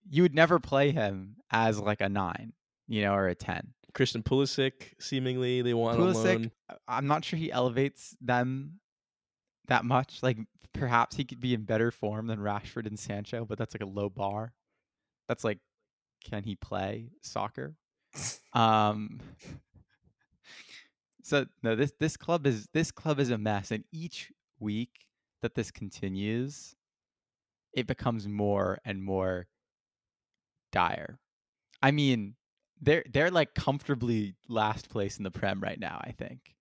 you 0.09 0.23
would 0.23 0.35
never 0.35 0.59
play 0.59 0.91
him 0.91 1.37
as 1.49 1.79
like 1.79 2.01
a 2.01 2.09
nine, 2.09 2.53
you 2.87 3.01
know, 3.01 3.13
or 3.13 3.27
a 3.27 3.35
ten. 3.35 3.73
Christian 3.93 4.23
Pulisic, 4.23 4.93
seemingly 4.99 5.61
they 5.61 5.73
want 5.73 5.97
Pulisic. 5.97 6.51
I'm 6.87 7.07
not 7.07 7.25
sure 7.25 7.39
he 7.39 7.51
elevates 7.51 8.15
them 8.21 8.79
that 9.67 9.85
much. 9.85 10.21
Like 10.21 10.37
perhaps 10.73 11.15
he 11.15 11.23
could 11.23 11.39
be 11.39 11.53
in 11.53 11.63
better 11.63 11.91
form 11.91 12.27
than 12.27 12.39
Rashford 12.39 12.87
and 12.87 12.99
Sancho, 12.99 13.45
but 13.45 13.57
that's 13.57 13.73
like 13.73 13.81
a 13.81 13.91
low 13.91 14.09
bar. 14.09 14.53
That's 15.27 15.43
like, 15.43 15.59
can 16.23 16.43
he 16.43 16.55
play 16.55 17.09
soccer? 17.21 17.75
Um 18.53 19.19
so 21.23 21.45
no 21.63 21.75
this 21.75 21.93
this 21.99 22.17
club 22.17 22.45
is 22.45 22.67
this 22.73 22.91
club 22.91 23.19
is 23.19 23.29
a 23.29 23.37
mess 23.37 23.71
and 23.71 23.83
each 23.91 24.31
week 24.59 25.05
that 25.41 25.55
this 25.55 25.71
continues 25.71 26.75
it 27.73 27.87
becomes 27.87 28.27
more 28.27 28.79
and 28.83 29.01
more 29.01 29.47
dire. 30.71 31.19
I 31.81 31.91
mean 31.91 32.35
they're 32.81 33.03
they're 33.11 33.31
like 33.31 33.53
comfortably 33.53 34.35
last 34.49 34.89
place 34.89 35.17
in 35.17 35.23
the 35.23 35.31
prem 35.31 35.61
right 35.61 35.79
now 35.79 36.01
i 36.03 36.11
think. 36.11 36.55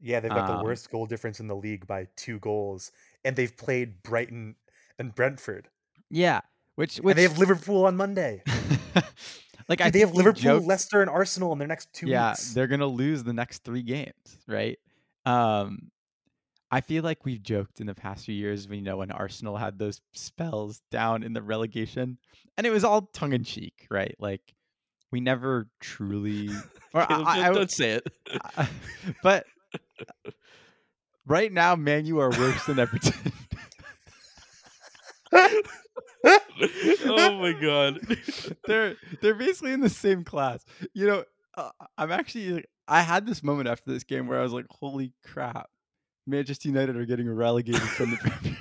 Yeah 0.00 0.20
they've 0.20 0.30
got 0.30 0.50
um, 0.50 0.58
the 0.58 0.64
worst 0.64 0.90
goal 0.90 1.06
difference 1.06 1.40
in 1.40 1.46
the 1.46 1.56
league 1.56 1.86
by 1.86 2.08
two 2.16 2.38
goals 2.40 2.92
and 3.24 3.36
they've 3.36 3.56
played 3.56 4.02
brighton 4.02 4.56
and 4.98 5.14
brentford. 5.14 5.68
Yeah 6.10 6.40
which 6.76 6.96
which 6.98 7.12
and 7.12 7.18
they 7.18 7.22
have 7.22 7.38
liverpool 7.38 7.86
on 7.86 7.96
monday 7.96 8.42
Like 9.70 9.80
I 9.80 9.90
they 9.90 10.00
have 10.00 10.14
Liverpool, 10.14 10.42
joked, 10.42 10.66
Leicester, 10.66 11.00
and 11.00 11.08
Arsenal 11.08 11.52
in 11.52 11.58
their 11.58 11.68
next 11.68 11.92
two 11.92 12.08
yeah, 12.08 12.30
weeks. 12.30 12.52
they're 12.52 12.66
gonna 12.66 12.86
lose 12.86 13.22
the 13.22 13.32
next 13.32 13.62
three 13.62 13.82
games, 13.82 14.12
right? 14.48 14.76
Um, 15.24 15.92
I 16.72 16.80
feel 16.80 17.04
like 17.04 17.24
we've 17.24 17.40
joked 17.40 17.80
in 17.80 17.86
the 17.86 17.94
past 17.94 18.24
few 18.24 18.34
years 18.34 18.68
when 18.68 18.80
you 18.80 18.84
know 18.84 18.96
when 18.96 19.12
Arsenal 19.12 19.56
had 19.56 19.78
those 19.78 20.00
spells 20.12 20.82
down 20.90 21.22
in 21.22 21.34
the 21.34 21.40
relegation, 21.40 22.18
and 22.58 22.66
it 22.66 22.70
was 22.70 22.82
all 22.82 23.02
tongue 23.14 23.32
in 23.32 23.44
cheek, 23.44 23.86
right? 23.90 24.16
Like 24.18 24.42
we 25.12 25.20
never 25.20 25.68
truly. 25.80 26.50
Or 26.92 27.06
Caleb, 27.06 27.26
I, 27.28 27.48
I, 27.48 27.52
don't 27.52 27.70
say 27.70 27.92
it. 27.92 28.06
I, 28.56 28.68
but 29.22 29.46
right 31.24 31.52
now, 31.52 31.76
man, 31.76 32.04
you 32.04 32.18
are 32.18 32.30
worse 32.30 32.66
than 32.66 32.80
Everton. 32.80 33.32
oh 36.24 37.38
my 37.40 37.52
god, 37.52 38.00
they're 38.66 38.96
they're 39.20 39.34
basically 39.34 39.72
in 39.72 39.80
the 39.80 39.88
same 39.88 40.24
class. 40.24 40.64
You 40.94 41.06
know, 41.06 41.24
uh, 41.56 41.70
I'm 41.96 42.12
actually 42.12 42.64
I 42.86 43.02
had 43.02 43.26
this 43.26 43.42
moment 43.42 43.68
after 43.68 43.90
this 43.90 44.04
game 44.04 44.26
where 44.26 44.38
I 44.38 44.42
was 44.42 44.52
like, 44.52 44.66
"Holy 44.70 45.12
crap, 45.24 45.70
Manchester 46.26 46.68
United 46.68 46.96
are 46.96 47.06
getting 47.06 47.30
relegated 47.30 47.80
from 47.82 48.10
the 48.10 48.16
Premier 48.16 48.58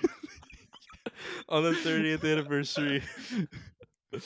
on 1.49 1.63
the 1.63 1.71
30th 1.71 2.29
anniversary." 2.29 3.03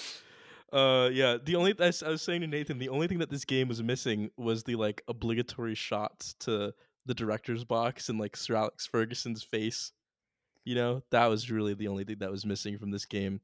Uh, 0.72 1.08
yeah. 1.14 1.38
The 1.42 1.56
only 1.56 1.76
I 1.80 1.86
was 1.86 2.24
saying 2.24 2.42
to 2.42 2.48
Nathan, 2.48 2.80
the 2.80 2.90
only 2.90 3.06
thing 3.06 3.20
that 3.20 3.30
this 3.30 3.46
game 3.46 3.68
was 3.68 3.84
missing 3.84 4.32
was 4.38 4.64
the 4.64 4.76
like 4.76 5.04
obligatory 5.08 5.76
shots 5.76 6.34
to 6.40 6.74
the 7.06 7.14
director's 7.14 7.64
box 7.64 8.10
and 8.10 8.20
like 8.20 8.36
Sir 8.36 8.56
Alex 8.56 8.88
Ferguson's 8.88 9.44
face. 9.44 9.92
You 10.66 10.76
know, 10.76 11.04
that 11.12 11.28
was 11.28 11.52
really 11.52 11.74
the 11.74 11.88
only 11.90 12.04
thing 12.06 12.20
that 12.20 12.32
was 12.32 12.46
missing 12.46 12.78
from 12.78 12.92
this 12.92 13.06
game. 13.06 13.42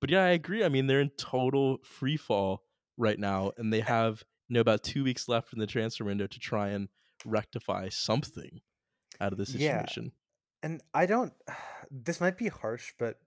But 0.00 0.10
yeah, 0.10 0.24
I 0.24 0.30
agree. 0.30 0.64
I 0.64 0.68
mean, 0.68 0.86
they're 0.86 1.00
in 1.00 1.10
total 1.10 1.78
free 1.84 2.16
fall 2.16 2.64
right 2.96 3.18
now, 3.18 3.52
and 3.58 3.72
they 3.72 3.80
have 3.80 4.24
you 4.48 4.54
know 4.54 4.60
about 4.60 4.82
two 4.84 5.04
weeks 5.04 5.28
left 5.28 5.52
in 5.52 5.58
the 5.58 5.66
transfer 5.66 6.04
window 6.04 6.26
to 6.26 6.38
try 6.40 6.70
and 6.70 6.88
rectify 7.24 7.88
something 7.90 8.60
out 9.20 9.32
of 9.32 9.38
this 9.38 9.50
Yeah. 9.50 9.52
situation. 9.52 10.12
and 10.62 10.82
I 10.94 11.06
don't. 11.06 11.34
This 11.90 12.20
might 12.20 12.38
be 12.38 12.48
harsh, 12.48 12.94
but 12.98 13.20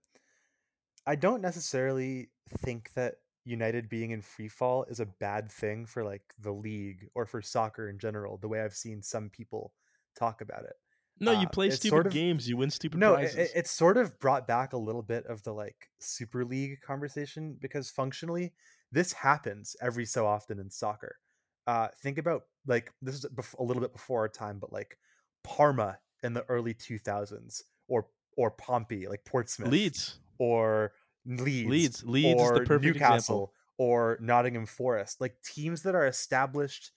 I 1.05 1.15
don't 1.15 1.41
necessarily 1.41 2.29
think 2.49 2.93
that 2.93 3.15
United 3.45 3.87
being 3.87 4.11
in 4.11 4.21
free 4.21 4.49
fall 4.49 4.83
is 4.85 4.99
a 4.99 5.05
bad 5.05 5.51
thing 5.51 5.85
for 5.85 6.03
like 6.03 6.33
the 6.37 6.51
league 6.51 7.07
or 7.15 7.25
for 7.25 7.41
soccer 7.41 7.87
in 7.87 7.97
general. 7.99 8.37
The 8.37 8.47
way 8.49 8.61
I've 8.61 8.75
seen 8.75 9.01
some 9.01 9.29
people 9.29 9.73
talk 10.15 10.41
about 10.41 10.63
it. 10.65 10.75
No, 11.19 11.31
you 11.31 11.47
Uh, 11.47 11.49
play 11.49 11.67
it's 11.67 11.77
stupid 11.77 11.89
sort 11.93 12.07
of- 12.07 12.13
games, 12.13 12.47
you 12.47 12.57
win 12.57 12.69
stupid 12.69 12.99
no, 12.99 13.13
it, 13.13 13.17
prizes. 13.17 13.35
it- 13.37 13.51
it's 13.55 13.71
sort 13.71 13.97
of 13.97 14.19
brought 14.19 14.47
back 14.47 14.73
a 14.73 14.77
little 14.77 15.01
bit 15.03 15.25
of 15.25 15.43
the 15.43 15.53
like 15.53 15.89
Super 15.99 16.45
League 16.45 16.81
conversation 16.81 17.53
because 17.59 17.89
functionally 17.89 18.53
this 18.91 19.13
happens 19.13 19.75
every 19.81 20.05
so 20.05 20.25
often 20.27 20.59
in 20.59 20.69
soccer. 20.69 21.17
Uh, 21.65 21.89
think 22.01 22.17
about 22.17 22.43
like 22.65 22.93
this 23.01 23.15
is 23.15 23.25
bef- 23.25 23.57
a 23.59 23.63
little 23.63 23.81
bit 23.81 23.93
before 23.93 24.21
our 24.21 24.29
time, 24.29 24.59
but 24.59 24.71
like 24.71 24.97
Parma 25.43 25.99
in 26.23 26.33
the 26.33 26.45
early 26.49 26.73
2000s 26.73 27.63
or 27.87 28.07
or 28.37 28.51
Pompey, 28.51 29.07
like 29.07 29.25
Portsmouth, 29.25 29.69
Leeds. 29.71 30.19
or 30.37 30.93
Leeds, 31.25 31.67
Leeds. 31.69 32.03
Leeds 32.05 32.41
is 32.41 32.47
or 32.49 32.53
the 32.59 32.65
perfect 32.65 32.83
Newcastle 32.85 33.15
example. 33.45 33.53
or 33.79 34.17
Nottingham 34.21 34.65
Forest, 34.67 35.19
like 35.19 35.41
teams 35.41 35.81
that 35.81 35.95
are 35.95 36.05
established, 36.05 36.91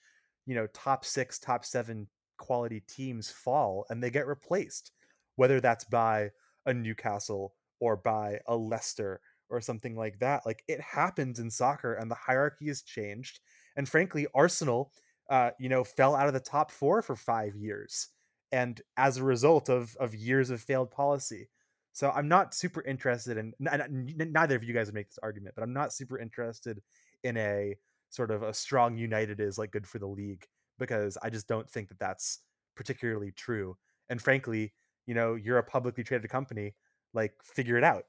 you 0.47 0.55
know, 0.55 0.66
top 0.68 1.05
six, 1.05 1.39
top 1.39 1.64
seven 1.64 2.09
quality 2.41 2.82
teams 2.88 3.30
fall 3.30 3.86
and 3.88 4.03
they 4.03 4.11
get 4.11 4.26
replaced, 4.26 4.91
whether 5.36 5.61
that's 5.61 5.84
by 5.84 6.30
a 6.66 6.74
Newcastle 6.74 7.55
or 7.78 7.97
by 7.97 8.41
a 8.49 8.57
Leicester 8.57 9.20
or 9.51 9.61
something 9.61 9.95
like 9.95 10.18
that. 10.18 10.45
Like 10.47 10.64
it 10.66 10.80
happens 10.80 11.38
in 11.38 11.51
soccer 11.51 11.95
and 11.95 12.11
the 12.11 12.16
hierarchy 12.16 12.66
has 12.68 12.82
changed. 12.82 13.41
And 13.76 13.88
frankly, 13.88 14.26
Arsenal, 14.34 14.93
uh, 15.28 15.51
you 15.61 15.68
know, 15.68 15.84
fell 15.84 16.16
out 16.16 16.26
of 16.26 16.34
the 16.34 16.41
top 16.41 16.70
four 16.70 17.03
for 17.03 17.14
five 17.14 17.55
years. 17.55 18.09
And 18.51 18.80
as 18.97 19.18
a 19.18 19.24
result 19.24 19.68
of 19.68 19.97
of 20.01 20.14
years 20.14 20.51
of 20.51 20.61
failed 20.61 20.91
policy. 20.91 21.49
So 21.93 22.11
I'm 22.11 22.28
not 22.28 22.55
super 22.55 22.82
interested 22.82 23.36
in 23.36 23.53
neither 23.59 24.57
of 24.57 24.64
you 24.64 24.72
guys 24.72 24.86
would 24.86 24.95
make 24.95 25.09
this 25.09 25.18
argument, 25.22 25.55
but 25.57 25.62
I'm 25.62 25.72
not 25.72 25.93
super 25.93 26.18
interested 26.18 26.80
in 27.22 27.36
a 27.36 27.76
sort 28.11 28.30
of 28.30 28.43
a 28.43 28.55
strong 28.55 28.97
United 28.97 29.41
is 29.41 29.59
like 29.59 29.72
good 29.72 29.86
for 29.86 29.99
the 29.99 30.07
league 30.07 30.47
because 30.81 31.16
I 31.22 31.31
just 31.31 31.47
don't 31.47 31.70
think 31.70 31.89
that 31.91 32.01
that's 32.01 32.41
particularly 32.74 33.31
true. 33.31 33.76
And 34.09 34.20
frankly, 34.20 34.72
you 35.07 35.14
know, 35.14 35.37
you're 35.37 35.59
a 35.59 35.62
publicly 35.62 36.03
traded 36.03 36.28
company, 36.31 36.74
like 37.14 37.33
figure 37.45 37.76
it 37.76 37.85
out. 37.85 38.07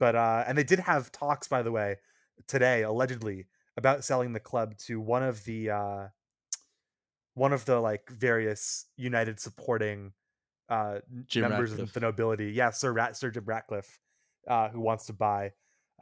But 0.00 0.16
uh 0.16 0.44
and 0.48 0.58
they 0.58 0.64
did 0.64 0.80
have 0.80 1.12
talks 1.12 1.46
by 1.46 1.62
the 1.62 1.70
way 1.70 1.96
today 2.48 2.82
allegedly 2.82 3.46
about 3.76 4.04
selling 4.04 4.32
the 4.32 4.40
club 4.40 4.76
to 4.78 5.00
one 5.00 5.22
of 5.22 5.44
the 5.44 5.70
uh 5.70 6.08
one 7.34 7.52
of 7.52 7.64
the 7.66 7.78
like 7.78 8.08
various 8.10 8.86
United 8.96 9.38
supporting 9.38 10.12
uh 10.68 10.98
members 11.36 11.70
Ratcliffe. 11.70 11.88
of 11.88 11.92
the 11.92 12.00
nobility. 12.00 12.50
Yeah, 12.52 12.70
Sir 12.70 12.92
Rat 12.92 13.16
Sir 13.16 13.30
Jim 13.30 13.44
Ratcliffe, 13.44 13.98
uh, 14.48 14.68
who 14.70 14.80
wants 14.80 15.06
to 15.06 15.12
buy. 15.12 15.52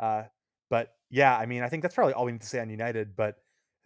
Uh, 0.01 0.25
but 0.71 0.95
yeah, 1.11 1.37
I 1.37 1.47
mean, 1.47 1.63
I 1.63 1.69
think 1.69 1.83
that's 1.83 1.95
probably 1.95 2.15
all 2.15 2.25
we 2.25 2.33
need 2.33 2.41
to 2.41 2.47
say 2.47 2.61
on 2.61 2.71
United. 2.71 3.15
But 3.15 3.37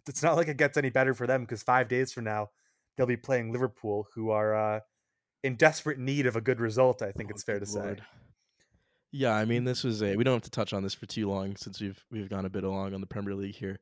it's 0.09 0.23
not 0.23 0.35
like 0.35 0.47
it 0.47 0.57
gets 0.57 0.77
any 0.77 0.89
better 0.89 1.13
for 1.13 1.27
them 1.27 1.41
because 1.41 1.63
five 1.63 1.87
days 1.87 2.11
from 2.11 2.25
now 2.25 2.49
they'll 2.97 3.05
be 3.05 3.17
playing 3.17 3.51
Liverpool, 3.51 4.07
who 4.13 4.29
are 4.31 4.53
uh, 4.53 4.79
in 5.43 5.55
desperate 5.55 5.99
need 5.99 6.25
of 6.25 6.35
a 6.35 6.41
good 6.41 6.59
result. 6.59 7.01
I 7.01 7.11
think 7.11 7.29
Oh, 7.29 7.33
it's 7.33 7.43
fair 7.43 7.59
to 7.59 7.65
good 7.65 7.69
say. 7.69 7.97
Yeah, 9.11 9.33
I 9.33 9.45
mean, 9.45 9.63
this 9.63 9.83
was 9.83 10.03
a. 10.03 10.15
We 10.15 10.23
don't 10.23 10.35
have 10.35 10.43
to 10.43 10.51
touch 10.51 10.73
on 10.73 10.83
this 10.83 10.93
for 10.93 11.05
too 11.05 11.27
long 11.29 11.55
since 11.55 11.79
we've 11.81 12.03
we've 12.11 12.29
gone 12.29 12.45
a 12.45 12.49
bit 12.49 12.63
along 12.63 12.93
on 12.93 13.01
the 13.01 13.07
Premier 13.07 13.33
League 13.35 13.55
here, 13.55 13.79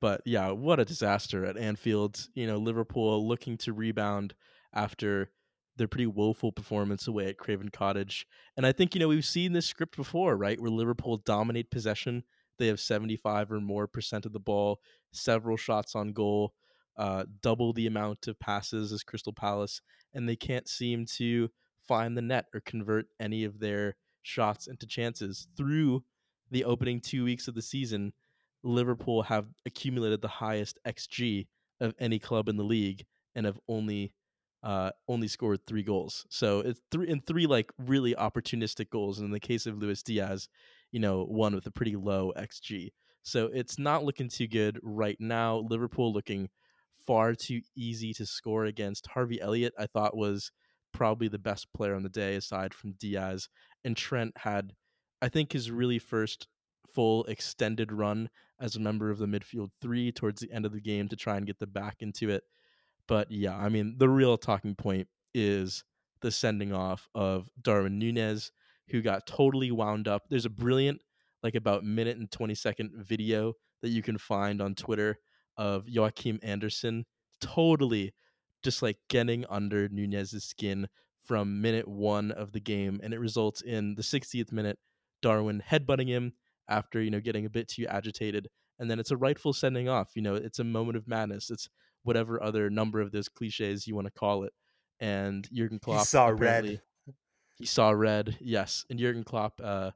but 0.00 0.20
yeah, 0.24 0.50
what 0.50 0.78
a 0.78 0.84
disaster 0.84 1.44
at 1.44 1.56
Anfield. 1.56 2.28
You 2.34 2.46
know, 2.46 2.58
Liverpool 2.58 3.26
looking 3.26 3.56
to 3.58 3.72
rebound 3.72 4.34
after 4.72 5.30
their 5.76 5.88
pretty 5.88 6.06
woeful 6.06 6.52
performance 6.52 7.08
away 7.08 7.26
at 7.28 7.38
Craven 7.38 7.70
Cottage, 7.70 8.26
and 8.56 8.64
I 8.66 8.72
think 8.72 8.94
you 8.94 9.00
know 9.00 9.08
we've 9.08 9.24
seen 9.24 9.52
this 9.52 9.66
script 9.66 9.96
before, 9.96 10.36
right? 10.36 10.60
Where 10.60 10.70
Liverpool 10.70 11.16
dominate 11.16 11.70
possession, 11.70 12.22
they 12.58 12.66
have 12.66 12.80
seventy 12.80 13.16
five 13.16 13.50
or 13.50 13.60
more 13.60 13.86
percent 13.86 14.26
of 14.26 14.32
the 14.32 14.40
ball, 14.40 14.80
several 15.12 15.56
shots 15.56 15.94
on 15.94 16.12
goal, 16.12 16.52
uh, 16.96 17.24
double 17.40 17.72
the 17.72 17.86
amount 17.86 18.28
of 18.28 18.38
passes 18.38 18.92
as 18.92 19.02
Crystal 19.02 19.32
Palace, 19.32 19.80
and 20.14 20.28
they 20.28 20.36
can't 20.36 20.68
seem 20.68 21.06
to 21.06 21.48
find 21.86 22.16
the 22.16 22.22
net 22.22 22.46
or 22.52 22.60
convert 22.60 23.06
any 23.18 23.44
of 23.44 23.60
their 23.60 23.96
shots 24.22 24.66
into 24.66 24.86
chances 24.86 25.46
through 25.56 26.04
the 26.50 26.64
opening 26.64 27.00
two 27.00 27.24
weeks 27.24 27.48
of 27.48 27.54
the 27.54 27.62
season. 27.62 28.12
Liverpool 28.62 29.22
have 29.22 29.46
accumulated 29.64 30.20
the 30.20 30.28
highest 30.28 30.78
xG 30.86 31.46
of 31.80 31.94
any 31.98 32.18
club 32.18 32.48
in 32.48 32.56
the 32.56 32.64
league 32.64 33.06
and 33.34 33.46
have 33.46 33.58
only 33.68 34.12
uh, 34.64 34.90
only 35.06 35.28
scored 35.28 35.60
three 35.66 35.84
goals. 35.84 36.26
So 36.30 36.60
it's 36.60 36.80
three 36.90 37.08
and 37.08 37.24
three 37.24 37.46
like 37.46 37.72
really 37.78 38.14
opportunistic 38.14 38.90
goals. 38.90 39.18
And 39.18 39.26
in 39.26 39.32
the 39.32 39.40
case 39.40 39.66
of 39.66 39.78
Luis 39.78 40.02
Diaz, 40.02 40.48
you 40.92 41.00
know, 41.00 41.24
one 41.24 41.54
with 41.54 41.66
a 41.66 41.70
pretty 41.70 41.96
low 41.96 42.32
xG. 42.36 42.90
So 43.22 43.50
it's 43.52 43.78
not 43.78 44.04
looking 44.04 44.28
too 44.28 44.46
good 44.46 44.78
right 44.82 45.16
now. 45.20 45.58
Liverpool 45.68 46.12
looking 46.12 46.48
far 47.06 47.34
too 47.34 47.60
easy 47.76 48.12
to 48.14 48.26
score 48.26 48.64
against. 48.66 49.06
Harvey 49.08 49.40
Elliott, 49.40 49.74
I 49.78 49.86
thought 49.86 50.16
was 50.16 50.50
probably 50.92 51.28
the 51.28 51.38
best 51.38 51.66
player 51.74 51.94
on 51.94 52.02
the 52.02 52.08
day 52.08 52.36
aside 52.36 52.72
from 52.74 52.94
Diaz. 52.98 53.48
And 53.84 53.96
Trent 53.96 54.32
had, 54.38 54.72
I 55.20 55.28
think, 55.28 55.52
his 55.52 55.70
really 55.70 55.98
first 55.98 56.48
full 56.94 57.24
extended 57.24 57.92
run 57.92 58.30
as 58.60 58.76
a 58.76 58.80
member 58.80 59.10
of 59.10 59.18
the 59.18 59.26
midfield 59.26 59.70
three 59.80 60.10
towards 60.10 60.40
the 60.40 60.52
end 60.52 60.66
of 60.66 60.72
the 60.72 60.80
game 60.80 61.08
to 61.08 61.16
try 61.16 61.36
and 61.36 61.46
get 61.46 61.58
the 61.58 61.66
back 61.66 61.96
into 62.00 62.30
it. 62.30 62.44
But 63.06 63.30
yeah, 63.30 63.56
I 63.56 63.68
mean, 63.68 63.96
the 63.98 64.08
real 64.08 64.36
talking 64.36 64.74
point 64.74 65.08
is 65.34 65.84
the 66.20 66.30
sending 66.30 66.72
off 66.72 67.08
of 67.14 67.48
Darwin 67.60 67.98
Nunez, 67.98 68.50
who 68.90 69.02
got 69.02 69.26
totally 69.26 69.70
wound 69.70 70.08
up. 70.08 70.24
There's 70.28 70.46
a 70.46 70.50
brilliant, 70.50 71.02
like 71.42 71.54
about 71.54 71.84
minute 71.84 72.16
and 72.16 72.30
20 72.30 72.54
second 72.54 72.92
video 72.94 73.54
that 73.82 73.90
you 73.90 74.02
can 74.02 74.18
find 74.18 74.60
on 74.60 74.74
Twitter 74.74 75.18
of 75.56 75.88
Joachim 75.88 76.38
Andersen 76.42 77.04
totally 77.40 78.14
just 78.62 78.82
like 78.82 78.98
getting 79.08 79.44
under 79.48 79.88
Nunez's 79.88 80.44
skin 80.44 80.88
from 81.24 81.60
minute 81.60 81.86
one 81.86 82.32
of 82.32 82.52
the 82.52 82.60
game. 82.60 83.00
And 83.02 83.14
it 83.14 83.20
results 83.20 83.60
in 83.60 83.94
the 83.94 84.02
60th 84.02 84.50
minute, 84.50 84.78
Darwin 85.22 85.62
headbutting 85.68 86.08
him 86.08 86.32
after, 86.68 87.00
you 87.00 87.10
know, 87.10 87.20
getting 87.20 87.44
a 87.44 87.50
bit 87.50 87.68
too 87.68 87.86
agitated. 87.86 88.48
And 88.78 88.90
then 88.90 88.98
it's 88.98 89.10
a 89.10 89.16
rightful 89.16 89.52
sending 89.52 89.88
off. 89.88 90.10
You 90.14 90.22
know, 90.22 90.34
it's 90.34 90.58
a 90.58 90.64
moment 90.64 90.96
of 90.96 91.06
madness. 91.06 91.50
It's 91.50 91.68
whatever 92.02 92.42
other 92.42 92.70
number 92.70 93.00
of 93.00 93.12
those 93.12 93.28
cliches 93.28 93.86
you 93.86 93.94
want 93.94 94.06
to 94.06 94.12
call 94.12 94.44
it. 94.44 94.52
And 95.00 95.48
Jurgen 95.52 95.78
Klopp 95.78 96.06
saw 96.06 96.28
red. 96.28 96.80
He 97.58 97.66
saw 97.66 97.90
red, 97.90 98.36
yes. 98.40 98.84
And 98.88 98.98
Jurgen 98.98 99.24
Klopp 99.24 99.60
uh, 99.62 99.90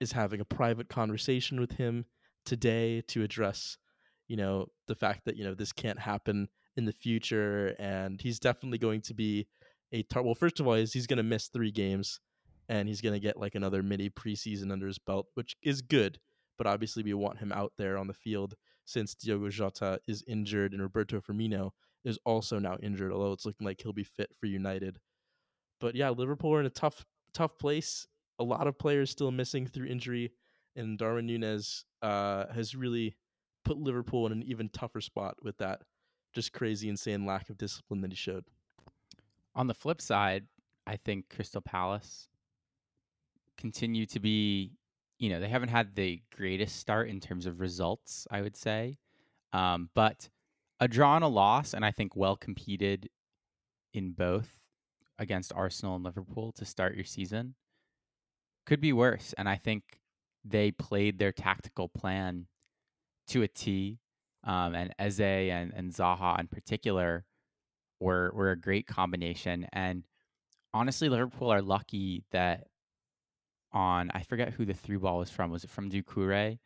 is 0.00 0.12
having 0.12 0.40
a 0.40 0.44
private 0.44 0.88
conversation 0.88 1.60
with 1.60 1.72
him 1.72 2.06
today 2.44 3.02
to 3.08 3.22
address, 3.22 3.78
you 4.26 4.36
know, 4.36 4.66
the 4.88 4.96
fact 4.96 5.24
that 5.26 5.36
you 5.36 5.44
know 5.44 5.54
this 5.54 5.72
can't 5.72 6.00
happen 6.00 6.48
in 6.76 6.84
the 6.84 6.92
future, 6.92 7.76
and 7.78 8.20
he's 8.20 8.40
definitely 8.40 8.78
going 8.78 9.00
to 9.02 9.14
be 9.14 9.46
a 9.92 10.02
tar- 10.02 10.24
well. 10.24 10.34
First 10.34 10.58
of 10.58 10.66
all, 10.66 10.74
is 10.74 10.92
he's 10.92 11.06
going 11.06 11.18
to 11.18 11.22
miss 11.22 11.48
three 11.48 11.70
games, 11.70 12.18
and 12.68 12.88
he's 12.88 13.00
going 13.00 13.14
to 13.14 13.20
get 13.20 13.38
like 13.38 13.54
another 13.54 13.82
mini 13.82 14.10
preseason 14.10 14.72
under 14.72 14.88
his 14.88 14.98
belt, 14.98 15.26
which 15.34 15.54
is 15.62 15.82
good. 15.82 16.18
But 16.58 16.66
obviously, 16.66 17.04
we 17.04 17.14
want 17.14 17.38
him 17.38 17.52
out 17.52 17.72
there 17.78 17.96
on 17.96 18.08
the 18.08 18.14
field 18.14 18.54
since 18.84 19.14
Diogo 19.14 19.48
Jota 19.50 20.00
is 20.08 20.24
injured 20.26 20.72
and 20.72 20.82
Roberto 20.82 21.20
Firmino 21.20 21.70
is 22.04 22.18
also 22.24 22.58
now 22.58 22.76
injured. 22.82 23.12
Although 23.12 23.32
it's 23.32 23.46
looking 23.46 23.66
like 23.66 23.80
he'll 23.80 23.92
be 23.92 24.04
fit 24.04 24.30
for 24.40 24.46
United. 24.46 24.98
But 25.82 25.96
yeah, 25.96 26.10
Liverpool 26.10 26.54
are 26.54 26.60
in 26.60 26.66
a 26.66 26.70
tough, 26.70 27.04
tough 27.34 27.58
place. 27.58 28.06
A 28.38 28.44
lot 28.44 28.68
of 28.68 28.78
players 28.78 29.10
still 29.10 29.32
missing 29.32 29.66
through 29.66 29.86
injury, 29.86 30.30
and 30.76 30.96
Darwin 30.96 31.26
Nunez 31.26 31.84
uh, 32.02 32.46
has 32.54 32.76
really 32.76 33.16
put 33.64 33.76
Liverpool 33.76 34.24
in 34.26 34.32
an 34.32 34.44
even 34.44 34.68
tougher 34.68 35.00
spot 35.00 35.34
with 35.42 35.58
that 35.58 35.82
just 36.32 36.52
crazy, 36.52 36.88
insane 36.88 37.26
lack 37.26 37.50
of 37.50 37.58
discipline 37.58 38.00
that 38.00 38.12
he 38.12 38.16
showed. 38.16 38.44
On 39.56 39.66
the 39.66 39.74
flip 39.74 40.00
side, 40.00 40.46
I 40.86 40.96
think 40.96 41.28
Crystal 41.28 41.60
Palace 41.60 42.28
continue 43.58 44.06
to 44.06 44.20
be, 44.20 44.70
you 45.18 45.30
know, 45.30 45.40
they 45.40 45.48
haven't 45.48 45.68
had 45.68 45.96
the 45.96 46.22
greatest 46.34 46.76
start 46.76 47.08
in 47.08 47.18
terms 47.18 47.44
of 47.44 47.60
results, 47.60 48.28
I 48.30 48.40
would 48.40 48.56
say. 48.56 48.98
Um, 49.52 49.90
but 49.94 50.28
a 50.78 50.86
draw 50.86 51.16
and 51.16 51.24
a 51.24 51.28
loss, 51.28 51.74
and 51.74 51.84
I 51.84 51.90
think 51.90 52.14
well 52.14 52.36
competed 52.36 53.10
in 53.92 54.12
both 54.12 54.61
against 55.18 55.52
Arsenal 55.54 55.96
and 55.96 56.04
Liverpool 56.04 56.52
to 56.52 56.64
start 56.64 56.94
your 56.94 57.04
season 57.04 57.54
could 58.66 58.80
be 58.80 58.92
worse. 58.92 59.34
And 59.36 59.48
I 59.48 59.56
think 59.56 59.82
they 60.44 60.70
played 60.70 61.18
their 61.18 61.32
tactical 61.32 61.88
plan 61.88 62.46
to 63.28 63.42
a 63.42 63.48
T. 63.48 63.98
Um, 64.44 64.74
and 64.74 64.92
Eze 64.98 65.20
and, 65.20 65.72
and 65.72 65.92
Zaha 65.92 66.40
in 66.40 66.48
particular 66.48 67.24
were 68.00 68.32
were 68.34 68.50
a 68.50 68.60
great 68.60 68.86
combination. 68.86 69.66
And 69.72 70.04
honestly, 70.74 71.08
Liverpool 71.08 71.52
are 71.52 71.62
lucky 71.62 72.24
that 72.32 72.66
on 73.72 74.10
I 74.14 74.22
forget 74.22 74.52
who 74.52 74.64
the 74.64 74.74
through 74.74 75.00
ball 75.00 75.18
was 75.18 75.30
from. 75.30 75.50
Was 75.50 75.64
it 75.64 75.70
from 75.70 75.90
Doucouré? 75.90 76.58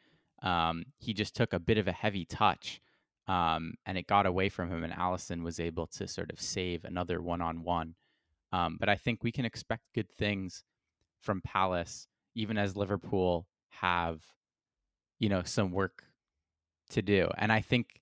Um, 0.43 0.85
he 0.99 1.15
just 1.15 1.35
took 1.35 1.53
a 1.53 1.59
bit 1.59 1.79
of 1.79 1.89
a 1.89 1.93
heavy 1.93 2.25
touch, 2.25 2.81
um, 3.27 3.75
and 3.87 3.97
it 3.97 4.07
got 4.07 4.27
away 4.27 4.49
from 4.49 4.71
him, 4.71 4.85
and 4.85 4.93
Alisson 4.93 5.43
was 5.43 5.61
able 5.61 5.87
to 5.89 6.07
sort 6.07 6.31
of 6.31 6.41
save 6.41 6.85
another 6.85 7.21
one 7.23 7.41
on 7.41 7.63
one. 7.63 7.95
Um, 8.57 8.79
but 8.81 8.89
I 8.89 8.95
think 8.95 9.23
we 9.23 9.33
can 9.33 9.45
expect 9.45 9.83
good 9.95 10.11
things 10.11 10.65
from 11.21 11.43
Palace, 11.43 12.07
even 12.35 12.57
as 12.57 12.75
Liverpool 12.75 13.47
have, 13.69 14.23
you 15.19 15.29
know, 15.29 15.43
some 15.43 15.73
work 15.73 16.05
to 16.91 17.03
do. 17.03 17.29
And 17.37 17.53
I 17.53 17.61
think 17.61 18.01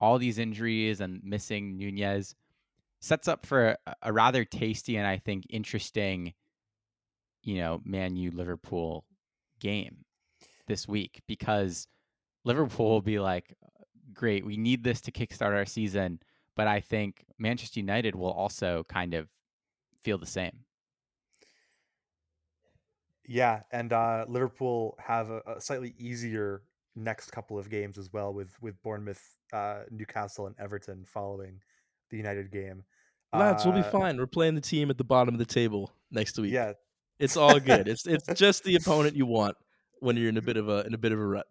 all 0.00 0.18
these 0.18 0.38
injuries 0.38 1.00
and 1.00 1.22
missing 1.24 1.76
Nunez 1.76 2.36
sets 3.00 3.26
up 3.26 3.44
for 3.44 3.76
a, 3.86 3.94
a 4.02 4.12
rather 4.12 4.44
tasty 4.44 4.96
and 4.96 5.06
I 5.08 5.16
think 5.16 5.44
interesting, 5.50 6.34
you 7.42 7.56
know, 7.56 7.80
Man 7.84 8.14
U 8.14 8.30
Liverpool 8.30 9.04
game 9.58 10.04
this 10.68 10.86
week 10.86 11.20
because 11.26 11.88
Liverpool 12.44 12.90
will 12.90 13.02
be 13.02 13.18
like, 13.18 13.56
great, 14.14 14.46
we 14.46 14.56
need 14.56 14.84
this 14.84 15.00
to 15.00 15.10
kickstart 15.10 15.56
our 15.56 15.66
season. 15.66 16.20
But 16.54 16.68
I 16.68 16.80
think 16.80 17.24
Manchester 17.38 17.80
United 17.80 18.14
will 18.14 18.30
also 18.30 18.84
kind 18.88 19.12
of 19.12 19.28
feel 20.06 20.18
the 20.18 20.24
same. 20.24 20.60
Yeah, 23.26 23.62
and 23.72 23.92
uh, 23.92 24.24
Liverpool 24.28 24.96
have 25.04 25.30
a, 25.30 25.42
a, 25.56 25.60
slightly 25.60 25.94
easier 25.98 26.62
next 26.94 27.32
couple 27.32 27.58
of 27.58 27.68
games 27.68 27.98
as 27.98 28.12
well, 28.12 28.32
with 28.32 28.50
with 28.60 28.80
Bournemouth, 28.84 29.20
uh, 29.52 29.80
Newcastle, 29.90 30.46
and 30.46 30.54
Everton 30.60 31.04
following 31.04 31.60
the 32.10 32.16
United 32.16 32.52
game. 32.52 32.84
Lads, 33.32 33.66
uh, 33.66 33.70
we'll 33.70 33.82
be 33.82 33.88
fine. 33.88 34.16
We're 34.16 34.28
playing 34.28 34.54
the 34.54 34.60
team 34.60 34.90
at 34.90 34.96
the 34.96 35.02
bottom 35.02 35.34
of 35.34 35.40
the 35.40 35.44
table 35.44 35.90
next 36.12 36.38
week. 36.38 36.52
Yeah, 36.52 36.74
it's 37.18 37.36
all 37.36 37.58
good. 37.58 37.88
it's 37.88 38.06
it's 38.14 38.28
just 38.34 38.62
the 38.62 38.76
opponent 38.76 39.16
you 39.16 39.26
want 39.26 39.56
when 39.98 40.16
you're 40.16 40.28
in 40.28 40.36
a 40.36 40.42
bit 40.42 40.56
of 40.56 40.68
a 40.68 40.86
in 40.86 40.94
a 40.94 40.98
bit 40.98 41.10
of 41.10 41.18
a 41.18 41.26
rut. 41.26 41.46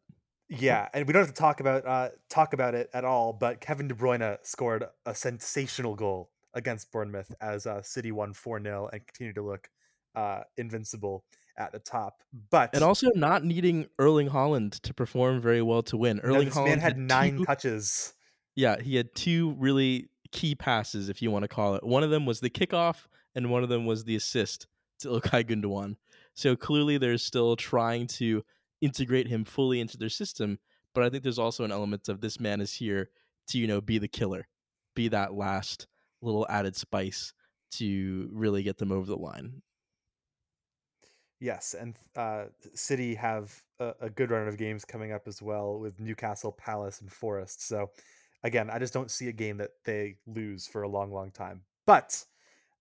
Yeah, 0.47 0.87
and 0.93 1.05
we 1.05 1.11
don't 1.11 1.23
have 1.23 1.35
to 1.35 1.41
talk 1.41 1.59
about 1.59 1.85
uh, 1.85 2.09
talk 2.29 2.53
about 2.53 2.73
it 2.73 2.89
at 2.93 3.03
all. 3.03 3.33
But 3.33 3.59
Kevin 3.59 3.89
De 3.89 3.93
Bruyne 3.93 4.37
scored 4.43 4.85
a 5.05 5.13
sensational 5.13 5.95
goal 5.95 6.31
against 6.55 6.91
Bournemouth 6.91 7.33
as 7.41 7.67
uh, 7.67 7.81
City 7.81 8.11
won 8.11 8.33
four 8.33 8.61
0 8.61 8.89
and 8.91 9.05
continue 9.05 9.33
to 9.33 9.41
look 9.41 9.69
uh, 10.15 10.41
invincible 10.57 11.23
at 11.57 11.71
the 11.71 11.79
top. 11.79 12.23
But 12.49 12.73
and 12.73 12.83
also 12.83 13.09
not 13.15 13.43
needing 13.43 13.87
Erling 13.99 14.29
Haaland 14.29 14.79
to 14.81 14.93
perform 14.93 15.39
very 15.39 15.61
well 15.61 15.83
to 15.83 15.97
win. 15.97 16.19
Erling 16.21 16.49
no, 16.49 16.53
Haaland 16.55 16.65
man 16.65 16.79
had, 16.79 16.97
nine 16.97 17.37
two, 17.37 17.45
touches. 17.45 18.13
Yeah, 18.55 18.81
he 18.81 18.95
had 18.95 19.13
two 19.13 19.55
really 19.59 20.09
key 20.31 20.55
passes, 20.55 21.09
if 21.09 21.21
you 21.21 21.29
want 21.31 21.43
to 21.43 21.47
call 21.47 21.75
it. 21.75 21.83
One 21.83 22.03
of 22.03 22.09
them 22.09 22.25
was 22.25 22.39
the 22.39 22.49
kickoff, 22.49 23.07
and 23.35 23.51
one 23.51 23.63
of 23.63 23.69
them 23.69 23.85
was 23.85 24.05
the 24.05 24.15
assist 24.15 24.67
to 24.99 25.09
Ilkay 25.09 25.45
Gundogan. 25.45 25.97
So 26.33 26.55
clearly, 26.55 26.97
they're 26.97 27.17
still 27.17 27.55
trying 27.55 28.07
to 28.07 28.43
integrate 28.81 29.27
him 29.27 29.45
fully 29.45 29.79
into 29.79 29.97
their 29.97 30.09
system. 30.09 30.59
But 30.93 31.03
I 31.03 31.09
think 31.09 31.23
there's 31.23 31.39
also 31.39 31.63
an 31.63 31.71
element 31.71 32.07
of 32.07 32.21
this 32.21 32.39
man 32.39 32.61
is 32.61 32.73
here 32.73 33.09
to 33.47 33.57
you 33.57 33.67
know 33.67 33.81
be 33.81 33.97
the 33.97 34.07
killer, 34.07 34.47
be 34.95 35.09
that 35.09 35.33
last 35.33 35.87
little 36.25 36.45
added 36.49 36.75
spice 36.75 37.33
to 37.71 38.29
really 38.31 38.63
get 38.63 38.77
them 38.77 38.91
over 38.91 39.05
the 39.05 39.17
line. 39.17 39.61
Yes, 41.39 41.75
and 41.77 41.95
uh, 42.15 42.45
City 42.73 43.13
have 43.15 43.53
a, 43.79 43.93
a, 44.01 44.09
good 44.09 44.31
run 44.31 44.47
of 44.47 44.57
games 44.57 44.85
coming 44.85 45.11
up 45.11 45.27
as 45.27 45.41
well 45.41 45.77
with 45.77 45.99
Newcastle, 45.99 46.51
Palace, 46.51 47.01
and 47.01 47.11
Forest. 47.11 47.67
So, 47.67 47.91
again, 48.43 48.69
I 48.69 48.79
just 48.79 48.93
don't 48.93 49.11
see 49.11 49.27
a 49.27 49.33
game 49.33 49.57
that 49.57 49.71
they 49.83 50.15
lose 50.25 50.65
for 50.65 50.83
a 50.83 50.87
long, 50.87 51.11
long 51.11 51.31
time. 51.31 51.61
But 51.85 52.23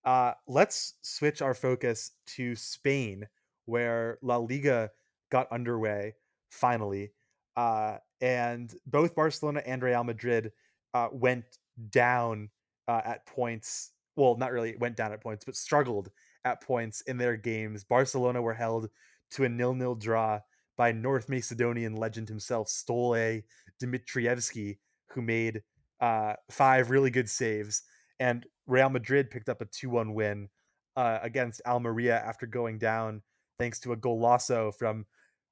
uh, 0.05 0.35
let's 0.47 0.95
switch 1.03 1.43
our 1.43 1.53
focus 1.53 2.13
to 2.27 2.55
Spain, 2.55 3.27
where 3.65 4.19
La 4.23 4.37
Liga 4.37 4.91
got 5.31 5.51
underway 5.51 6.15
finally, 6.51 7.11
uh, 7.57 7.99
and 8.21 8.75
both 8.87 9.17
Barcelona 9.17 9.63
and 9.67 9.83
Real 9.83 10.05
Madrid 10.05 10.53
uh, 10.95 11.09
went 11.11 11.45
down 11.91 12.51
uh, 12.89 13.01
at 13.05 13.27
points. 13.27 13.93
Well, 14.17 14.37
not 14.37 14.53
really 14.53 14.77
went 14.77 14.97
down 14.97 15.13
at 15.13 15.23
points, 15.23 15.45
but 15.45 15.57
struggled 15.57 16.11
at 16.45 16.63
points 16.63 17.01
in 17.03 17.19
their 17.19 17.37
games. 17.37 17.85
Barcelona 17.85 18.41
were 18.41 18.55
held 18.55 18.89
to 19.33 19.45
a 19.45 19.49
nil-nil 19.49 19.97
draw 19.97 20.41
by 20.77 20.93
North 20.93 21.29
Macedonian 21.29 21.97
legend 21.97 22.29
himself, 22.29 22.69
Stole 22.69 23.43
Dimitrievski, 23.83 24.79
who 25.11 25.23
made 25.23 25.63
uh, 26.01 26.35
five 26.51 26.91
really 26.91 27.11
good 27.11 27.29
saves. 27.29 27.83
And 28.21 28.47
Real 28.67 28.91
Madrid 28.91 29.31
picked 29.31 29.49
up 29.49 29.61
a 29.61 29.67
2-1 29.67 30.15
win 30.15 30.49
uh, 30.97 31.19
against 31.23 31.63
Almeria 31.67 32.17
after 32.17 32.47
going 32.47 32.79
down 32.79 33.23
thanks 33.59 33.81
to 33.81 33.93
a 33.93 33.97
golazo 33.97 34.75
from 34.75 35.07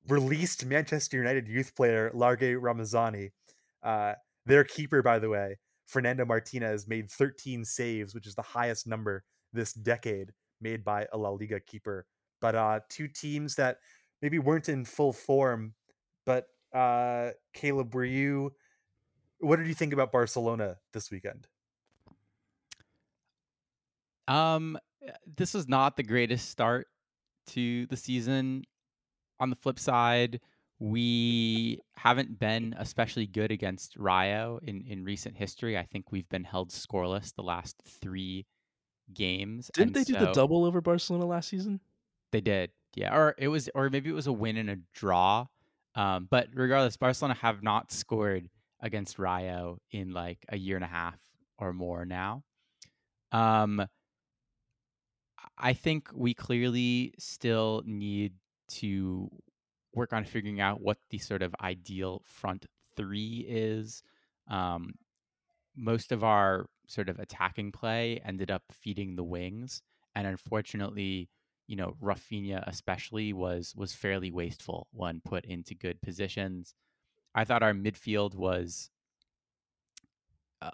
released 0.08 0.66
Manchester 0.66 1.16
United 1.16 1.48
youth 1.48 1.74
player 1.74 2.10
Largie 2.14 2.60
Ramazani. 2.60 3.30
Uh, 3.82 4.14
their 4.46 4.64
keeper, 4.64 5.02
by 5.02 5.18
the 5.18 5.28
way, 5.28 5.58
Fernando 5.92 6.24
Martinez, 6.24 6.88
made 6.88 7.10
13 7.10 7.64
saves, 7.66 8.14
which 8.14 8.26
is 8.26 8.34
the 8.34 8.42
highest 8.42 8.86
number 8.86 9.24
this 9.52 9.74
decade 9.74 10.32
made 10.62 10.82
by 10.82 11.06
a 11.12 11.18
La 11.18 11.28
Liga 11.28 11.60
keeper. 11.60 12.06
But 12.40 12.54
uh, 12.54 12.80
two 12.88 13.08
teams 13.08 13.54
that 13.56 13.76
maybe 14.22 14.38
weren't 14.38 14.70
in 14.70 14.86
full 14.86 15.12
form. 15.12 15.74
But 16.24 16.46
uh, 16.72 17.32
Caleb, 17.52 17.94
were 17.94 18.06
you? 18.06 18.54
What 19.40 19.56
did 19.56 19.66
you 19.66 19.74
think 19.74 19.92
about 19.92 20.12
Barcelona 20.12 20.78
this 20.94 21.10
weekend? 21.10 21.46
Um, 24.28 24.78
this 25.36 25.52
was 25.52 25.68
not 25.68 25.96
the 25.96 26.02
greatest 26.02 26.48
start 26.48 26.86
to 27.48 27.86
the 27.86 27.96
season. 27.96 28.64
On 29.40 29.50
the 29.50 29.56
flip 29.56 29.78
side, 29.78 30.40
we 30.82 31.78
haven't 31.94 32.40
been 32.40 32.74
especially 32.76 33.24
good 33.24 33.52
against 33.52 33.96
Rayo 33.96 34.58
in, 34.66 34.84
in 34.88 35.04
recent 35.04 35.36
history. 35.36 35.78
I 35.78 35.84
think 35.84 36.10
we've 36.10 36.28
been 36.28 36.42
held 36.42 36.70
scoreless 36.70 37.32
the 37.32 37.44
last 37.44 37.80
three 38.00 38.46
games. 39.14 39.70
Didn't 39.74 39.94
they 39.94 40.02
so, 40.02 40.18
do 40.18 40.26
the 40.26 40.32
double 40.32 40.64
over 40.64 40.80
Barcelona 40.80 41.24
last 41.24 41.48
season? 41.48 41.78
They 42.32 42.40
did, 42.40 42.70
yeah. 42.96 43.16
Or 43.16 43.36
it 43.38 43.46
was, 43.46 43.70
or 43.76 43.90
maybe 43.90 44.10
it 44.10 44.14
was 44.14 44.26
a 44.26 44.32
win 44.32 44.56
and 44.56 44.70
a 44.70 44.76
draw. 44.92 45.46
Um, 45.94 46.26
but 46.28 46.48
regardless, 46.52 46.96
Barcelona 46.96 47.34
have 47.34 47.62
not 47.62 47.92
scored 47.92 48.48
against 48.80 49.20
Rayo 49.20 49.78
in 49.92 50.12
like 50.12 50.44
a 50.48 50.58
year 50.58 50.74
and 50.74 50.84
a 50.84 50.88
half 50.88 51.20
or 51.58 51.72
more 51.72 52.04
now. 52.04 52.42
Um, 53.30 53.86
I 55.56 55.74
think 55.74 56.08
we 56.12 56.34
clearly 56.34 57.14
still 57.20 57.84
need 57.86 58.32
to 58.70 59.30
work 59.94 60.12
on 60.12 60.24
figuring 60.24 60.60
out 60.60 60.80
what 60.80 60.98
the 61.10 61.18
sort 61.18 61.42
of 61.42 61.54
ideal 61.60 62.22
front 62.24 62.66
three 62.96 63.44
is. 63.48 64.02
Um, 64.48 64.94
most 65.76 66.12
of 66.12 66.24
our 66.24 66.66
sort 66.86 67.08
of 67.08 67.18
attacking 67.18 67.72
play 67.72 68.20
ended 68.24 68.50
up 68.50 68.62
feeding 68.70 69.16
the 69.16 69.24
wings, 69.24 69.82
and 70.14 70.26
unfortunately, 70.26 71.28
you 71.66 71.76
know, 71.76 71.96
Raphinha 72.02 72.64
especially 72.66 73.32
was 73.32 73.74
was 73.76 73.94
fairly 73.94 74.30
wasteful 74.30 74.88
when 74.92 75.22
put 75.24 75.44
into 75.44 75.74
good 75.74 76.00
positions. 76.02 76.74
I 77.34 77.44
thought 77.44 77.62
our 77.62 77.72
midfield 77.72 78.34
was 78.34 78.90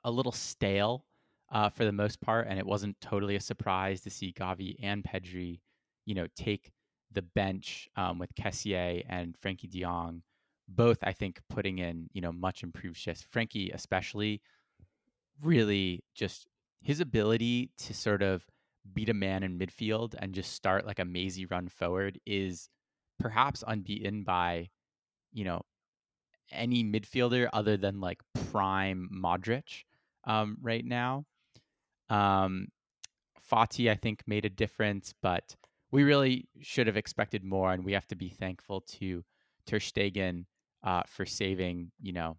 a 0.04 0.10
little 0.10 0.32
stale 0.32 1.04
uh, 1.50 1.68
for 1.68 1.84
the 1.84 1.92
most 1.92 2.20
part, 2.20 2.46
and 2.48 2.58
it 2.58 2.66
wasn't 2.66 3.00
totally 3.00 3.36
a 3.36 3.40
surprise 3.40 4.00
to 4.02 4.10
see 4.10 4.32
Gavi 4.32 4.76
and 4.82 5.02
Pedri, 5.02 5.60
you 6.04 6.14
know, 6.14 6.26
take 6.36 6.72
the 7.12 7.22
bench 7.22 7.88
um, 7.96 8.18
with 8.18 8.34
Kessié 8.34 9.04
and 9.08 9.36
Frankie 9.36 9.68
De 9.68 9.84
both 10.68 10.98
I 11.02 11.12
think 11.12 11.40
putting 11.48 11.78
in 11.78 12.10
you 12.12 12.20
know 12.20 12.32
much 12.32 12.62
improved 12.62 12.96
shifts. 12.96 13.24
Frankie 13.28 13.70
especially 13.70 14.42
really 15.42 16.04
just 16.14 16.46
his 16.82 17.00
ability 17.00 17.70
to 17.78 17.94
sort 17.94 18.22
of 18.22 18.44
beat 18.94 19.08
a 19.08 19.14
man 19.14 19.42
in 19.42 19.58
midfield 19.58 20.14
and 20.18 20.34
just 20.34 20.52
start 20.52 20.86
like 20.86 20.98
a 20.98 21.04
mazy 21.04 21.46
run 21.46 21.68
forward 21.68 22.18
is 22.26 22.68
perhaps 23.18 23.64
unbeaten 23.66 24.22
by 24.22 24.68
you 25.32 25.44
know 25.44 25.62
any 26.52 26.84
midfielder 26.84 27.48
other 27.52 27.76
than 27.76 28.00
like 28.00 28.20
prime 28.50 29.08
Modric 29.12 29.84
um, 30.24 30.56
right 30.60 30.84
now. 30.84 31.24
Um, 32.08 32.68
Fati, 33.50 33.90
I 33.90 33.94
think, 33.94 34.22
made 34.26 34.44
a 34.44 34.50
difference, 34.50 35.14
but 35.22 35.56
we 35.90 36.02
really 36.02 36.48
should 36.60 36.86
have 36.86 36.96
expected 36.96 37.44
more, 37.44 37.72
and 37.72 37.84
we 37.84 37.92
have 37.92 38.06
to 38.08 38.16
be 38.16 38.28
thankful 38.28 38.82
to 38.98 39.24
Ter 39.66 39.78
Stegen 39.78 40.44
uh, 40.84 41.02
for 41.06 41.24
saving, 41.26 41.90
you 42.00 42.12
know, 42.12 42.36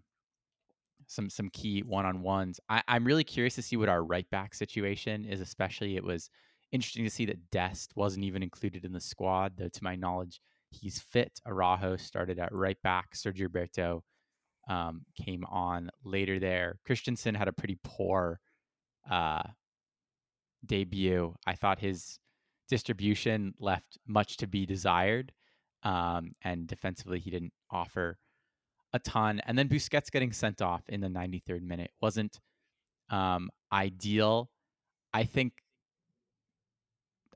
some 1.07 1.29
some 1.29 1.49
key 1.49 1.81
one 1.81 2.05
on 2.05 2.21
ones. 2.21 2.59
I'm 2.69 3.05
really 3.05 3.23
curious 3.23 3.55
to 3.55 3.61
see 3.61 3.77
what 3.77 3.89
our 3.89 4.03
right 4.03 4.29
back 4.29 4.53
situation 4.53 5.25
is. 5.25 5.41
Especially, 5.41 5.95
it 5.95 6.03
was 6.03 6.29
interesting 6.71 7.03
to 7.03 7.09
see 7.09 7.25
that 7.25 7.49
Dest 7.49 7.93
wasn't 7.95 8.25
even 8.25 8.43
included 8.43 8.85
in 8.85 8.93
the 8.93 8.99
squad, 8.99 9.53
though 9.57 9.69
to 9.69 9.83
my 9.83 9.95
knowledge, 9.95 10.39
he's 10.69 10.99
fit. 10.99 11.39
Araujo 11.47 11.97
started 11.97 12.39
at 12.39 12.53
right 12.53 12.79
back. 12.83 13.15
Sergio 13.15 13.43
Roberto 13.43 14.03
um, 14.69 15.01
came 15.15 15.43
on 15.45 15.89
later 16.03 16.39
there. 16.39 16.77
Christensen 16.85 17.33
had 17.33 17.47
a 17.47 17.53
pretty 17.53 17.79
poor 17.83 18.39
uh, 19.09 19.41
debut. 20.65 21.33
I 21.47 21.55
thought 21.55 21.79
his 21.79 22.19
distribution 22.69 23.53
left 23.59 23.97
much 24.07 24.37
to 24.37 24.47
be 24.47 24.65
desired, 24.65 25.33
um, 25.83 26.31
and 26.43 26.67
defensively 26.67 27.19
he 27.19 27.29
didn't 27.29 27.53
offer 27.69 28.17
a 28.93 28.99
ton. 28.99 29.41
And 29.45 29.57
then 29.57 29.67
Busquets 29.67 30.11
getting 30.11 30.31
sent 30.31 30.61
off 30.61 30.83
in 30.87 31.01
the 31.01 31.07
93rd 31.07 31.61
minute 31.61 31.91
wasn't 32.01 32.39
um, 33.09 33.49
ideal. 33.71 34.49
I 35.13 35.23
think 35.23 35.53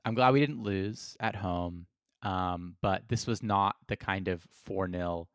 I'm 0.04 0.14
glad 0.14 0.32
we 0.32 0.40
didn't 0.40 0.62
lose 0.62 1.16
at 1.20 1.36
home, 1.36 1.86
um, 2.22 2.76
but 2.82 3.02
this 3.08 3.26
was 3.26 3.42
not 3.42 3.76
the 3.88 3.96
kind 3.96 4.28
of 4.28 4.46
4 4.64 4.90
0 4.90 5.28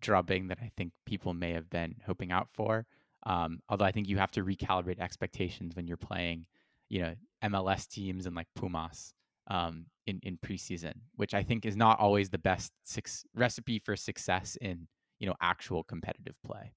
drubbing 0.00 0.48
that 0.48 0.58
I 0.62 0.70
think 0.76 0.92
people 1.04 1.34
may 1.34 1.52
have 1.52 1.68
been 1.68 1.96
hoping 2.06 2.32
out 2.32 2.48
for. 2.50 2.86
Um, 3.24 3.60
although 3.68 3.84
I 3.84 3.92
think 3.92 4.08
you 4.08 4.18
have 4.18 4.30
to 4.32 4.42
recalibrate 4.42 4.98
expectations 4.98 5.76
when 5.76 5.86
you're 5.86 5.98
playing, 5.98 6.46
you 6.88 7.02
know, 7.02 7.14
MLS 7.44 7.88
teams 7.88 8.26
and 8.26 8.36
like 8.36 8.48
Pumas 8.54 9.14
um, 9.48 9.86
in 10.06 10.20
in 10.22 10.38
preseason, 10.38 10.94
which 11.16 11.34
I 11.34 11.42
think 11.42 11.66
is 11.66 11.76
not 11.76 11.98
always 11.98 12.30
the 12.30 12.38
best 12.38 12.72
six, 12.82 13.24
recipe 13.34 13.78
for 13.78 13.96
success 13.96 14.56
in 14.60 14.86
you 15.18 15.26
know 15.26 15.34
actual 15.40 15.82
competitive 15.82 16.36
play. 16.46 16.72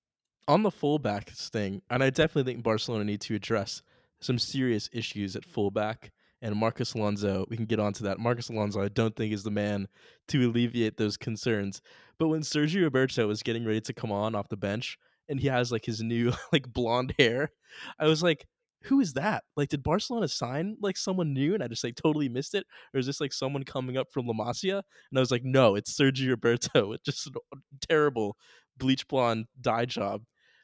On 0.47 0.63
the 0.63 0.71
fullbacks 0.71 1.49
thing, 1.49 1.81
and 1.89 2.03
I 2.03 2.09
definitely 2.09 2.51
think 2.51 2.63
Barcelona 2.63 3.05
need 3.05 3.21
to 3.21 3.35
address 3.35 3.81
some 4.19 4.39
serious 4.39 4.89
issues 4.91 5.35
at 5.35 5.45
fullback. 5.45 6.11
And 6.41 6.57
Marcos 6.57 6.93
Alonso, 6.93 7.45
we 7.49 7.55
can 7.55 7.65
get 7.65 7.79
onto 7.79 8.03
that. 8.03 8.19
Marcos 8.19 8.49
Alonso, 8.49 8.81
I 8.81 8.89
don't 8.89 9.15
think 9.15 9.31
is 9.31 9.43
the 9.43 9.51
man 9.51 9.87
to 10.27 10.49
alleviate 10.49 10.97
those 10.97 11.15
concerns. 11.15 11.81
But 12.19 12.27
when 12.27 12.41
Sergio 12.41 12.83
Roberto 12.83 13.25
was 13.27 13.43
getting 13.43 13.63
ready 13.65 13.79
to 13.79 13.93
come 13.93 14.11
on 14.11 14.35
off 14.35 14.49
the 14.49 14.57
bench, 14.57 14.97
and 15.29 15.39
he 15.39 15.47
has 15.47 15.71
like 15.71 15.85
his 15.85 16.01
new 16.01 16.33
like 16.51 16.71
blonde 16.71 17.13
hair, 17.17 17.51
I 17.97 18.07
was 18.07 18.21
like, 18.21 18.45
who 18.83 18.99
is 18.99 19.13
that? 19.13 19.43
Like, 19.55 19.69
did 19.69 19.83
Barcelona 19.83 20.27
sign 20.27 20.77
like 20.81 20.97
someone 20.97 21.33
new 21.33 21.53
and 21.53 21.63
I 21.63 21.67
just 21.67 21.83
like 21.83 21.95
totally 21.95 22.29
missed 22.29 22.53
it? 22.53 22.65
Or 22.93 22.99
is 22.99 23.05
this 23.05 23.21
like 23.21 23.33
someone 23.33 23.63
coming 23.63 23.97
up 23.97 24.11
from 24.11 24.27
La 24.27 24.33
Masia? 24.33 24.81
And 25.11 25.17
I 25.17 25.19
was 25.19 25.31
like, 25.31 25.43
no, 25.43 25.75
it's 25.75 25.97
Sergio 25.97 26.31
Roberto 26.31 26.87
with 26.89 27.03
just 27.03 27.27
a 27.27 27.57
terrible 27.87 28.37
bleach 28.77 29.07
blonde 29.07 29.45
dye 29.59 29.85
job. 29.85 30.23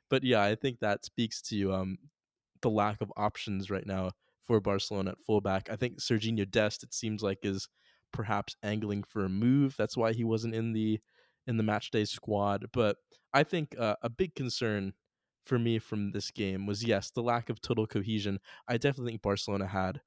But 0.09 0.23
yeah, 0.23 0.43
I 0.43 0.55
think 0.55 0.79
that 0.79 1.05
speaks 1.05 1.41
to 1.43 1.73
um 1.73 1.97
the 2.61 2.69
lack 2.69 3.01
of 3.01 3.11
options 3.15 3.69
right 3.69 3.85
now 3.85 4.11
for 4.41 4.59
Barcelona 4.59 5.11
at 5.11 5.21
fullback. 5.25 5.69
I 5.69 5.75
think 5.75 5.99
Serginho 5.99 6.49
Dest, 6.49 6.83
it 6.83 6.93
seems 6.93 7.21
like, 7.21 7.39
is 7.43 7.69
perhaps 8.11 8.55
angling 8.63 9.03
for 9.03 9.23
a 9.23 9.29
move. 9.29 9.75
That's 9.77 9.95
why 9.95 10.13
he 10.13 10.23
wasn't 10.23 10.55
in 10.55 10.73
the 10.73 10.99
in 11.47 11.57
the 11.57 11.63
match 11.63 11.91
day 11.91 12.05
squad. 12.05 12.65
But 12.73 12.97
I 13.33 13.43
think 13.43 13.75
uh, 13.79 13.95
a 14.01 14.09
big 14.09 14.35
concern 14.35 14.93
for 15.49 15.59
me 15.59 15.79
from 15.79 16.11
this 16.11 16.29
game 16.31 16.67
was 16.67 16.85
yes, 16.85 17.09
the 17.09 17.23
lack 17.23 17.49
of 17.49 17.59
total 17.59 17.87
cohesion. 17.87 18.39
I 18.67 18.77
definitely 18.77 19.13
think 19.13 19.23
Barcelona 19.23 19.67
had 19.67 19.99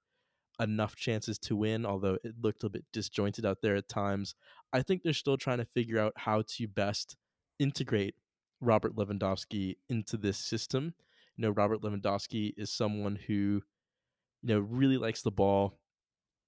enough 0.60 0.94
chances 0.94 1.38
to 1.40 1.56
win, 1.56 1.84
although 1.84 2.16
it 2.22 2.34
looked 2.40 2.62
a 2.62 2.70
bit 2.70 2.84
disjointed 2.92 3.44
out 3.44 3.58
there 3.60 3.74
at 3.74 3.88
times. 3.88 4.36
I 4.72 4.82
think 4.82 5.02
they're 5.02 5.12
still 5.12 5.36
trying 5.36 5.58
to 5.58 5.64
figure 5.64 5.98
out 5.98 6.12
how 6.16 6.44
to 6.56 6.68
best 6.68 7.16
integrate 7.58 8.14
Robert 8.60 8.94
Lewandowski 8.94 9.74
into 9.90 10.16
this 10.16 10.38
system. 10.38 10.94
You 11.36 11.42
know, 11.42 11.50
Robert 11.50 11.82
Lewandowski 11.82 12.52
is 12.56 12.70
someone 12.70 13.16
who, 13.26 13.62
you 14.42 14.54
know, 14.54 14.60
really 14.60 14.96
likes 14.96 15.22
the 15.22 15.32
ball 15.32 15.80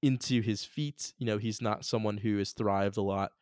into 0.03 0.41
his 0.41 0.65
feet. 0.65 1.15
You 1.19 1.27
know, 1.27 1.39
he's 1.39 1.61
not 1.61 1.85
someone 1.85 2.19
who 2.19 2.39
has 2.39 2.53
thrived 2.53 2.97
a 2.97 3.03
lot 3.03 3.33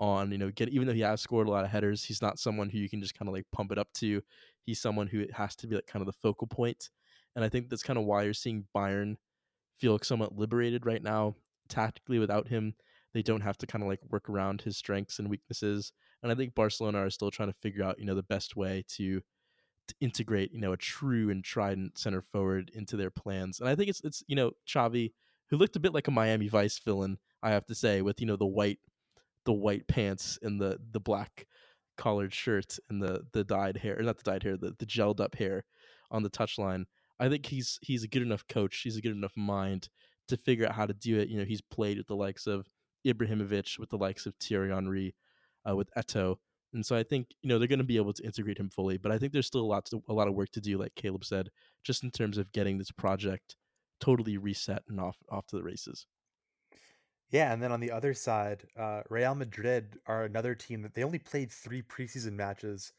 on, 0.00 0.32
you 0.32 0.38
know, 0.38 0.50
get 0.50 0.70
even 0.70 0.88
though 0.88 0.94
he 0.94 1.00
has 1.02 1.20
scored 1.20 1.46
a 1.46 1.50
lot 1.50 1.64
of 1.64 1.70
headers, 1.70 2.02
he's 2.02 2.22
not 2.22 2.38
someone 2.38 2.70
who 2.70 2.78
you 2.78 2.88
can 2.88 3.02
just 3.02 3.16
kind 3.16 3.28
of 3.28 3.34
like 3.34 3.46
pump 3.52 3.70
it 3.70 3.78
up 3.78 3.92
to. 3.92 4.22
He's 4.64 4.80
someone 4.80 5.06
who 5.06 5.26
has 5.32 5.54
to 5.56 5.66
be 5.66 5.76
like 5.76 5.86
kind 5.86 6.00
of 6.02 6.06
the 6.06 6.18
focal 6.20 6.46
point. 6.46 6.88
And 7.36 7.44
I 7.44 7.48
think 7.48 7.68
that's 7.68 7.82
kind 7.82 7.98
of 7.98 8.06
why 8.06 8.22
you're 8.22 8.34
seeing 8.34 8.64
Bayern 8.74 9.16
feel 9.78 9.98
somewhat 10.02 10.36
liberated 10.36 10.86
right 10.86 11.02
now 11.02 11.36
tactically 11.68 12.18
without 12.18 12.48
him. 12.48 12.74
They 13.12 13.22
don't 13.22 13.42
have 13.42 13.58
to 13.58 13.66
kind 13.66 13.82
of 13.82 13.88
like 13.88 14.00
work 14.08 14.28
around 14.28 14.62
his 14.62 14.76
strengths 14.76 15.18
and 15.18 15.28
weaknesses. 15.28 15.92
And 16.22 16.32
I 16.32 16.34
think 16.34 16.54
Barcelona 16.54 16.98
are 16.98 17.10
still 17.10 17.30
trying 17.30 17.50
to 17.50 17.58
figure 17.60 17.84
out, 17.84 17.98
you 17.98 18.04
know, 18.04 18.14
the 18.14 18.22
best 18.22 18.56
way 18.56 18.84
to, 18.96 19.20
to 19.88 19.94
integrate, 20.00 20.52
you 20.52 20.60
know, 20.60 20.72
a 20.72 20.76
true 20.76 21.30
and 21.30 21.42
trident 21.44 21.98
center 21.98 22.22
forward 22.22 22.70
into 22.74 22.96
their 22.96 23.10
plans. 23.10 23.60
And 23.60 23.68
I 23.68 23.74
think 23.74 23.90
it's 23.90 24.00
it's, 24.02 24.22
you 24.28 24.36
know, 24.36 24.52
Xavi, 24.68 25.12
who 25.50 25.56
looked 25.56 25.76
a 25.76 25.80
bit 25.80 25.94
like 25.94 26.08
a 26.08 26.12
Miami 26.12 26.48
Vice 26.48 26.78
villain, 26.78 27.18
I 27.42 27.50
have 27.50 27.66
to 27.66 27.74
say, 27.74 28.02
with, 28.02 28.20
you 28.20 28.26
know, 28.26 28.36
the 28.36 28.46
white 28.46 28.78
the 29.44 29.52
white 29.52 29.86
pants 29.88 30.38
and 30.42 30.60
the 30.60 30.78
the 30.92 31.00
black 31.00 31.46
collared 31.96 32.32
shirt 32.32 32.78
and 32.88 33.02
the 33.02 33.22
the 33.32 33.44
dyed 33.44 33.76
hair, 33.76 34.00
not 34.00 34.16
the 34.16 34.30
dyed 34.30 34.42
hair, 34.42 34.56
the, 34.56 34.74
the 34.78 34.86
gelled 34.86 35.20
up 35.20 35.36
hair 35.36 35.64
on 36.10 36.22
the 36.22 36.30
touchline. 36.30 36.84
I 37.18 37.28
think 37.28 37.46
he's 37.46 37.78
he's 37.82 38.04
a 38.04 38.08
good 38.08 38.22
enough 38.22 38.46
coach. 38.48 38.80
He's 38.82 38.96
a 38.96 39.02
good 39.02 39.12
enough 39.12 39.36
mind 39.36 39.88
to 40.28 40.36
figure 40.36 40.66
out 40.66 40.74
how 40.74 40.86
to 40.86 40.94
do 40.94 41.18
it. 41.18 41.28
You 41.28 41.38
know, 41.38 41.44
he's 41.44 41.60
played 41.60 41.98
with 41.98 42.06
the 42.06 42.16
likes 42.16 42.46
of 42.46 42.66
Ibrahimovic, 43.06 43.78
with 43.78 43.90
the 43.90 43.98
likes 43.98 44.26
of 44.26 44.34
Thierry 44.40 44.72
Henry, 44.72 45.14
uh, 45.68 45.76
with 45.76 45.90
Eto'o, 45.96 46.36
and 46.72 46.84
so 46.84 46.96
I 46.96 47.02
think 47.02 47.28
you 47.42 47.48
know 47.48 47.58
they're 47.58 47.68
going 47.68 47.78
to 47.78 47.84
be 47.84 47.96
able 47.96 48.12
to 48.12 48.24
integrate 48.24 48.58
him 48.58 48.70
fully. 48.70 48.96
But 48.96 49.12
I 49.12 49.18
think 49.18 49.32
there's 49.32 49.46
still 49.46 49.62
a 49.62 49.66
lot 49.66 49.86
to, 49.86 50.02
a 50.08 50.12
lot 50.12 50.28
of 50.28 50.34
work 50.34 50.50
to 50.52 50.60
do, 50.60 50.78
like 50.78 50.94
Caleb 50.94 51.24
said, 51.24 51.50
just 51.84 52.04
in 52.04 52.10
terms 52.10 52.38
of 52.38 52.52
getting 52.52 52.78
this 52.78 52.90
project 52.90 53.56
totally 54.00 54.38
reset 54.38 54.82
and 54.88 55.00
off 55.00 55.16
off 55.30 55.46
to 55.48 55.56
the 55.56 55.62
races. 55.62 56.06
Yeah, 57.30 57.52
and 57.52 57.62
then 57.62 57.70
on 57.70 57.78
the 57.80 57.92
other 57.92 58.12
side, 58.12 58.64
uh, 58.76 59.02
Real 59.08 59.34
Madrid 59.36 59.98
are 60.06 60.24
another 60.24 60.54
team 60.54 60.82
that 60.82 60.94
they 60.94 61.04
only 61.04 61.20
played 61.20 61.52
three 61.52 61.80
preseason 61.82 62.32
matches, 62.32 62.92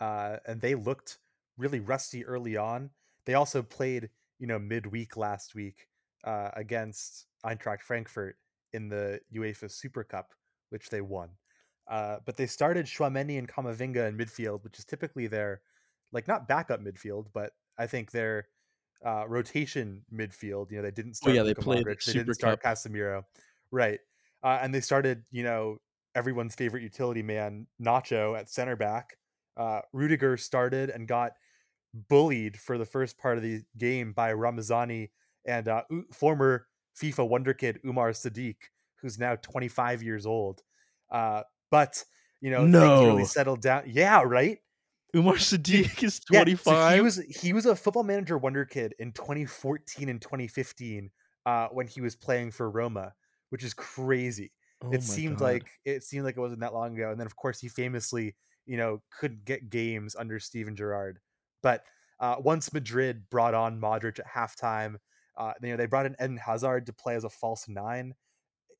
uh, 0.00 0.38
and 0.46 0.60
they 0.60 0.74
looked 0.74 1.18
really 1.56 1.78
rusty 1.80 2.24
early 2.24 2.56
on. 2.56 2.90
They 3.26 3.34
also 3.34 3.62
played, 3.62 4.10
you 4.38 4.46
know, 4.48 4.58
midweek 4.58 5.16
last 5.16 5.54
week 5.54 5.88
uh, 6.24 6.50
against 6.54 7.26
Eintracht 7.44 7.80
Frankfurt 7.80 8.36
in 8.72 8.88
the 8.88 9.20
UEFA 9.32 9.70
Super 9.70 10.02
Cup, 10.02 10.34
which 10.70 10.90
they 10.90 11.00
won. 11.00 11.30
Uh, 11.88 12.18
but 12.24 12.36
they 12.36 12.46
started 12.46 12.86
Tchouameni 12.86 13.38
and 13.38 13.48
Camavinga 13.48 14.08
in 14.08 14.18
midfield, 14.18 14.64
which 14.64 14.80
is 14.80 14.84
typically 14.84 15.28
their, 15.28 15.60
like, 16.10 16.26
not 16.26 16.48
backup 16.48 16.80
midfield, 16.80 17.26
but 17.32 17.52
I 17.78 17.86
think 17.86 18.10
their 18.10 18.48
uh, 19.04 19.24
rotation 19.28 20.02
midfield. 20.12 20.72
You 20.72 20.78
know, 20.78 20.82
they 20.82 20.90
didn't 20.90 21.14
start. 21.14 21.32
Oh 21.32 21.36
yeah, 21.36 21.42
they 21.44 21.50
Luka 21.50 21.62
played 21.62 21.86
Modric, 21.86 22.04
they 22.04 22.12
Super 22.12 22.24
didn't 22.24 22.34
start 22.34 22.60
Cup. 22.60 22.76
Casemiro. 22.76 23.22
Right. 23.70 24.00
Uh, 24.42 24.58
and 24.62 24.74
they 24.74 24.80
started, 24.80 25.24
you 25.30 25.42
know, 25.42 25.78
everyone's 26.14 26.54
favorite 26.54 26.82
utility 26.82 27.22
man, 27.22 27.66
Nacho, 27.80 28.38
at 28.38 28.50
center 28.50 28.76
back. 28.76 29.16
Uh, 29.56 29.80
Rudiger 29.92 30.36
started 30.36 30.90
and 30.90 31.08
got 31.08 31.32
bullied 32.08 32.58
for 32.58 32.78
the 32.78 32.84
first 32.84 33.18
part 33.18 33.36
of 33.36 33.42
the 33.42 33.62
game 33.78 34.12
by 34.12 34.32
Ramazani 34.32 35.10
and 35.46 35.68
uh, 35.68 35.82
U- 35.90 36.06
former 36.12 36.66
FIFA 37.00 37.28
wonder 37.28 37.54
kid 37.54 37.80
Umar 37.84 38.10
Sadiq, 38.12 38.56
who's 39.00 39.18
now 39.18 39.36
25 39.36 40.02
years 40.02 40.26
old. 40.26 40.62
Uh, 41.10 41.42
but, 41.70 42.02
you 42.40 42.50
know, 42.50 42.62
things 42.64 43.06
really 43.06 43.24
settled 43.24 43.62
down. 43.62 43.84
Yeah, 43.86 44.22
right? 44.22 44.58
Umar 45.14 45.36
Sadiq 45.36 46.02
is 46.02 46.20
Yeah, 46.30 46.40
25. 46.40 46.88
so 46.88 46.94
he 46.94 47.00
was 47.00 47.16
he 47.16 47.52
was 47.52 47.66
a 47.66 47.74
football 47.76 48.02
manager 48.02 48.36
wonder 48.36 48.64
kid 48.64 48.94
in 48.98 49.12
2014 49.12 50.08
and 50.08 50.20
2015 50.20 51.10
uh, 51.46 51.68
when 51.68 51.86
he 51.86 52.00
was 52.00 52.16
playing 52.16 52.50
for 52.50 52.70
Roma, 52.70 53.14
which 53.56 53.64
is 53.64 53.72
crazy. 53.72 54.52
Oh 54.84 54.92
it 54.92 55.02
seemed 55.02 55.38
God. 55.38 55.44
like 55.46 55.66
it 55.86 56.04
seemed 56.04 56.26
like 56.26 56.36
it 56.36 56.40
wasn't 56.40 56.60
that 56.60 56.74
long 56.74 56.94
ago. 56.94 57.10
And 57.10 57.18
then 57.18 57.26
of 57.26 57.36
course 57.36 57.58
he 57.58 57.68
famously, 57.68 58.36
you 58.66 58.76
know, 58.76 59.00
couldn't 59.18 59.46
get 59.46 59.70
games 59.70 60.14
under 60.14 60.38
Steven 60.38 60.76
Gerrard. 60.76 61.20
But 61.62 61.82
uh, 62.20 62.36
once 62.38 62.74
Madrid 62.74 63.30
brought 63.30 63.54
on 63.54 63.80
Modric 63.80 64.18
at 64.18 64.26
halftime, 64.26 64.96
uh, 65.38 65.54
you 65.62 65.70
know, 65.70 65.78
they 65.78 65.86
brought 65.86 66.04
in 66.04 66.16
Eden 66.22 66.36
Hazard 66.36 66.84
to 66.84 66.92
play 66.92 67.14
as 67.14 67.24
a 67.24 67.30
false 67.30 67.66
nine 67.66 68.14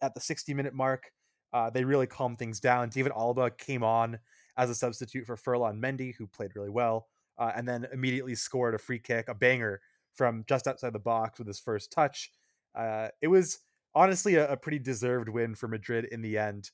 at 0.02 0.12
the 0.12 0.20
60 0.20 0.52
minute 0.52 0.74
mark. 0.74 1.10
Uh, 1.54 1.70
they 1.70 1.82
really 1.82 2.06
calmed 2.06 2.38
things 2.38 2.60
down. 2.60 2.90
David 2.90 3.12
Alaba 3.12 3.56
came 3.56 3.82
on 3.82 4.18
as 4.58 4.68
a 4.68 4.74
substitute 4.74 5.24
for 5.24 5.38
Ferland 5.38 5.82
Mendy, 5.82 6.14
who 6.14 6.26
played 6.26 6.54
really 6.54 6.68
well, 6.68 7.06
uh, 7.38 7.50
and 7.56 7.66
then 7.66 7.86
immediately 7.94 8.34
scored 8.34 8.74
a 8.74 8.78
free 8.78 8.98
kick, 8.98 9.30
a 9.30 9.34
banger 9.34 9.80
from 10.12 10.44
just 10.46 10.66
outside 10.66 10.92
the 10.92 10.98
box 10.98 11.38
with 11.38 11.48
his 11.48 11.60
first 11.60 11.90
touch. 11.90 12.30
Uh, 12.74 13.08
it 13.22 13.28
was 13.28 13.60
honestly 13.96 14.36
a, 14.36 14.52
a 14.52 14.56
pretty 14.56 14.78
deserved 14.78 15.28
win 15.28 15.56
for 15.56 15.66
Madrid 15.66 16.04
in 16.04 16.20
the 16.22 16.38
end, 16.38 16.70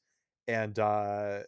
and 0.48 0.78
uh, 0.78 1.38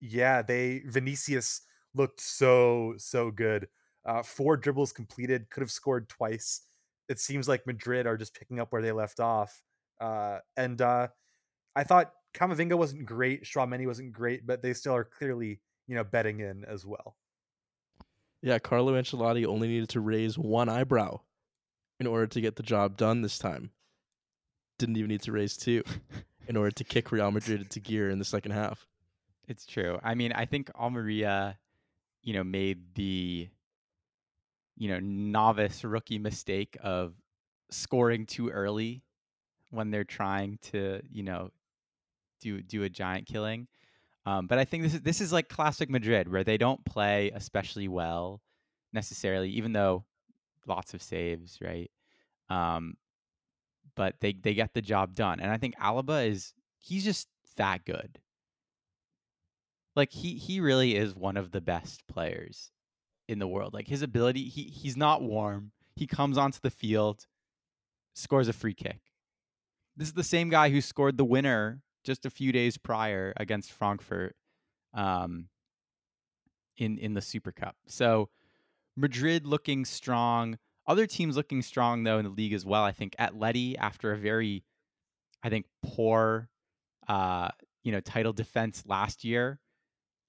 yeah, 0.00 0.42
they 0.42 0.82
Vinicius 0.84 1.62
looked 1.94 2.20
so 2.20 2.94
so 2.98 3.30
good. 3.30 3.68
Uh, 4.04 4.22
four 4.22 4.56
dribbles 4.56 4.92
completed, 4.92 5.48
could 5.50 5.60
have 5.62 5.70
scored 5.70 6.08
twice. 6.08 6.62
It 7.08 7.18
seems 7.20 7.48
like 7.48 7.66
Madrid 7.66 8.06
are 8.06 8.16
just 8.16 8.34
picking 8.34 8.60
up 8.60 8.72
where 8.72 8.82
they 8.82 8.92
left 8.92 9.20
off, 9.20 9.62
uh, 10.00 10.40
and 10.56 10.82
uh, 10.82 11.08
I 11.74 11.84
thought 11.84 12.12
Camavinga 12.34 12.76
wasn't 12.76 13.06
great, 13.06 13.44
Tchouameni 13.44 13.86
wasn't 13.86 14.12
great, 14.12 14.46
but 14.46 14.62
they 14.62 14.74
still 14.74 14.94
are 14.94 15.04
clearly 15.04 15.60
you 15.86 15.94
know 15.94 16.04
betting 16.04 16.40
in 16.40 16.64
as 16.64 16.84
well. 16.84 17.16
Yeah, 18.42 18.58
Carlo 18.58 18.94
Ancelotti 18.94 19.46
only 19.46 19.68
needed 19.68 19.90
to 19.90 20.00
raise 20.00 20.38
one 20.38 20.68
eyebrow 20.68 21.20
in 22.00 22.06
order 22.06 22.26
to 22.26 22.40
get 22.40 22.56
the 22.56 22.62
job 22.62 22.96
done 22.96 23.20
this 23.20 23.38
time. 23.38 23.70
Didn't 24.80 24.96
even 24.96 25.08
need 25.08 25.20
to 25.22 25.32
raise 25.32 25.58
two 25.58 25.82
in 26.48 26.56
order 26.56 26.70
to 26.70 26.84
kick 26.84 27.12
Real 27.12 27.30
Madrid 27.30 27.60
into 27.60 27.80
gear 27.80 28.08
in 28.08 28.18
the 28.18 28.24
second 28.24 28.52
half. 28.52 28.86
It's 29.46 29.66
true. 29.66 29.98
I 30.02 30.14
mean, 30.14 30.32
I 30.32 30.46
think 30.46 30.70
Almeria, 30.74 31.58
you 32.22 32.32
know, 32.32 32.42
made 32.42 32.94
the, 32.94 33.50
you 34.78 34.88
know, 34.88 34.98
novice 35.00 35.84
rookie 35.84 36.18
mistake 36.18 36.78
of 36.82 37.12
scoring 37.70 38.24
too 38.24 38.48
early 38.48 39.02
when 39.68 39.90
they're 39.90 40.02
trying 40.02 40.58
to, 40.72 41.02
you 41.12 41.24
know, 41.24 41.50
do 42.40 42.62
do 42.62 42.84
a 42.84 42.88
giant 42.88 43.26
killing. 43.26 43.68
Um, 44.24 44.46
but 44.46 44.58
I 44.58 44.64
think 44.64 44.84
this 44.84 44.94
is 44.94 45.02
this 45.02 45.20
is 45.20 45.34
like 45.34 45.50
classic 45.50 45.90
Madrid, 45.90 46.32
where 46.32 46.42
they 46.42 46.56
don't 46.56 46.82
play 46.86 47.30
especially 47.34 47.86
well 47.86 48.40
necessarily, 48.94 49.50
even 49.50 49.74
though 49.74 50.06
lots 50.66 50.94
of 50.94 51.02
saves, 51.02 51.58
right? 51.60 51.90
Um, 52.48 52.94
but 54.00 54.14
they 54.20 54.32
they 54.32 54.54
get 54.54 54.72
the 54.72 54.80
job 54.80 55.14
done, 55.14 55.40
and 55.40 55.52
I 55.52 55.58
think 55.58 55.76
Alaba 55.76 56.26
is 56.26 56.54
he's 56.78 57.04
just 57.04 57.28
that 57.58 57.84
good. 57.84 58.18
Like 59.94 60.10
he 60.10 60.36
he 60.36 60.58
really 60.58 60.96
is 60.96 61.14
one 61.14 61.36
of 61.36 61.50
the 61.50 61.60
best 61.60 62.06
players 62.06 62.70
in 63.28 63.40
the 63.40 63.46
world. 63.46 63.74
Like 63.74 63.88
his 63.88 64.00
ability, 64.00 64.44
he 64.44 64.62
he's 64.62 64.96
not 64.96 65.20
warm. 65.20 65.72
He 65.96 66.06
comes 66.06 66.38
onto 66.38 66.60
the 66.62 66.70
field, 66.70 67.26
scores 68.14 68.48
a 68.48 68.54
free 68.54 68.72
kick. 68.72 69.00
This 69.98 70.08
is 70.08 70.14
the 70.14 70.24
same 70.24 70.48
guy 70.48 70.70
who 70.70 70.80
scored 70.80 71.18
the 71.18 71.24
winner 71.26 71.82
just 72.02 72.24
a 72.24 72.30
few 72.30 72.52
days 72.52 72.78
prior 72.78 73.34
against 73.36 73.70
Frankfurt 73.70 74.34
um, 74.94 75.48
in 76.78 76.96
in 76.96 77.12
the 77.12 77.20
Super 77.20 77.52
Cup. 77.52 77.76
So 77.86 78.30
Madrid 78.96 79.46
looking 79.46 79.84
strong. 79.84 80.56
Other 80.90 81.06
teams 81.06 81.36
looking 81.36 81.62
strong 81.62 82.02
though 82.02 82.18
in 82.18 82.24
the 82.24 82.30
league 82.30 82.52
as 82.52 82.66
well. 82.66 82.82
I 82.82 82.90
think 82.90 83.14
Atleti 83.16 83.76
after 83.78 84.12
a 84.12 84.16
very, 84.16 84.64
I 85.40 85.48
think 85.48 85.66
poor, 85.84 86.48
uh, 87.06 87.50
you 87.84 87.92
know, 87.92 88.00
title 88.00 88.32
defense 88.32 88.82
last 88.86 89.22
year 89.22 89.60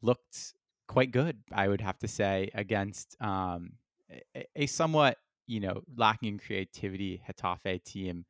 looked 0.03 0.53
quite 0.87 1.11
good. 1.11 1.39
I 1.51 1.67
would 1.67 1.81
have 1.81 1.97
to 1.99 2.07
say 2.07 2.51
against 2.53 3.15
um, 3.19 3.71
a, 4.35 4.45
a 4.55 4.65
somewhat 4.67 5.17
you 5.47 5.61
know 5.61 5.81
lacking 5.97 6.33
in 6.33 6.37
creativity 6.37 7.23
Getafe 7.27 7.83
team 7.83 8.25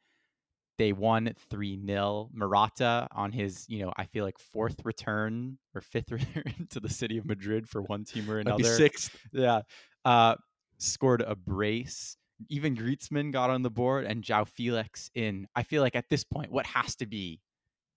they 0.78 0.94
won 0.94 1.32
3 1.50 1.86
0. 1.86 2.30
Morata 2.34 3.08
on 3.12 3.32
his, 3.32 3.66
you 3.68 3.84
know, 3.86 3.94
I 3.98 4.06
feel 4.06 4.26
like 4.26 4.40
fourth 4.40 4.84
return 4.84 5.58
or 5.76 5.82
fifth 5.82 6.12
return 6.12 6.68
to 6.70 6.80
the 6.80 6.90
city 6.90 7.18
of 7.18 7.26
Madrid 7.26 7.68
for 7.68 7.82
one 7.82 8.06
team 8.06 8.32
or 8.32 8.40
another. 8.40 8.64
sixth. 8.64 9.16
Yeah. 9.32 9.62
Uh, 10.06 10.36
scored 10.80 11.22
a 11.22 11.36
brace. 11.36 12.18
Even 12.50 12.76
Griezmann 12.76 13.32
got 13.32 13.50
on 13.50 13.62
the 13.62 13.70
board 13.70 14.06
and 14.06 14.24
João 14.24 14.48
Felix 14.48 15.10
in, 15.16 15.48
I 15.56 15.64
feel 15.64 15.82
like 15.82 15.96
at 15.96 16.10
this 16.10 16.24
point, 16.24 16.52
what 16.52 16.66
has 16.66 16.96
to 16.98 17.06
be, 17.06 17.40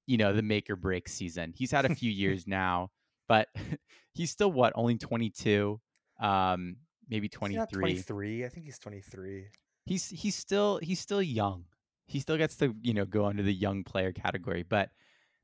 you 0.06 0.16
know, 0.16 0.32
the 0.32 0.42
make 0.42 0.68
or 0.70 0.76
break 0.76 1.08
season. 1.08 1.52
He's 1.56 1.70
had 1.70 1.84
a 1.84 1.94
few 1.94 2.10
years 2.22 2.46
now, 2.46 2.90
but 3.28 3.48
he's 4.12 4.30
still 4.30 4.52
what, 4.52 4.72
only 4.76 4.96
22, 4.96 5.80
um, 6.20 6.76
maybe 7.08 7.26
Is 7.28 7.32
he 7.48 7.56
not 7.56 7.70
23 7.70 7.80
23. 7.80 8.44
I 8.44 8.48
think 8.48 8.66
he's 8.66 8.78
23. 8.78 9.46
he's 9.86 10.08
he's 10.08 10.34
still 10.36 10.78
he's 10.82 11.00
still 11.00 11.22
young. 11.22 11.64
He 12.06 12.20
still 12.20 12.36
gets 12.36 12.56
to 12.56 12.74
you 12.82 12.92
know 12.94 13.04
go 13.06 13.24
under 13.24 13.42
the 13.42 13.52
young 13.54 13.82
player 13.84 14.12
category, 14.12 14.62
but 14.62 14.90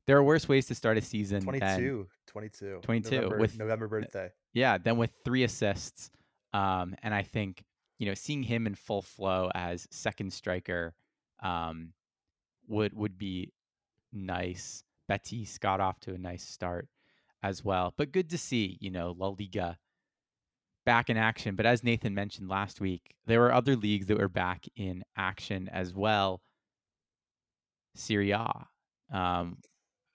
there 0.07 0.17
are 0.17 0.23
worse 0.23 0.47
ways 0.49 0.65
to 0.67 0.75
start 0.75 0.97
a 0.97 1.01
season. 1.01 1.39
than- 1.39 1.59
22. 1.59 2.07
22. 2.27 2.79
22, 2.81 3.15
November, 3.15 3.37
with- 3.37 3.59
November 3.59 3.87
birthday. 3.87 4.29
yeah, 4.53 4.77
then 4.77 4.97
with 4.97 5.11
three 5.25 5.43
assists, 5.43 6.09
um, 6.53 6.95
and 7.03 7.13
I 7.13 7.23
think 7.23 7.63
you 8.01 8.07
know 8.07 8.15
seeing 8.15 8.41
him 8.41 8.65
in 8.65 8.73
full 8.73 9.03
flow 9.03 9.51
as 9.53 9.87
second 9.91 10.33
striker 10.33 10.95
um, 11.43 11.93
would 12.67 12.95
would 12.95 13.15
be 13.15 13.53
nice. 14.11 14.83
Betis 15.07 15.59
got 15.59 15.79
off 15.79 15.99
to 15.99 16.15
a 16.15 16.17
nice 16.17 16.43
start 16.43 16.87
as 17.43 17.63
well, 17.63 17.93
but 17.97 18.11
good 18.11 18.27
to 18.31 18.39
see 18.39 18.79
you 18.81 18.89
know 18.89 19.13
La 19.15 19.27
Liga 19.27 19.77
back 20.83 21.11
in 21.11 21.17
action. 21.17 21.55
But 21.55 21.67
as 21.67 21.83
Nathan 21.83 22.15
mentioned 22.15 22.49
last 22.49 22.81
week, 22.81 23.13
there 23.27 23.39
were 23.39 23.53
other 23.53 23.75
leagues 23.75 24.07
that 24.07 24.17
were 24.17 24.27
back 24.27 24.65
in 24.75 25.03
action 25.15 25.69
as 25.71 25.93
well. 25.93 26.41
Serie 27.93 28.31
A. 28.31 28.65
Um, 29.13 29.59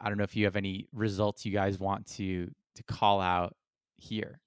I 0.00 0.08
don't 0.08 0.18
know 0.18 0.24
if 0.24 0.34
you 0.34 0.46
have 0.46 0.56
any 0.56 0.88
results 0.92 1.46
you 1.46 1.52
guys 1.52 1.78
want 1.78 2.06
to 2.16 2.50
to 2.74 2.82
call 2.82 3.20
out 3.20 3.54
here. 3.96 4.40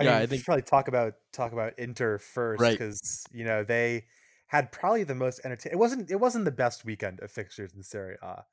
I 0.00 0.04
Yeah, 0.04 0.12
mean, 0.14 0.22
I 0.22 0.26
think- 0.26 0.40
should 0.40 0.46
probably 0.46 0.62
talk 0.62 0.88
about 0.88 1.14
talk 1.32 1.52
about 1.52 1.78
Inter 1.78 2.18
first 2.18 2.60
Right. 2.60 2.72
because 2.72 3.24
you 3.32 3.44
know 3.44 3.62
they 3.64 4.06
had 4.46 4.72
probably 4.72 5.04
the 5.04 5.14
most 5.14 5.40
entertaining. 5.44 5.76
It 5.76 5.78
wasn't 5.78 6.10
it 6.10 6.16
wasn't 6.16 6.44
the 6.46 6.50
best 6.50 6.84
weekend 6.84 7.20
of 7.20 7.30
fixtures 7.30 7.72
in 7.74 7.82
Serie 7.82 8.16
A. 8.22 8.44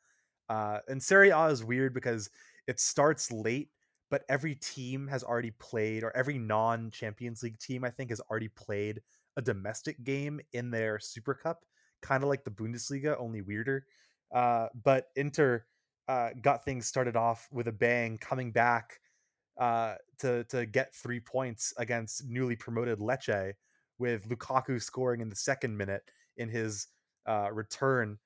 Uh, 0.50 0.80
and 0.88 1.02
Serie 1.02 1.30
A 1.32 1.46
is 1.48 1.64
weird 1.64 1.94
because 1.94 2.30
it 2.68 2.80
starts 2.80 3.32
late, 3.32 3.70
but 4.10 4.24
every 4.30 4.56
team 4.56 5.08
has 5.08 5.24
already 5.24 5.52
played, 5.52 6.04
or 6.04 6.16
every 6.16 6.38
non 6.38 6.92
Champions 6.92 7.42
League 7.44 7.60
team 7.60 7.84
I 7.84 7.90
think 7.90 8.10
has 8.12 8.20
already 8.22 8.50
played 8.50 9.02
a 9.38 9.42
domestic 9.42 10.04
game 10.04 10.40
in 10.54 10.72
their 10.72 11.00
Super 11.00 11.34
Cup, 11.34 11.66
kind 12.02 12.24
of 12.24 12.30
like 12.30 12.44
the 12.44 12.52
Bundesliga, 12.52 13.16
only 13.20 13.42
weirder. 13.42 13.86
Uh, 14.34 14.68
but 14.84 15.08
Inter 15.16 15.66
uh, 16.08 16.30
got 16.42 16.64
things 16.66 16.88
started 16.88 17.16
off 17.16 17.48
with 17.52 17.68
a 17.68 17.72
bang, 17.72 18.18
coming 18.18 18.52
back 18.52 19.00
uh, 19.58 19.96
to 20.20 20.44
to 20.46 20.66
get 20.66 20.94
three 20.94 21.20
points 21.20 21.74
against 21.78 22.26
newly 22.28 22.56
promoted 22.56 23.00
Lecce, 23.00 23.54
with 24.00 24.30
Lukaku 24.30 24.82
scoring 24.82 25.22
in 25.22 25.30
the 25.30 25.36
second 25.36 25.78
minute 25.78 26.04
in 26.38 26.50
his 26.50 26.88
uh, 27.28 27.50
return 27.52 28.18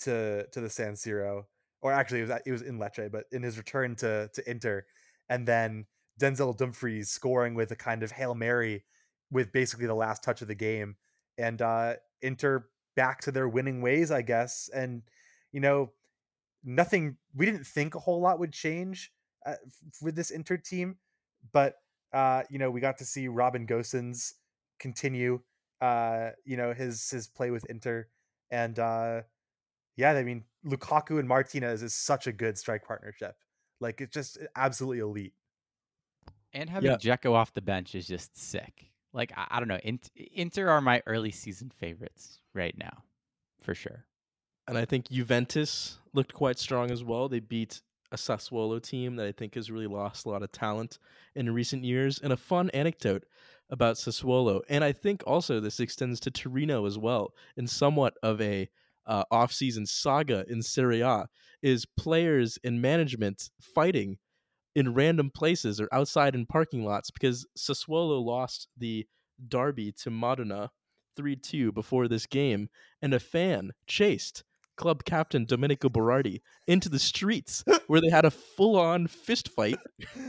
to 0.00 0.46
to 0.52 0.60
the 0.60 0.70
San 0.70 0.94
Siro, 0.94 1.44
or 1.82 1.92
actually 1.92 2.20
it 2.20 2.28
was 2.28 2.40
it 2.46 2.52
was 2.52 2.62
in 2.62 2.78
Lecce, 2.78 3.10
but 3.10 3.24
in 3.32 3.42
his 3.42 3.56
return 3.56 3.94
to 3.96 4.30
to 4.34 4.50
Inter, 4.50 4.84
and 5.28 5.46
then 5.46 5.86
Denzel 6.20 6.56
Dumfries 6.56 7.10
scoring 7.10 7.54
with 7.54 7.70
a 7.70 7.76
kind 7.76 8.02
of 8.02 8.12
hail 8.12 8.34
mary 8.34 8.84
with 9.30 9.52
basically 9.52 9.86
the 9.86 9.94
last 9.94 10.22
touch 10.22 10.42
of 10.42 10.48
the 10.48 10.54
game, 10.54 10.96
and 11.38 11.60
uh, 11.62 11.94
Inter 12.22 12.66
back 12.94 13.20
to 13.22 13.32
their 13.32 13.48
winning 13.48 13.80
ways, 13.80 14.10
I 14.10 14.22
guess, 14.22 14.68
and 14.74 15.02
you 15.52 15.60
know 15.60 15.92
nothing. 16.62 17.16
We 17.34 17.46
didn't 17.46 17.66
think 17.66 17.94
a 17.94 18.00
whole 18.00 18.20
lot 18.20 18.38
would 18.38 18.52
change 18.52 19.12
uh, 19.44 19.54
with 20.02 20.16
this 20.16 20.30
Inter 20.30 20.56
team, 20.56 20.96
but 21.52 21.76
uh, 22.12 22.42
you 22.50 22.58
know 22.58 22.70
we 22.70 22.80
got 22.80 22.98
to 22.98 23.04
see 23.04 23.28
Robin 23.28 23.66
Gosens 23.66 24.34
continue, 24.78 25.40
uh, 25.80 26.30
you 26.44 26.56
know 26.56 26.72
his 26.72 27.10
his 27.10 27.28
play 27.28 27.50
with 27.50 27.64
Inter, 27.66 28.08
and 28.50 28.78
uh, 28.78 29.22
yeah, 29.96 30.12
I 30.12 30.22
mean 30.24 30.44
Lukaku 30.66 31.18
and 31.18 31.28
Martinez 31.28 31.82
is 31.82 31.94
such 31.94 32.26
a 32.26 32.32
good 32.32 32.58
strike 32.58 32.84
partnership. 32.84 33.36
Like 33.80 34.00
it's 34.00 34.14
just 34.14 34.38
absolutely 34.56 35.00
elite. 35.00 35.34
And 36.52 36.70
having 36.70 36.92
Yeah. 36.92 36.96
Dzeko 36.96 37.32
off 37.32 37.52
the 37.52 37.60
bench 37.60 37.94
is 37.94 38.06
just 38.06 38.36
sick. 38.36 38.90
Like 39.12 39.32
I, 39.36 39.46
I 39.50 39.58
don't 39.58 39.68
know, 39.68 39.80
Int- 39.82 40.10
Inter 40.14 40.68
are 40.68 40.80
my 40.80 41.02
early 41.06 41.32
season 41.32 41.70
favorites 41.70 42.38
right 42.54 42.76
now, 42.78 43.04
for 43.60 43.74
sure. 43.74 44.06
And 44.66 44.78
I 44.78 44.84
think 44.84 45.08
Juventus 45.08 45.98
looked 46.14 46.32
quite 46.32 46.58
strong 46.58 46.90
as 46.90 47.04
well. 47.04 47.28
They 47.28 47.40
beat 47.40 47.82
a 48.12 48.16
Sassuolo 48.16 48.82
team 48.82 49.16
that 49.16 49.26
I 49.26 49.32
think 49.32 49.54
has 49.54 49.70
really 49.70 49.86
lost 49.86 50.26
a 50.26 50.28
lot 50.28 50.42
of 50.42 50.52
talent 50.52 50.98
in 51.34 51.52
recent 51.52 51.84
years. 51.84 52.18
And 52.20 52.32
a 52.32 52.36
fun 52.36 52.70
anecdote 52.70 53.24
about 53.70 53.96
Sassuolo, 53.96 54.60
and 54.68 54.84
I 54.84 54.92
think 54.92 55.22
also 55.26 55.58
this 55.58 55.80
extends 55.80 56.20
to 56.20 56.30
Torino 56.30 56.86
as 56.86 56.98
well, 56.98 57.34
in 57.56 57.66
somewhat 57.66 58.14
of 58.22 58.40
a 58.40 58.68
uh, 59.06 59.24
off-season 59.30 59.86
saga 59.86 60.44
in 60.48 60.62
Serie 60.62 61.00
A, 61.00 61.26
is 61.62 61.86
players 61.98 62.58
and 62.62 62.80
management 62.80 63.50
fighting 63.60 64.18
in 64.74 64.94
random 64.94 65.30
places 65.30 65.80
or 65.80 65.88
outside 65.92 66.34
in 66.34 66.46
parking 66.46 66.84
lots 66.84 67.10
because 67.10 67.46
Sassuolo 67.56 68.22
lost 68.22 68.68
the 68.76 69.06
derby 69.48 69.92
to 69.92 70.10
Modena 70.10 70.70
3-2 71.18 71.72
before 71.72 72.08
this 72.08 72.26
game, 72.26 72.68
and 73.02 73.14
a 73.14 73.20
fan 73.20 73.70
chased 73.86 74.44
club 74.76 75.04
captain 75.04 75.44
Domenico 75.44 75.88
Berardi 75.88 76.40
into 76.66 76.88
the 76.88 76.98
streets 76.98 77.64
where 77.86 78.00
they 78.00 78.10
had 78.10 78.24
a 78.24 78.30
full-on 78.30 79.06
fist 79.06 79.48
fight 79.48 79.78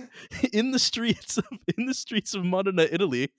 in 0.53 0.71
the 0.71 0.79
streets 0.79 1.37
of 1.37 1.45
in 1.77 1.85
the 1.85 1.93
streets 1.93 2.33
of 2.33 2.43
Modena, 2.45 2.87
Italy. 2.91 3.29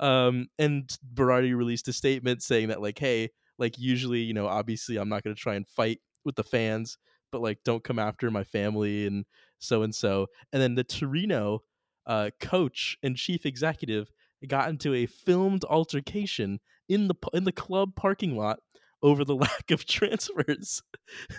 Um, 0.00 0.48
and 0.58 0.88
Berardi 1.14 1.56
released 1.56 1.88
a 1.88 1.92
statement 1.92 2.42
saying 2.42 2.68
that 2.68 2.82
like, 2.82 2.98
hey, 2.98 3.30
like 3.58 3.78
usually, 3.78 4.20
you 4.20 4.34
know, 4.34 4.46
obviously 4.46 4.96
I'm 4.96 5.08
not 5.08 5.24
going 5.24 5.34
to 5.34 5.40
try 5.40 5.54
and 5.54 5.68
fight 5.68 6.00
with 6.24 6.36
the 6.36 6.44
fans, 6.44 6.98
but 7.32 7.40
like 7.40 7.58
don't 7.64 7.84
come 7.84 7.98
after 7.98 8.30
my 8.30 8.44
family 8.44 9.06
and 9.06 9.24
so 9.58 9.82
and 9.82 9.94
so. 9.94 10.26
And 10.52 10.62
then 10.62 10.74
the 10.74 10.84
Torino 10.84 11.62
uh, 12.06 12.30
coach 12.40 12.96
and 13.02 13.16
chief 13.16 13.44
executive 13.44 14.10
got 14.46 14.68
into 14.68 14.94
a 14.94 15.06
filmed 15.06 15.64
altercation 15.64 16.60
in 16.88 17.08
the 17.08 17.14
in 17.34 17.44
the 17.44 17.52
club 17.52 17.94
parking 17.96 18.36
lot 18.36 18.60
over 19.02 19.24
the 19.24 19.34
lack 19.36 19.70
of 19.70 19.84
transfers. 19.84 20.82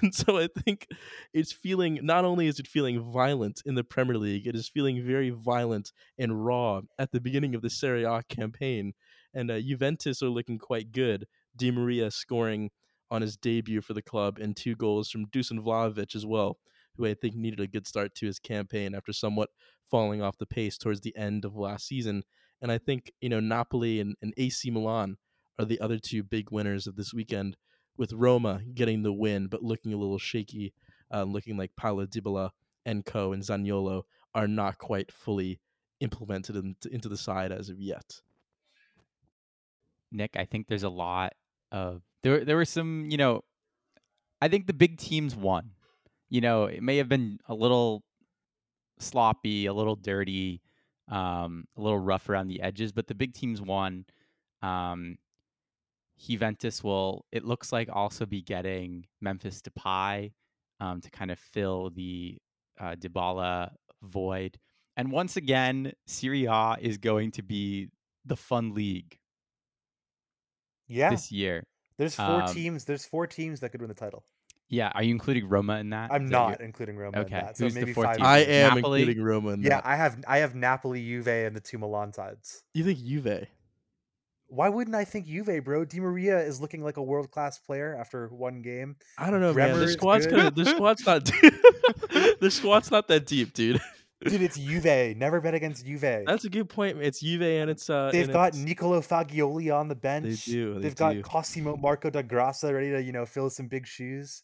and 0.02 0.14
so 0.14 0.38
I 0.38 0.48
think 0.64 0.88
it's 1.34 1.52
feeling 1.52 2.00
not 2.04 2.26
only 2.26 2.48
is 2.48 2.60
it 2.60 2.68
feeling 2.68 3.12
violent 3.12 3.62
in 3.66 3.76
the 3.76 3.84
Premier 3.84 4.18
League, 4.18 4.48
it 4.48 4.56
is 4.56 4.70
feeling 4.70 5.06
very 5.06 5.30
violent 5.30 5.92
and 6.18 6.46
raw 6.46 6.82
at 6.98 7.12
the 7.12 7.22
beginning 7.22 7.56
of 7.56 7.62
the 7.62 7.70
Serie 7.70 8.04
A 8.04 8.24
campaign. 8.30 8.94
And 9.34 9.52
uh, 9.52 9.60
Juventus 9.60 10.24
are 10.24 10.30
looking 10.30 10.58
quite 10.58 10.92
good. 10.92 11.28
Di 11.56 11.72
Maria 11.72 12.10
scoring 12.10 12.72
on 13.12 13.22
his 13.22 13.38
debut 13.38 13.82
for 13.82 13.94
the 13.94 14.02
club 14.02 14.38
and 14.40 14.56
two 14.56 14.76
goals 14.76 15.10
from 15.10 15.26
Dusan 15.28 15.60
Vlahovic 15.60 16.16
as 16.16 16.26
well, 16.26 16.58
who 16.96 17.06
I 17.06 17.14
think 17.14 17.36
needed 17.36 17.60
a 17.60 17.68
good 17.68 17.88
start 17.88 18.16
to 18.16 18.26
his 18.26 18.40
campaign 18.40 18.96
after 18.96 19.14
somewhat 19.14 19.50
falling 19.90 20.22
off 20.22 20.38
the 20.38 20.46
pace 20.46 20.78
towards 20.78 21.02
the 21.02 21.16
end 21.16 21.46
of 21.46 21.56
last 21.56 21.88
season. 21.88 22.24
And 22.62 22.72
I 22.72 22.78
think, 22.78 23.12
you 23.22 23.30
know, 23.30 23.40
Napoli 23.40 24.00
and, 24.00 24.16
and 24.22 24.34
AC 24.38 24.70
Milan 24.70 25.18
are 25.60 25.66
the 25.66 25.80
other 25.82 26.00
two 26.00 26.24
big 26.24 26.50
winners 26.52 26.88
of 26.88 26.96
this 26.96 27.14
weekend, 27.14 27.58
with 27.98 28.14
Roma 28.14 28.62
getting 28.74 29.04
the 29.04 29.14
win 29.14 29.48
but 29.48 29.62
looking 29.62 29.94
a 29.94 29.98
little 29.98 30.18
shaky, 30.18 30.74
uh, 31.14 31.24
looking 31.24 31.58
like 31.58 31.76
Paulo 31.76 32.06
Dybala 32.06 32.52
and 32.86 33.06
Co 33.06 33.34
and 33.34 33.44
Zaniolo 33.44 34.04
are 34.34 34.48
not 34.48 34.78
quite 34.78 35.12
fully 35.12 35.60
implemented 36.00 36.56
into, 36.56 36.90
into 36.90 37.10
the 37.10 37.18
side 37.18 37.52
as 37.52 37.70
of 37.70 37.80
yet. 37.80 38.22
Nick, 40.12 40.36
I 40.36 40.46
think 40.46 40.68
there's 40.68 40.84
a 40.84 40.90
lot 40.90 41.34
of 41.72 42.02
there. 42.24 42.46
There 42.46 42.56
were 42.56 42.66
some, 42.66 43.08
you 43.10 43.18
know, 43.18 43.44
I 44.42 44.48
think 44.48 44.66
the 44.66 44.74
big 44.74 44.98
teams 44.98 45.36
won. 45.36 45.72
You 46.30 46.42
know, 46.42 46.66
it 46.66 46.82
may 46.82 46.98
have 46.98 47.10
been 47.10 47.40
a 47.48 47.54
little 47.54 48.04
sloppy, 49.00 49.66
a 49.66 49.74
little 49.74 49.96
dirty, 49.96 50.62
um, 51.10 51.66
a 51.76 51.82
little 51.82 52.00
rough 52.00 52.30
around 52.30 52.48
the 52.48 52.62
edges, 52.62 52.92
but 52.92 53.08
the 53.08 53.16
big 53.16 53.34
teams 53.34 53.62
won. 53.62 54.06
Um, 54.62 55.18
Juventus 56.20 56.84
will, 56.84 57.26
it 57.32 57.46
looks 57.46 57.72
like, 57.72 57.90
also 57.92 58.26
be 58.26 58.42
getting 58.42 59.06
Memphis 59.22 59.62
Depay 59.62 60.32
um, 60.80 61.02
to 61.02 61.10
kind 61.10 61.32
of 61.32 61.40
fill 61.40 61.90
the 61.90 62.38
uh, 62.80 62.96
Dybala 62.96 63.72
void. 64.04 64.58
And 64.98 65.12
once 65.12 65.38
again, 65.38 65.94
Serie 66.08 66.46
A 66.46 66.76
is 66.80 66.98
going 66.98 67.32
to 67.32 67.42
be 67.42 67.90
the 68.26 68.36
fun 68.36 68.74
league 68.74 69.18
Yeah, 70.88 71.10
this 71.12 71.32
year. 71.32 71.64
there's 71.98 72.16
four 72.16 72.42
um, 72.42 72.54
teams. 72.54 72.86
There's 72.86 73.06
four 73.06 73.26
teams 73.28 73.62
that 73.62 73.70
could 73.70 73.82
win 73.82 73.88
the 73.90 73.96
title. 73.96 74.24
Yeah, 74.68 74.92
are 74.94 75.02
you 75.02 75.12
including 75.12 75.48
Roma 75.50 75.78
in 75.78 75.90
that? 75.90 76.12
I'm 76.12 76.26
Is 76.26 76.30
that 76.32 76.36
not 76.36 76.62
including 76.62 76.96
Roma 76.98 77.18
Okay, 77.20 77.40
in 77.40 77.46
that. 77.46 77.58
So 77.58 77.64
who's 77.64 77.74
the 77.74 77.80
maybe 77.82 77.94
fourth 77.94 78.08
five. 78.08 78.18
team? 78.18 78.26
I 78.26 78.40
am 78.40 78.76
Napoli? 78.76 79.02
including 79.02 79.24
Roma 79.24 79.50
in 79.52 79.64
Yeah, 79.64 79.78
that. 79.78 79.86
I 79.86 79.96
have 79.96 80.24
I 80.28 80.38
have 80.40 80.54
Napoli, 80.54 81.02
Juve, 81.02 81.28
and 81.28 81.56
the 81.56 81.60
two 81.62 81.78
Milan 81.78 82.14
sides. 82.14 82.64
You 82.74 82.84
think 82.84 83.00
Juve? 83.00 83.48
Why 84.50 84.68
wouldn't 84.68 84.96
I 84.96 85.06
think 85.06 85.28
Juve, 85.28 85.64
bro? 85.64 85.86
Di 85.86 86.00
Maria 86.00 86.40
is 86.40 86.60
looking 86.60 86.84
like 86.84 86.98
a 86.98 87.04
world 87.04 87.30
class 87.32 87.60
player 87.60 87.96
after 88.00 88.28
one 88.30 88.62
game. 88.62 88.96
I 89.18 89.30
don't 89.30 89.42
know, 89.42 89.54
man. 89.54 89.80
The 89.80 89.88
squad's 89.88 90.26
good. 90.26 90.36
kind 90.36 90.48
of 90.48 90.56
the 90.56 90.66
squad's 90.76 91.06
not 91.06 91.26
the 92.40 92.50
squad's 92.52 92.92
not 92.92 93.08
that 93.10 93.26
deep, 93.26 93.54
dude. 93.54 93.80
Dude, 94.26 94.42
it's 94.42 94.58
Juve. 94.58 95.16
Never 95.16 95.40
bet 95.40 95.54
against 95.54 95.86
Juve. 95.86 96.02
That's 96.26 96.44
a 96.46 96.50
good 96.50 96.68
point. 96.68 96.98
It's 97.02 97.22
Juve 97.22 97.42
and 97.44 97.70
it's 97.70 97.90
uh. 97.90 98.10
They've 98.12 98.30
got 98.32 98.50
it's- 98.50 98.64
Nicolo 98.64 99.00
Fagioli 99.02 99.74
on 99.74 99.88
the 99.88 99.96
bench. 99.96 100.46
They 100.46 100.52
do, 100.52 100.74
they 100.76 100.80
They've 100.82 100.96
got. 100.96 101.22
Cosimo 101.22 101.78
Marco 101.78 102.10
da 102.10 102.22
Graça 102.22 102.74
ready 102.74 102.92
to, 102.92 103.02
you 103.02 103.12
know, 103.12 103.26
fill 103.26 103.50
some 103.50 103.68
big 103.68 103.86
shoes. 103.88 104.44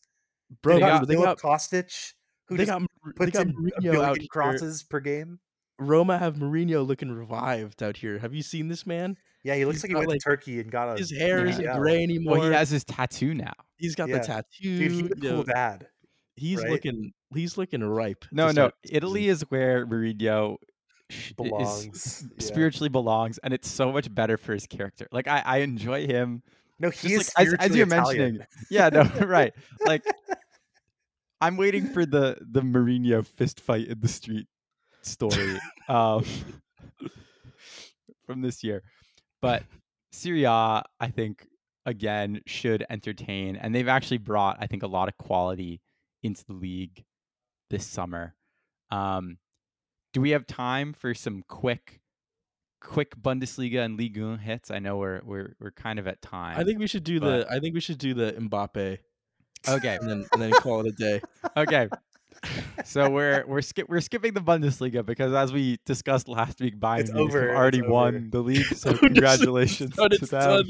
bro. 0.62 0.76
they 0.76 0.80
got- 0.82 1.08
they 1.08 1.16
got 1.16 1.40
Kostic, 1.40 2.14
who 2.48 2.58
they 2.58 2.66
just 2.66 2.72
got 2.72 2.82
Mar- 2.82 3.14
they 3.18 3.26
puts 3.26 3.38
got 3.38 3.48
in 3.48 3.50
a 3.50 3.54
Mourinho 3.54 3.82
billion 3.82 4.06
out 4.06 4.18
here. 4.20 4.28
crosses 4.30 4.84
per 4.84 5.00
game. 5.00 5.40
Roma 5.78 6.20
have 6.20 6.36
Mourinho 6.36 6.86
looking 6.88 7.12
revived 7.12 7.84
out 7.84 7.98
here. 7.98 8.20
Have 8.20 8.34
you 8.34 8.44
seen 8.44 8.70
this 8.70 8.86
man? 8.86 9.18
Yeah, 9.46 9.56
he 9.56 9.64
looks 9.66 9.78
He's 9.78 9.84
like 9.84 9.90
he 9.92 9.96
went 9.96 10.10
like, 10.10 10.20
to 10.20 10.24
Turkey 10.24 10.60
and 10.60 10.72
got 10.72 10.96
a 10.96 10.98
His 10.98 11.12
hair 11.12 11.46
isn't 11.46 11.72
gray 11.78 12.02
anymore. 12.02 12.40
Well, 12.40 12.50
he 12.50 12.56
has 12.56 12.72
his 12.72 12.84
tattoo 12.84 13.36
now. 13.36 13.54
he's 13.78 13.94
got 13.94 14.10
Yeah. 14.10 14.18
the 14.18 14.26
tattoo. 14.26 14.78
Dude, 14.80 14.92
he's 14.92 15.12
a 15.12 15.16
cool 15.16 15.44
dad. 15.44 15.88
he's 16.36 16.62
right? 16.64 16.72
looking 16.72 17.14
he's 17.34 17.56
looking 17.56 17.84
ripe. 17.84 18.26
No, 18.32 18.52
no, 18.52 18.72
Italy 18.84 19.28
is 19.28 19.44
where 19.50 19.86
Mourinho 19.86 20.58
Belongs. 21.38 22.24
yeah. 22.40 22.44
spiritually 22.44 22.90
belongs, 22.90 23.38
and 23.38 23.54
it's 23.54 23.70
so 23.70 23.92
much 23.92 24.14
better 24.14 24.38
for 24.38 24.54
his 24.54 24.66
character. 24.66 25.08
Like 25.12 25.28
I, 25.28 25.44
I 25.46 25.58
enjoy 25.58 26.08
him. 26.08 26.42
No, 26.80 26.90
he's 26.90 27.32
like 27.38 27.48
as, 27.48 27.54
as 27.60 27.76
you're 27.76 27.86
Italian. 27.86 27.90
mentioning, 27.90 28.48
yeah, 28.72 28.90
no, 28.90 29.04
right. 29.28 29.54
Like 29.86 30.04
I'm 31.40 31.58
waiting 31.58 31.86
for 31.88 32.06
the 32.06 32.38
the 32.42 32.62
Mourinho 32.62 33.26
fist 33.26 33.60
fight 33.60 33.88
in 33.88 34.00
the 34.00 34.08
street 34.08 34.48
story 35.04 35.60
um, 35.88 36.26
from 38.26 38.42
this 38.42 38.64
year, 38.64 38.82
but 39.46 39.64
Serie 40.12 40.44
A, 40.44 40.84
I 41.00 41.08
think 41.10 41.48
again 41.86 42.42
should 42.46 42.86
entertain, 42.90 43.56
and 43.56 43.74
they've 43.74 43.88
actually 43.88 44.18
brought 44.18 44.58
I 44.60 44.68
think 44.68 44.84
a 44.84 44.88
lot 44.88 45.08
of 45.08 45.18
quality 45.18 45.82
into 46.24 46.44
the 46.46 46.54
league 46.54 47.04
this 47.70 47.86
summer. 47.86 48.36
Um, 48.92 49.38
do 50.14 50.22
we 50.22 50.32
have 50.32 50.48
time 50.48 50.94
for 50.94 51.14
some 51.14 51.44
quick, 51.48 52.00
quick 52.82 53.16
Bundesliga 53.22 53.84
and 53.84 53.98
Ligue 53.98 54.22
1 54.22 54.40
hits? 54.40 54.72
I 54.72 54.80
know 54.80 54.98
we're 54.98 55.22
we're 55.24 55.56
we're 55.60 55.72
kind 55.72 56.00
of 56.00 56.08
at 56.08 56.22
time. 56.22 56.60
I 56.60 56.64
think 56.64 56.80
we 56.80 56.88
should 56.88 57.04
do 57.04 57.20
but- 57.20 57.48
the 57.48 57.54
I 57.54 57.60
think 57.60 57.74
we 57.74 57.82
should 57.82 57.98
do 57.98 58.14
the 58.14 58.34
Mbappe 58.34 59.00
okay, 59.68 59.98
and 60.00 60.10
then 60.10 60.26
and 60.32 60.42
then 60.42 60.52
call 60.52 60.82
it 60.82 60.88
a 60.88 60.92
day. 60.92 61.22
okay. 61.58 61.90
So 62.84 63.10
we're 63.10 63.44
we're 63.48 63.62
skip 63.62 63.90
we're 63.90 64.02
skipping 64.02 64.34
the 64.34 64.42
Bundesliga 64.42 65.06
because 65.06 65.34
as 65.34 65.52
we 65.52 65.80
discussed 65.86 66.28
last 66.28 66.60
week, 66.60 66.80
Bayern 66.80 67.00
It's 67.00 67.12
Munich 67.12 67.34
have 67.34 67.42
over, 67.42 67.48
it's 67.50 67.58
already 67.58 67.82
over. 67.82 67.92
won 67.92 68.30
the 68.30 68.42
league. 68.42 68.66
So 68.76 68.94
congratulations 68.98 69.96
done, 69.96 70.10
to 70.12 70.26
them. 70.26 70.42
done. 70.42 70.70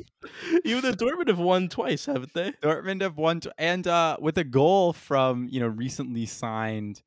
Even 0.63 0.81
the 0.83 0.93
Dortmund 0.93 1.27
have 1.27 1.39
won 1.39 1.67
twice, 1.67 2.05
haven't 2.05 2.33
they? 2.33 2.51
Dortmund 2.63 3.01
have 3.01 3.17
won, 3.17 3.41
t- 3.41 3.51
and 3.57 3.85
uh, 3.87 4.17
with 4.19 4.37
a 4.37 4.43
goal 4.43 4.93
from 4.93 5.47
you 5.51 5.59
know 5.59 5.67
recently 5.67 6.25
signed. 6.25 7.01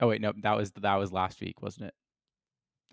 Oh 0.00 0.08
wait, 0.08 0.20
no, 0.20 0.32
that 0.42 0.56
was 0.56 0.72
that 0.72 0.96
was 0.96 1.12
last 1.12 1.40
week, 1.40 1.62
wasn't 1.62 1.86
it? 1.86 1.94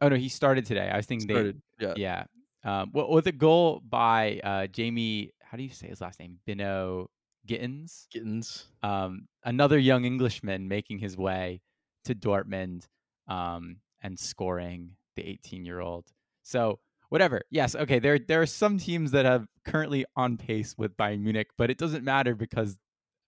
Oh 0.01 0.09
no, 0.09 0.15
he 0.15 0.29
started 0.29 0.65
today. 0.65 0.89
I 0.93 0.97
was 0.97 1.05
thinking 1.05 1.29
Started, 1.29 1.61
yeah. 1.79 1.93
yeah. 1.95 2.23
Um, 2.63 2.91
well, 2.93 3.09
with 3.09 3.27
a 3.27 3.31
goal 3.31 3.81
by 3.87 4.39
uh, 4.43 4.67
Jamie, 4.67 5.31
how 5.41 5.57
do 5.57 5.63
you 5.63 5.69
say 5.69 5.87
his 5.87 6.01
last 6.01 6.19
name? 6.19 6.37
Bynoe 6.47 7.07
Gittens. 7.47 8.07
Gittens. 8.11 8.65
Um, 8.83 9.27
another 9.43 9.79
young 9.79 10.05
Englishman 10.05 10.67
making 10.67 10.99
his 10.99 11.17
way 11.17 11.61
to 12.05 12.13
Dortmund 12.13 12.87
um, 13.27 13.77
and 14.01 14.19
scoring 14.19 14.91
the 15.15 15.23
18-year-old. 15.23 16.05
So 16.43 16.79
whatever. 17.09 17.41
Yes, 17.49 17.75
okay. 17.75 17.99
There 17.99 18.19
there 18.19 18.41
are 18.41 18.45
some 18.47 18.77
teams 18.77 19.11
that 19.11 19.25
have 19.25 19.47
currently 19.65 20.05
on 20.15 20.37
pace 20.37 20.75
with 20.77 20.95
Bayern 20.97 21.21
Munich, 21.21 21.47
but 21.57 21.69
it 21.69 21.77
doesn't 21.77 22.03
matter 22.03 22.35
because 22.35 22.77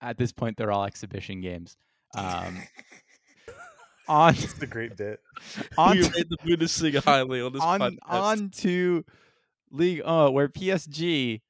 at 0.00 0.18
this 0.18 0.32
point 0.32 0.56
they're 0.56 0.72
all 0.72 0.84
exhibition 0.84 1.40
games. 1.40 1.76
Um, 2.14 2.62
on 4.08 4.34
a 4.60 4.66
great 4.66 4.96
bit. 4.96 5.20
on 5.78 5.96
we 5.96 6.02
to- 6.02 6.26
the 6.28 6.36
Bundesliga 6.38 7.02
highly 7.02 7.40
on 7.40 7.52
this 7.52 7.62
on 7.62 7.80
podcast. 7.80 7.96
on 8.08 8.50
to 8.50 9.04
League 9.70 10.02
uh 10.04 10.30
where 10.30 10.48
PSG 10.48 11.40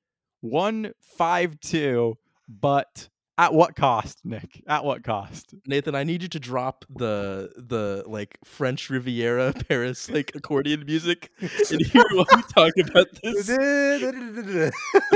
won 0.42 0.92
five 1.00 1.58
two, 1.60 2.18
but 2.60 3.08
at 3.38 3.54
what 3.54 3.74
cost, 3.74 4.18
Nick? 4.22 4.62
At 4.66 4.84
what 4.84 5.02
cost? 5.02 5.54
Nathan, 5.66 5.94
I 5.94 6.04
need 6.04 6.20
you 6.22 6.28
to 6.28 6.38
drop 6.40 6.84
the 6.94 7.50
the 7.56 8.04
like 8.06 8.36
French 8.44 8.90
Riviera 8.90 9.52
Paris 9.68 10.10
like 10.10 10.32
accordion 10.34 10.84
music 10.84 11.30
and 11.40 11.80
hear 11.86 12.04
while 12.12 12.26
we 12.34 12.42
talk 12.54 12.72
about 12.84 13.06
this. 13.22 13.48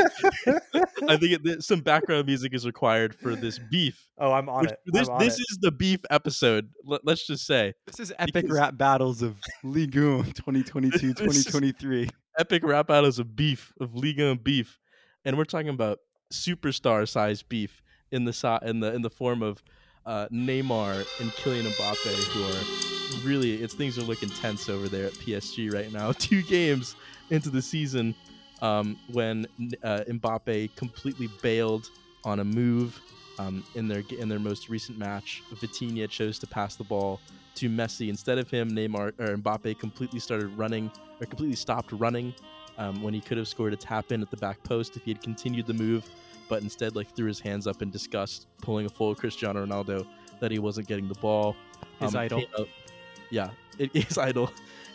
I 1.09 1.17
think 1.19 1.45
it, 1.45 1.63
some 1.63 1.81
background 1.81 2.27
music 2.27 2.55
is 2.55 2.65
required 2.65 3.15
for 3.15 3.35
this 3.37 3.59
beef. 3.71 4.09
oh, 4.19 4.33
I'm 4.33 4.49
on 4.49 4.63
which- 4.63 4.71
it. 4.71 4.79
this 4.87 5.09
on 5.09 5.19
this 5.19 5.39
it. 5.39 5.45
is 5.51 5.59
the 5.61 5.73
beef 5.73 6.01
episode. 6.11 6.71
Let, 6.85 7.07
us 7.07 7.27
just 7.27 7.47
say 7.47 7.75
This 7.87 8.01
is 8.01 8.13
epic 8.19 8.35
Because- 8.45 8.57
rap 8.59 8.77
battles 8.79 9.21
of 9.23 9.37
Ligue 9.63 9.97
1 9.97 10.25
2022 10.33 11.15
2023. 11.15 12.09
epic 12.39 12.63
rap 12.65 12.87
battles 12.87 13.19
of 13.19 13.37
beef 13.37 13.73
of 13.81 13.95
Liga 13.95 14.31
and 14.31 14.43
beef, 14.43 14.79
and 15.25 15.37
we're 15.37 15.45
talking 15.45 15.69
about 15.69 15.99
superstar 16.33 17.09
sized 17.09 17.49
beef 17.49 17.83
in 18.11 18.25
the 18.25 18.33
si- 18.33 18.59
in 18.63 18.81
the 18.81 18.93
in 18.95 19.03
the 19.03 19.11
form 19.11 19.43
of 19.43 19.63
uh, 20.07 20.29
Neymar 20.31 21.07
and 21.21 21.31
Kylian 21.33 21.65
Mbappe, 21.65 22.25
who 22.33 22.45
are 22.45 23.27
really 23.29 23.63
it's 23.63 23.75
things 23.75 23.99
are 23.99 24.03
looking 24.03 24.29
tense 24.29 24.69
over 24.69 24.89
there 24.89 25.07
at 25.07 25.13
PSG 25.13 25.73
right 25.73 25.93
now. 25.93 26.13
Two 26.19 26.43
games 26.43 26.97
into 27.31 27.51
the 27.51 27.63
season, 27.63 28.15
um, 28.63 28.99
when 29.13 29.47
uh, 29.83 30.05
Mbappe 30.09 30.75
completely 30.77 31.29
bailed 31.43 31.91
on 32.25 32.41
a 32.41 32.45
move 32.45 33.01
um, 33.39 33.65
in 33.75 33.89
their 33.89 34.03
in 34.19 34.29
their 34.29 34.39
most 34.39 34.69
recent 34.69 34.99
match. 34.99 35.43
Vitinha 35.55 36.09
chose 36.09 36.39
to 36.39 36.47
pass 36.47 36.77
the 36.77 36.85
ball 36.85 37.21
to 37.57 37.69
Messi 37.69 38.09
instead 38.09 38.39
of 38.39 38.51
him. 38.51 38.71
Neymar 38.71 39.13
or 39.19 39.37
Mbappe 39.37 39.79
completely 39.79 40.21
started 40.21 40.49
running 40.57 40.91
or 41.21 41.27
completely 41.27 41.57
stopped 41.57 41.93
running 41.93 42.35
um, 42.79 43.03
when 43.03 43.15
he 43.15 43.21
could 43.21 43.39
have 43.39 43.49
scored 43.49 43.73
a 43.73 43.77
tap 43.77 44.13
in 44.13 44.23
at 44.23 44.31
the 44.31 44.37
back 44.37 44.63
post 44.65 44.97
if 44.97 45.05
he 45.05 45.11
had 45.13 45.23
continued 45.23 45.67
the 45.67 45.75
move, 45.75 46.09
but 46.49 46.63
instead 46.63 46.95
like 46.97 47.15
threw 47.15 47.27
his 47.27 47.41
hands 47.41 47.67
up 47.67 47.83
in 47.83 47.91
disgust, 47.91 48.47
pulling 48.63 48.87
a 48.87 48.89
full 48.89 49.15
Cristiano 49.15 49.65
Ronaldo 49.65 50.07
that 50.41 50.51
he 50.51 50.59
wasn't 50.59 50.87
getting 50.89 51.09
the 51.09 51.15
ball. 51.15 51.57
His 52.01 52.15
Um, 52.15 52.21
idol. 52.21 52.43
out- 52.59 52.69
yeah, 53.31 53.51
it 53.79 53.91
is 53.95 54.19
idol. 54.19 54.51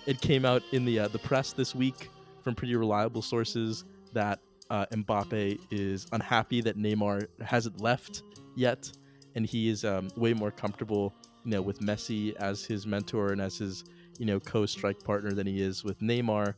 It 0.05 0.21
came 0.21 0.45
out 0.45 0.63
in 0.71 0.86
the 0.86 0.99
uh, 0.99 1.07
the 1.07 1.19
press 1.19 1.53
this 1.53 1.73
week 1.75 2.09
from 2.43 2.55
pretty 2.55 2.75
reliable 2.75 3.21
sources 3.21 3.84
that 4.13 4.39
uh, 4.69 4.86
Mbappe 4.91 5.59
is 5.71 6.07
unhappy 6.11 6.61
that 6.61 6.77
Neymar 6.77 7.27
hasn't 7.41 7.82
left 7.82 8.23
yet, 8.55 8.91
and 9.36 9.45
he 9.45 9.69
is 9.69 9.84
um, 9.84 10.09
way 10.15 10.34
more 10.34 10.51
comfortable, 10.51 11.13
you 11.43 11.51
know, 11.51 11.61
with 11.61 11.80
Messi 11.80 12.36
as 12.36 12.63
his 12.63 12.86
mentor 12.88 13.32
and 13.32 13.41
as 13.41 13.57
his 13.57 13.84
you 14.19 14.25
know 14.25 14.39
co-strike 14.39 15.01
partner 15.03 15.32
than 15.32 15.47
he 15.47 15.61
is 15.61 15.84
with 15.84 15.99
Neymar. 15.99 16.53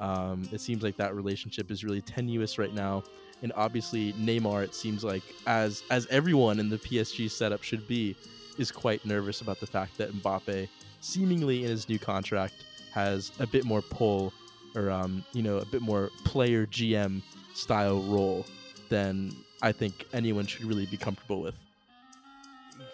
Um, 0.00 0.48
it 0.52 0.60
seems 0.60 0.82
like 0.82 0.96
that 0.96 1.14
relationship 1.14 1.70
is 1.70 1.84
really 1.84 2.00
tenuous 2.00 2.58
right 2.58 2.74
now, 2.74 3.04
and 3.42 3.52
obviously 3.56 4.12
Neymar, 4.14 4.64
it 4.64 4.74
seems 4.74 5.04
like 5.04 5.22
as 5.46 5.82
as 5.90 6.06
everyone 6.08 6.58
in 6.58 6.68
the 6.68 6.78
PSG 6.78 7.30
setup 7.30 7.62
should 7.62 7.86
be, 7.86 8.16
is 8.58 8.72
quite 8.72 9.04
nervous 9.04 9.40
about 9.40 9.60
the 9.60 9.66
fact 9.66 9.96
that 9.98 10.12
Mbappe, 10.12 10.68
seemingly 11.00 11.64
in 11.64 11.70
his 11.70 11.88
new 11.88 11.98
contract, 11.98 12.64
has 12.92 13.32
a 13.38 13.46
bit 13.46 13.64
more 13.64 13.82
pull 13.82 14.32
or 14.74 14.90
um, 14.90 15.24
you 15.32 15.42
know 15.42 15.58
a 15.58 15.66
bit 15.66 15.82
more 15.82 16.10
player 16.24 16.66
GM 16.66 17.22
style 17.54 18.00
role 18.02 18.46
than 18.88 19.34
I 19.62 19.72
think 19.72 20.06
anyone 20.12 20.46
should 20.46 20.64
really 20.64 20.86
be 20.86 20.96
comfortable 20.96 21.40
with. 21.40 21.54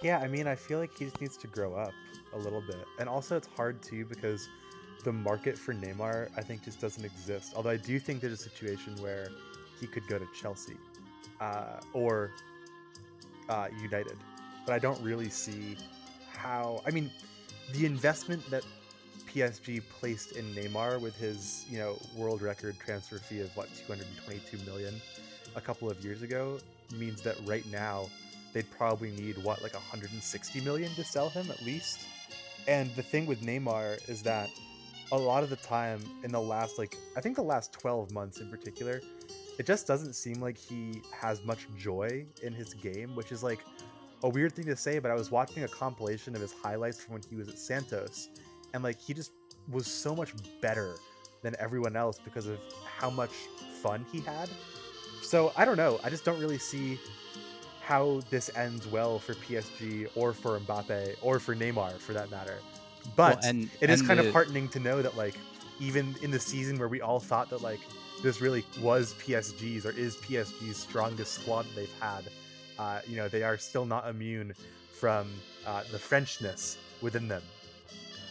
Yeah, 0.02 0.18
I 0.18 0.28
mean, 0.28 0.46
I 0.46 0.54
feel 0.54 0.78
like 0.78 0.96
he 0.96 1.06
just 1.06 1.20
needs 1.20 1.36
to 1.38 1.46
grow 1.46 1.74
up 1.74 1.92
a 2.34 2.38
little 2.38 2.60
bit. 2.60 2.84
And 3.00 3.08
also, 3.08 3.36
it's 3.36 3.48
hard 3.56 3.82
too 3.82 4.04
because 4.04 4.48
the 5.04 5.12
market 5.12 5.56
for 5.56 5.72
Neymar, 5.74 6.28
I 6.36 6.40
think, 6.42 6.64
just 6.64 6.80
doesn't 6.80 7.04
exist. 7.04 7.52
Although 7.56 7.70
I 7.70 7.76
do 7.76 7.98
think 7.98 8.20
there's 8.20 8.32
a 8.32 8.36
situation 8.36 8.94
where 9.00 9.28
he 9.80 9.86
could 9.86 10.06
go 10.08 10.18
to 10.18 10.26
Chelsea 10.40 10.76
uh, 11.40 11.80
or 11.92 12.32
uh, 13.48 13.68
United. 13.80 14.16
But 14.66 14.74
I 14.74 14.78
don't 14.78 15.00
really 15.02 15.28
see 15.28 15.76
how. 16.32 16.82
I 16.86 16.90
mean, 16.90 17.10
the 17.72 17.86
investment 17.86 18.48
that 18.50 18.64
PSG 19.26 19.82
placed 20.00 20.32
in 20.32 20.44
Neymar 20.54 21.00
with 21.00 21.16
his, 21.16 21.66
you 21.70 21.78
know, 21.78 21.98
world 22.16 22.42
record 22.42 22.76
transfer 22.78 23.18
fee 23.18 23.40
of 23.40 23.54
what 23.56 23.68
222 23.86 24.58
million 24.70 24.94
a 25.56 25.60
couple 25.60 25.90
of 25.90 26.02
years 26.04 26.22
ago 26.22 26.58
means 26.96 27.22
that 27.22 27.36
right 27.44 27.64
now 27.70 28.08
they'd 28.52 28.70
probably 28.70 29.10
need 29.10 29.36
what 29.44 29.62
like 29.62 29.74
160 29.74 30.60
million 30.62 30.90
to 30.94 31.04
sell 31.04 31.28
him 31.28 31.50
at 31.50 31.62
least. 31.64 32.00
And 32.66 32.94
the 32.96 33.02
thing 33.02 33.26
with 33.26 33.42
Neymar 33.42 34.08
is 34.08 34.22
that 34.22 34.50
a 35.12 35.16
lot 35.16 35.42
of 35.42 35.50
the 35.50 35.56
time 35.56 36.00
in 36.22 36.30
the 36.30 36.40
last 36.40 36.78
like 36.78 36.96
I 37.16 37.20
think 37.20 37.36
the 37.36 37.42
last 37.42 37.72
12 37.72 38.12
months 38.12 38.40
in 38.40 38.50
particular, 38.50 39.00
it 39.58 39.66
just 39.66 39.86
doesn't 39.86 40.14
seem 40.14 40.40
like 40.40 40.56
he 40.56 41.02
has 41.12 41.44
much 41.44 41.66
joy 41.76 42.26
in 42.42 42.52
his 42.52 42.74
game, 42.74 43.14
which 43.14 43.32
is 43.32 43.42
like 43.42 43.60
a 44.22 44.28
weird 44.28 44.52
thing 44.52 44.66
to 44.66 44.76
say, 44.76 44.98
but 44.98 45.10
I 45.10 45.14
was 45.14 45.30
watching 45.30 45.64
a 45.64 45.68
compilation 45.68 46.34
of 46.34 46.40
his 46.40 46.52
highlights 46.52 47.00
from 47.00 47.14
when 47.14 47.22
he 47.28 47.36
was 47.36 47.48
at 47.48 47.58
Santos 47.58 48.28
and 48.74 48.82
like 48.82 49.00
he 49.00 49.14
just 49.14 49.32
was 49.70 49.86
so 49.86 50.14
much 50.14 50.32
better 50.60 50.94
than 51.42 51.54
everyone 51.58 51.96
else 51.96 52.18
because 52.22 52.46
of 52.46 52.58
how 52.84 53.10
much 53.10 53.32
fun 53.82 54.04
he 54.10 54.20
had. 54.20 54.48
So 55.22 55.52
I 55.56 55.64
don't 55.64 55.76
know. 55.76 56.00
I 56.02 56.10
just 56.10 56.24
don't 56.24 56.40
really 56.40 56.58
see 56.58 56.98
how 57.80 58.20
this 58.28 58.50
ends 58.54 58.86
well 58.86 59.18
for 59.18 59.34
PSG 59.34 60.08
or 60.14 60.32
for 60.32 60.58
Mbappe 60.60 61.16
or 61.22 61.38
for 61.38 61.54
Neymar 61.54 61.98
for 61.98 62.12
that 62.12 62.30
matter. 62.30 62.58
But 63.16 63.44
and- 63.44 63.70
it 63.80 63.90
is 63.90 64.00
and 64.00 64.08
kind 64.08 64.20
the- 64.20 64.26
of 64.28 64.32
heartening 64.32 64.68
to 64.70 64.80
know 64.80 65.02
that 65.02 65.16
like 65.16 65.34
even 65.80 66.14
in 66.22 66.30
the 66.30 66.40
season 66.40 66.78
where 66.78 66.88
we 66.88 67.00
all 67.00 67.20
thought 67.20 67.50
that 67.50 67.62
like 67.62 67.80
this 68.22 68.40
really 68.40 68.64
was 68.80 69.14
PSG's 69.14 69.86
or 69.86 69.90
is 69.92 70.16
PSG's 70.16 70.76
strongest 70.76 71.34
squad 71.34 71.66
they've 71.76 71.92
had, 72.00 72.24
uh, 72.78 73.00
you 73.06 73.16
know, 73.16 73.28
they 73.28 73.42
are 73.44 73.56
still 73.56 73.86
not 73.86 74.08
immune 74.08 74.54
from 74.92 75.28
uh, 75.66 75.82
the 75.92 75.98
Frenchness 75.98 76.76
within 77.00 77.28
them. 77.28 77.42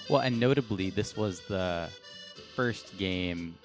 Well, 0.09 0.21
and 0.21 0.39
notably, 0.39 0.89
this 0.89 1.15
was 1.15 1.39
the 1.47 1.89
first 2.55 2.97
game 2.97 3.55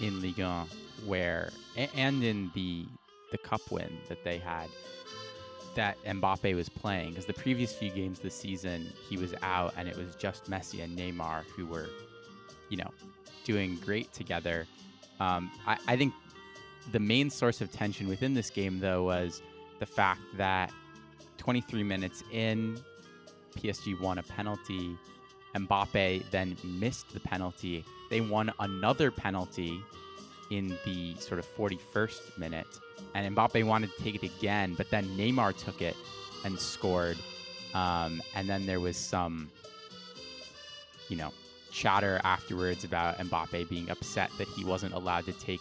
in 0.00 0.20
Ligue 0.22 0.38
1 0.38 0.66
where, 1.06 1.50
and 1.76 2.22
in 2.24 2.50
the 2.54 2.86
the 3.30 3.38
cup 3.38 3.60
win 3.70 3.98
that 4.08 4.24
they 4.24 4.38
had, 4.38 4.68
that 5.74 6.02
Mbappe 6.04 6.54
was 6.54 6.68
playing. 6.68 7.10
Because 7.10 7.26
the 7.26 7.34
previous 7.34 7.72
few 7.72 7.90
games 7.90 8.18
this 8.18 8.34
season, 8.34 8.92
he 9.08 9.16
was 9.16 9.34
out, 9.42 9.74
and 9.76 9.88
it 9.88 9.96
was 9.96 10.14
just 10.16 10.50
Messi 10.50 10.82
and 10.82 10.98
Neymar 10.98 11.44
who 11.56 11.66
were, 11.66 11.88
you 12.68 12.76
know, 12.76 12.90
doing 13.44 13.76
great 13.84 14.12
together. 14.12 14.66
Um, 15.20 15.50
I, 15.66 15.78
I 15.86 15.96
think 15.96 16.14
the 16.92 17.00
main 17.00 17.30
source 17.30 17.60
of 17.60 17.70
tension 17.72 18.08
within 18.08 18.34
this 18.34 18.50
game, 18.50 18.78
though, 18.80 19.04
was 19.04 19.42
the 19.78 19.86
fact 19.86 20.20
that 20.36 20.72
23 21.36 21.82
minutes 21.82 22.22
in, 22.32 22.78
PSG 23.56 23.98
won 24.00 24.18
a 24.18 24.22
penalty. 24.22 24.96
Mbappe 25.54 26.30
then 26.30 26.56
missed 26.62 27.12
the 27.12 27.20
penalty. 27.20 27.84
They 28.10 28.20
won 28.20 28.52
another 28.60 29.10
penalty 29.10 29.82
in 30.50 30.76
the 30.84 31.14
sort 31.18 31.38
of 31.38 31.46
41st 31.56 32.38
minute, 32.38 32.66
and 33.14 33.36
Mbappe 33.36 33.64
wanted 33.64 33.90
to 33.96 34.02
take 34.02 34.14
it 34.14 34.22
again, 34.22 34.74
but 34.74 34.90
then 34.90 35.04
Neymar 35.16 35.56
took 35.56 35.82
it 35.82 35.96
and 36.44 36.58
scored. 36.58 37.16
Um, 37.74 38.22
and 38.34 38.48
then 38.48 38.64
there 38.66 38.80
was 38.80 38.96
some, 38.96 39.50
you 41.08 41.16
know, 41.16 41.32
chatter 41.70 42.20
afterwards 42.24 42.84
about 42.84 43.18
Mbappe 43.18 43.68
being 43.68 43.90
upset 43.90 44.30
that 44.38 44.48
he 44.48 44.64
wasn't 44.64 44.94
allowed 44.94 45.26
to 45.26 45.32
take, 45.32 45.60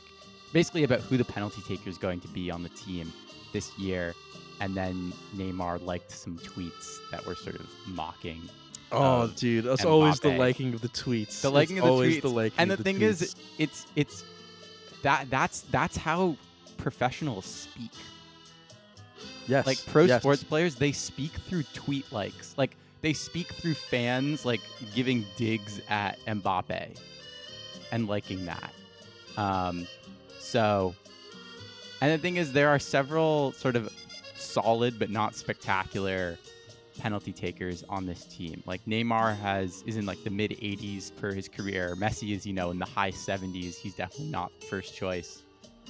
basically 0.53 0.83
about 0.83 1.01
who 1.01 1.17
the 1.17 1.25
penalty 1.25 1.61
taker 1.67 1.89
is 1.89 1.97
going 1.97 2.19
to 2.21 2.27
be 2.29 2.49
on 2.49 2.63
the 2.63 2.69
team 2.69 3.11
this 3.53 3.77
year. 3.77 4.13
And 4.59 4.73
then 4.75 5.13
Neymar 5.35 5.85
liked 5.85 6.09
some 6.11 6.37
tweets 6.39 6.97
that 7.11 7.25
were 7.25 7.35
sort 7.35 7.55
of 7.57 7.67
mocking 7.87 8.41
Oh, 8.89 9.23
of 9.23 9.35
dude, 9.35 9.65
that's 9.65 9.83
always 9.83 10.19
the 10.21 10.29
liking 10.29 10.73
of 10.73 10.79
the 10.81 10.87
tweets. 10.87 11.41
the 11.41 11.49
liking 11.51 11.75
It's 11.75 11.81
of 11.83 11.87
the 11.87 11.91
always 11.91 12.17
tweets. 12.17 12.21
the 12.21 12.29
liking 12.29 12.59
and 12.59 12.71
the 12.71 12.77
thing 12.77 12.95
tweets. 12.99 13.01
is, 13.21 13.35
it's 13.57 13.85
it's 13.97 14.23
that 15.07 15.29
that's 15.29 15.61
that's 15.61 15.95
how 15.95 16.35
professionals 16.75 17.45
speak. 17.45 17.91
yes, 19.47 19.65
Like 19.65 19.83
pro 19.85 20.03
yes. 20.03 20.21
sports 20.21 20.43
players, 20.43 20.75
they 20.75 20.91
speak 20.91 21.31
through 21.31 21.63
tweet 21.73 22.11
likes. 22.11 22.53
Like 22.57 22.75
they 22.99 23.13
speak 23.13 23.47
through 23.53 23.75
fans 23.75 24.43
like 24.45 24.59
giving 24.93 25.25
digs 25.37 25.79
at 25.89 26.19
Mbappe 26.25 26.97
and 27.93 28.07
liking 28.09 28.45
that. 28.47 28.73
Um, 29.37 29.87
so, 30.39 30.93
and 32.01 32.11
the 32.11 32.17
thing 32.17 32.35
is, 32.35 32.51
there 32.51 32.67
are 32.67 32.79
several 32.79 33.53
sort 33.53 33.77
of 33.77 33.89
solid 34.35 34.99
but 34.99 35.09
not 35.09 35.35
spectacular 35.35 36.37
penalty 36.99 37.33
takers 37.33 37.83
on 37.89 38.05
this 38.05 38.25
team. 38.25 38.61
Like 38.65 38.83
Neymar 38.85 39.37
has 39.39 39.83
is 39.85 39.97
in 39.97 40.05
like 40.05 40.23
the 40.23 40.29
mid 40.29 40.51
80s 40.51 41.15
per 41.15 41.33
his 41.33 41.47
career. 41.47 41.95
Messi 41.97 42.35
is 42.35 42.45
you 42.45 42.53
know 42.53 42.71
in 42.71 42.79
the 42.79 42.85
high 42.85 43.11
70s. 43.11 43.75
He's 43.75 43.95
definitely 43.95 44.31
not 44.31 44.51
first 44.69 44.95
choice. 44.95 45.43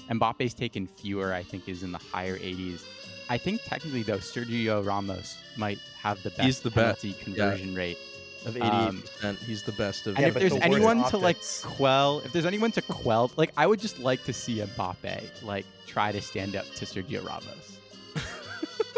Mbappe's 0.10 0.54
taken 0.54 0.88
fewer. 0.88 1.34
I 1.34 1.44
think 1.44 1.68
is 1.68 1.84
in 1.84 1.92
the 1.92 1.98
higher 1.98 2.38
80s. 2.38 2.84
I 3.30 3.38
think 3.38 3.62
technically 3.64 4.04
though 4.04 4.18
Sergio 4.18 4.86
Ramos 4.86 5.38
might 5.58 5.80
have 6.02 6.22
the 6.24 6.30
best 6.30 6.42
He's 6.42 6.60
the 6.62 6.70
best, 6.72 7.02
penalty 7.02 7.24
conversion 7.24 7.76
rate. 7.76 7.98
of 8.46 8.56
um, 8.62 9.04
88%. 9.22 9.38
he's 9.40 9.64
the 9.64 9.72
best 9.74 10.08
of. 10.08 10.16
And 10.16 10.22
Yeah, 10.22 10.28
if 10.28 10.34
there's 10.36 10.54
the 10.54 10.64
anyone 10.64 11.04
to 11.10 11.18
like 11.18 11.38
quell, 11.64 12.20
if 12.20 12.32
there's 12.32 12.46
anyone 12.46 12.72
to 12.74 12.82
quell, 12.82 13.32
like 13.36 13.52
I 13.58 13.68
would 13.68 13.80
just 13.80 14.00
like 14.00 14.24
to 14.26 14.34
see 14.34 14.60
Mbappe 14.60 15.44
like 15.44 15.66
try 15.86 16.12
to 16.12 16.22
stand 16.22 16.56
up 16.56 16.66
to 16.76 16.86
Sergio 16.86 17.26
Ramos. 17.26 17.80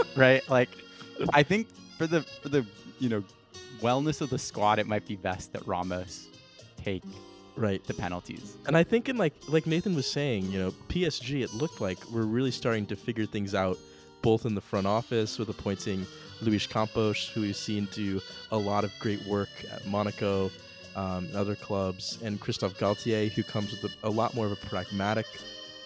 right? 0.16 0.48
Like 0.50 0.70
I 1.34 1.44
think 1.44 1.68
for 2.00 2.08
the 2.08 2.22
for 2.22 2.50
the, 2.50 2.66
you 2.98 3.10
know, 3.10 3.24
wellness 3.82 4.22
of 4.22 4.32
the 4.32 4.40
squad, 4.40 4.80
it 4.80 4.88
might 4.88 5.06
be 5.06 5.18
best 5.18 5.54
that 5.54 5.68
Ramos 5.68 6.30
take 6.78 7.04
right. 7.58 7.84
the 7.84 7.94
penalties. 7.94 8.56
And 8.66 8.76
I 8.76 8.84
think 8.84 9.10
in 9.10 9.18
like 9.18 9.34
like 9.50 9.68
Nathan 9.68 9.94
was 9.94 10.10
saying, 10.10 10.50
you 10.52 10.58
know, 10.58 10.72
PSG 10.88 11.44
it 11.44 11.54
looked 11.54 11.82
like 11.82 12.00
we're 12.10 12.24
really 12.24 12.52
starting 12.52 12.86
to 12.88 12.96
figure 12.96 13.26
things 13.26 13.54
out 13.54 13.78
both 14.22 14.46
in 14.46 14.56
the 14.56 14.62
front 14.62 14.88
office 14.88 15.38
with 15.38 15.50
appointing 15.50 16.08
Luis 16.42 16.66
Campos, 16.66 17.28
who 17.28 17.42
we've 17.42 17.56
seen 17.56 17.88
do 17.94 18.22
a 18.52 18.58
lot 18.58 18.86
of 18.86 18.98
great 19.00 19.24
work 19.26 19.50
at 19.72 19.86
Monaco 19.86 20.50
um, 20.96 21.26
and 21.26 21.36
other 21.36 21.56
clubs, 21.56 22.18
and 22.24 22.40
Christophe 22.40 22.78
Galtier, 22.80 23.30
who 23.30 23.44
comes 23.44 23.72
with 23.72 23.92
a, 23.92 24.08
a 24.08 24.10
lot 24.10 24.34
more 24.36 24.46
of 24.46 24.54
a 24.54 24.68
pragmatic 24.68 25.26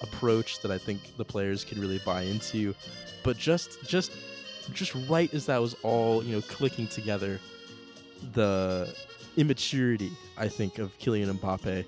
approach 0.02 0.60
that 0.60 0.72
I 0.72 0.78
think 0.78 1.18
the 1.18 1.26
players 1.26 1.64
can 1.64 1.82
really 1.82 2.00
buy 2.00 2.24
into. 2.24 2.76
But 3.24 3.38
just 3.38 3.84
just 3.84 4.12
just 4.72 4.96
right 5.10 5.34
as 5.34 5.46
that 5.48 5.60
was 5.60 5.76
all 5.84 6.24
you 6.24 6.36
know 6.36 6.42
clicking 6.42 6.88
together, 6.88 7.40
the 8.34 8.96
immaturity 9.38 10.12
I 10.38 10.48
think 10.48 10.80
of 10.80 10.98
Kylian 11.00 11.32
Mbappe 11.38 11.86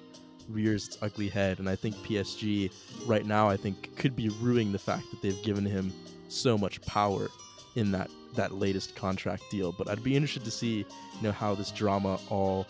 rears 0.49 0.87
its 0.87 0.97
ugly 1.01 1.29
head, 1.29 1.59
and 1.59 1.69
I 1.69 1.75
think 1.75 1.95
PSG 1.97 2.71
right 3.05 3.25
now 3.25 3.49
I 3.49 3.57
think 3.57 3.95
could 3.95 4.15
be 4.15 4.29
ruining 4.29 4.71
the 4.71 4.79
fact 4.79 5.09
that 5.11 5.21
they've 5.21 5.41
given 5.43 5.65
him 5.65 5.93
so 6.27 6.57
much 6.57 6.81
power 6.81 7.29
in 7.75 7.91
that 7.91 8.09
that 8.35 8.53
latest 8.53 8.95
contract 8.95 9.43
deal. 9.49 9.71
But 9.71 9.89
I'd 9.89 10.03
be 10.03 10.15
interested 10.15 10.43
to 10.45 10.51
see 10.51 10.77
you 10.77 11.21
know 11.21 11.31
how 11.31 11.55
this 11.55 11.71
drama 11.71 12.19
all 12.29 12.67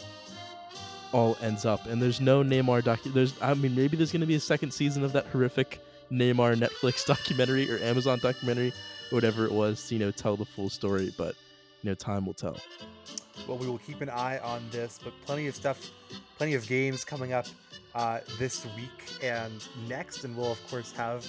all 1.12 1.38
ends 1.42 1.66
up. 1.66 1.86
And 1.88 2.02
there's 2.02 2.20
no 2.20 2.44
Neymar 2.44 2.84
docu. 2.84 3.14
There's 3.14 3.34
I 3.42 3.54
mean 3.54 3.76
maybe 3.76 3.98
there's 3.98 4.12
gonna 4.12 4.26
be 4.26 4.36
a 4.36 4.40
second 4.40 4.72
season 4.72 5.04
of 5.04 5.14
that 5.14 5.26
horrific 5.28 5.82
Neymar 6.12 6.58
Netflix 6.58 7.06
documentary 7.14 7.72
or 7.72 7.78
Amazon 7.80 8.20
documentary, 8.20 8.74
whatever 9.10 9.46
it 9.46 9.52
was, 9.52 9.88
to 9.88 9.96
you 9.96 10.00
know 10.00 10.12
tell 10.12 10.36
the 10.36 10.46
full 10.46 10.70
story. 10.70 11.14
But 11.18 11.36
you 11.84 11.90
know 11.90 11.96
time 11.96 12.26
will 12.26 12.34
tell. 12.34 12.58
Well, 13.48 13.58
we 13.58 13.68
will 13.68 13.80
keep 13.80 14.02
an 14.02 14.10
eye 14.10 14.40
on 14.40 14.64
this, 14.72 15.00
but 15.04 15.14
plenty 15.26 15.48
of 15.48 15.56
stuff, 15.56 15.92
plenty 16.38 16.56
of 16.56 16.66
games 16.68 17.04
coming 17.04 17.34
up 17.34 17.46
uh, 17.94 18.20
this 18.40 18.66
week 18.76 19.24
and 19.24 19.64
next, 19.88 20.24
and 20.24 20.36
we'll 20.36 20.52
of 20.52 20.68
course 20.68 20.92
have 20.94 21.26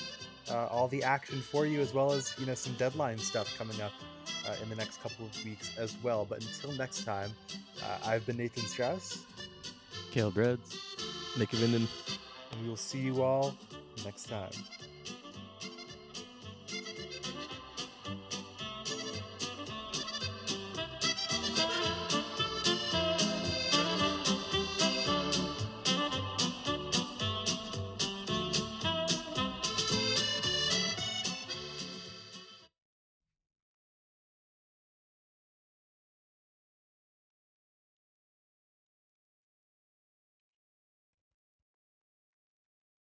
uh, 0.50 0.66
all 0.66 0.88
the 0.88 1.02
action 1.02 1.40
for 1.40 1.66
you 1.66 1.80
as 1.80 1.92
well 1.92 2.12
as 2.12 2.34
you 2.38 2.46
know 2.46 2.54
some 2.54 2.74
deadline 2.74 3.18
stuff 3.18 3.52
coming 3.58 3.80
up 3.80 3.92
uh, 4.48 4.54
in 4.62 4.68
the 4.68 4.76
next 4.76 5.02
couple 5.02 5.26
of 5.26 5.44
weeks 5.44 5.76
as 5.78 5.96
well. 6.02 6.24
But 6.24 6.42
until 6.42 6.72
next 6.72 7.04
time, 7.04 7.30
uh, 7.82 7.98
I've 8.06 8.24
been 8.26 8.36
Nathan 8.36 8.64
Strauss, 8.64 9.24
Caleb 10.10 10.34
Breads, 10.34 10.96
Nick 11.38 11.50
Vinden. 11.50 11.86
and 12.52 12.62
we 12.62 12.68
will 12.68 12.76
see 12.76 13.00
you 13.00 13.22
all 13.22 13.54
next 14.04 14.28
time. 14.28 14.50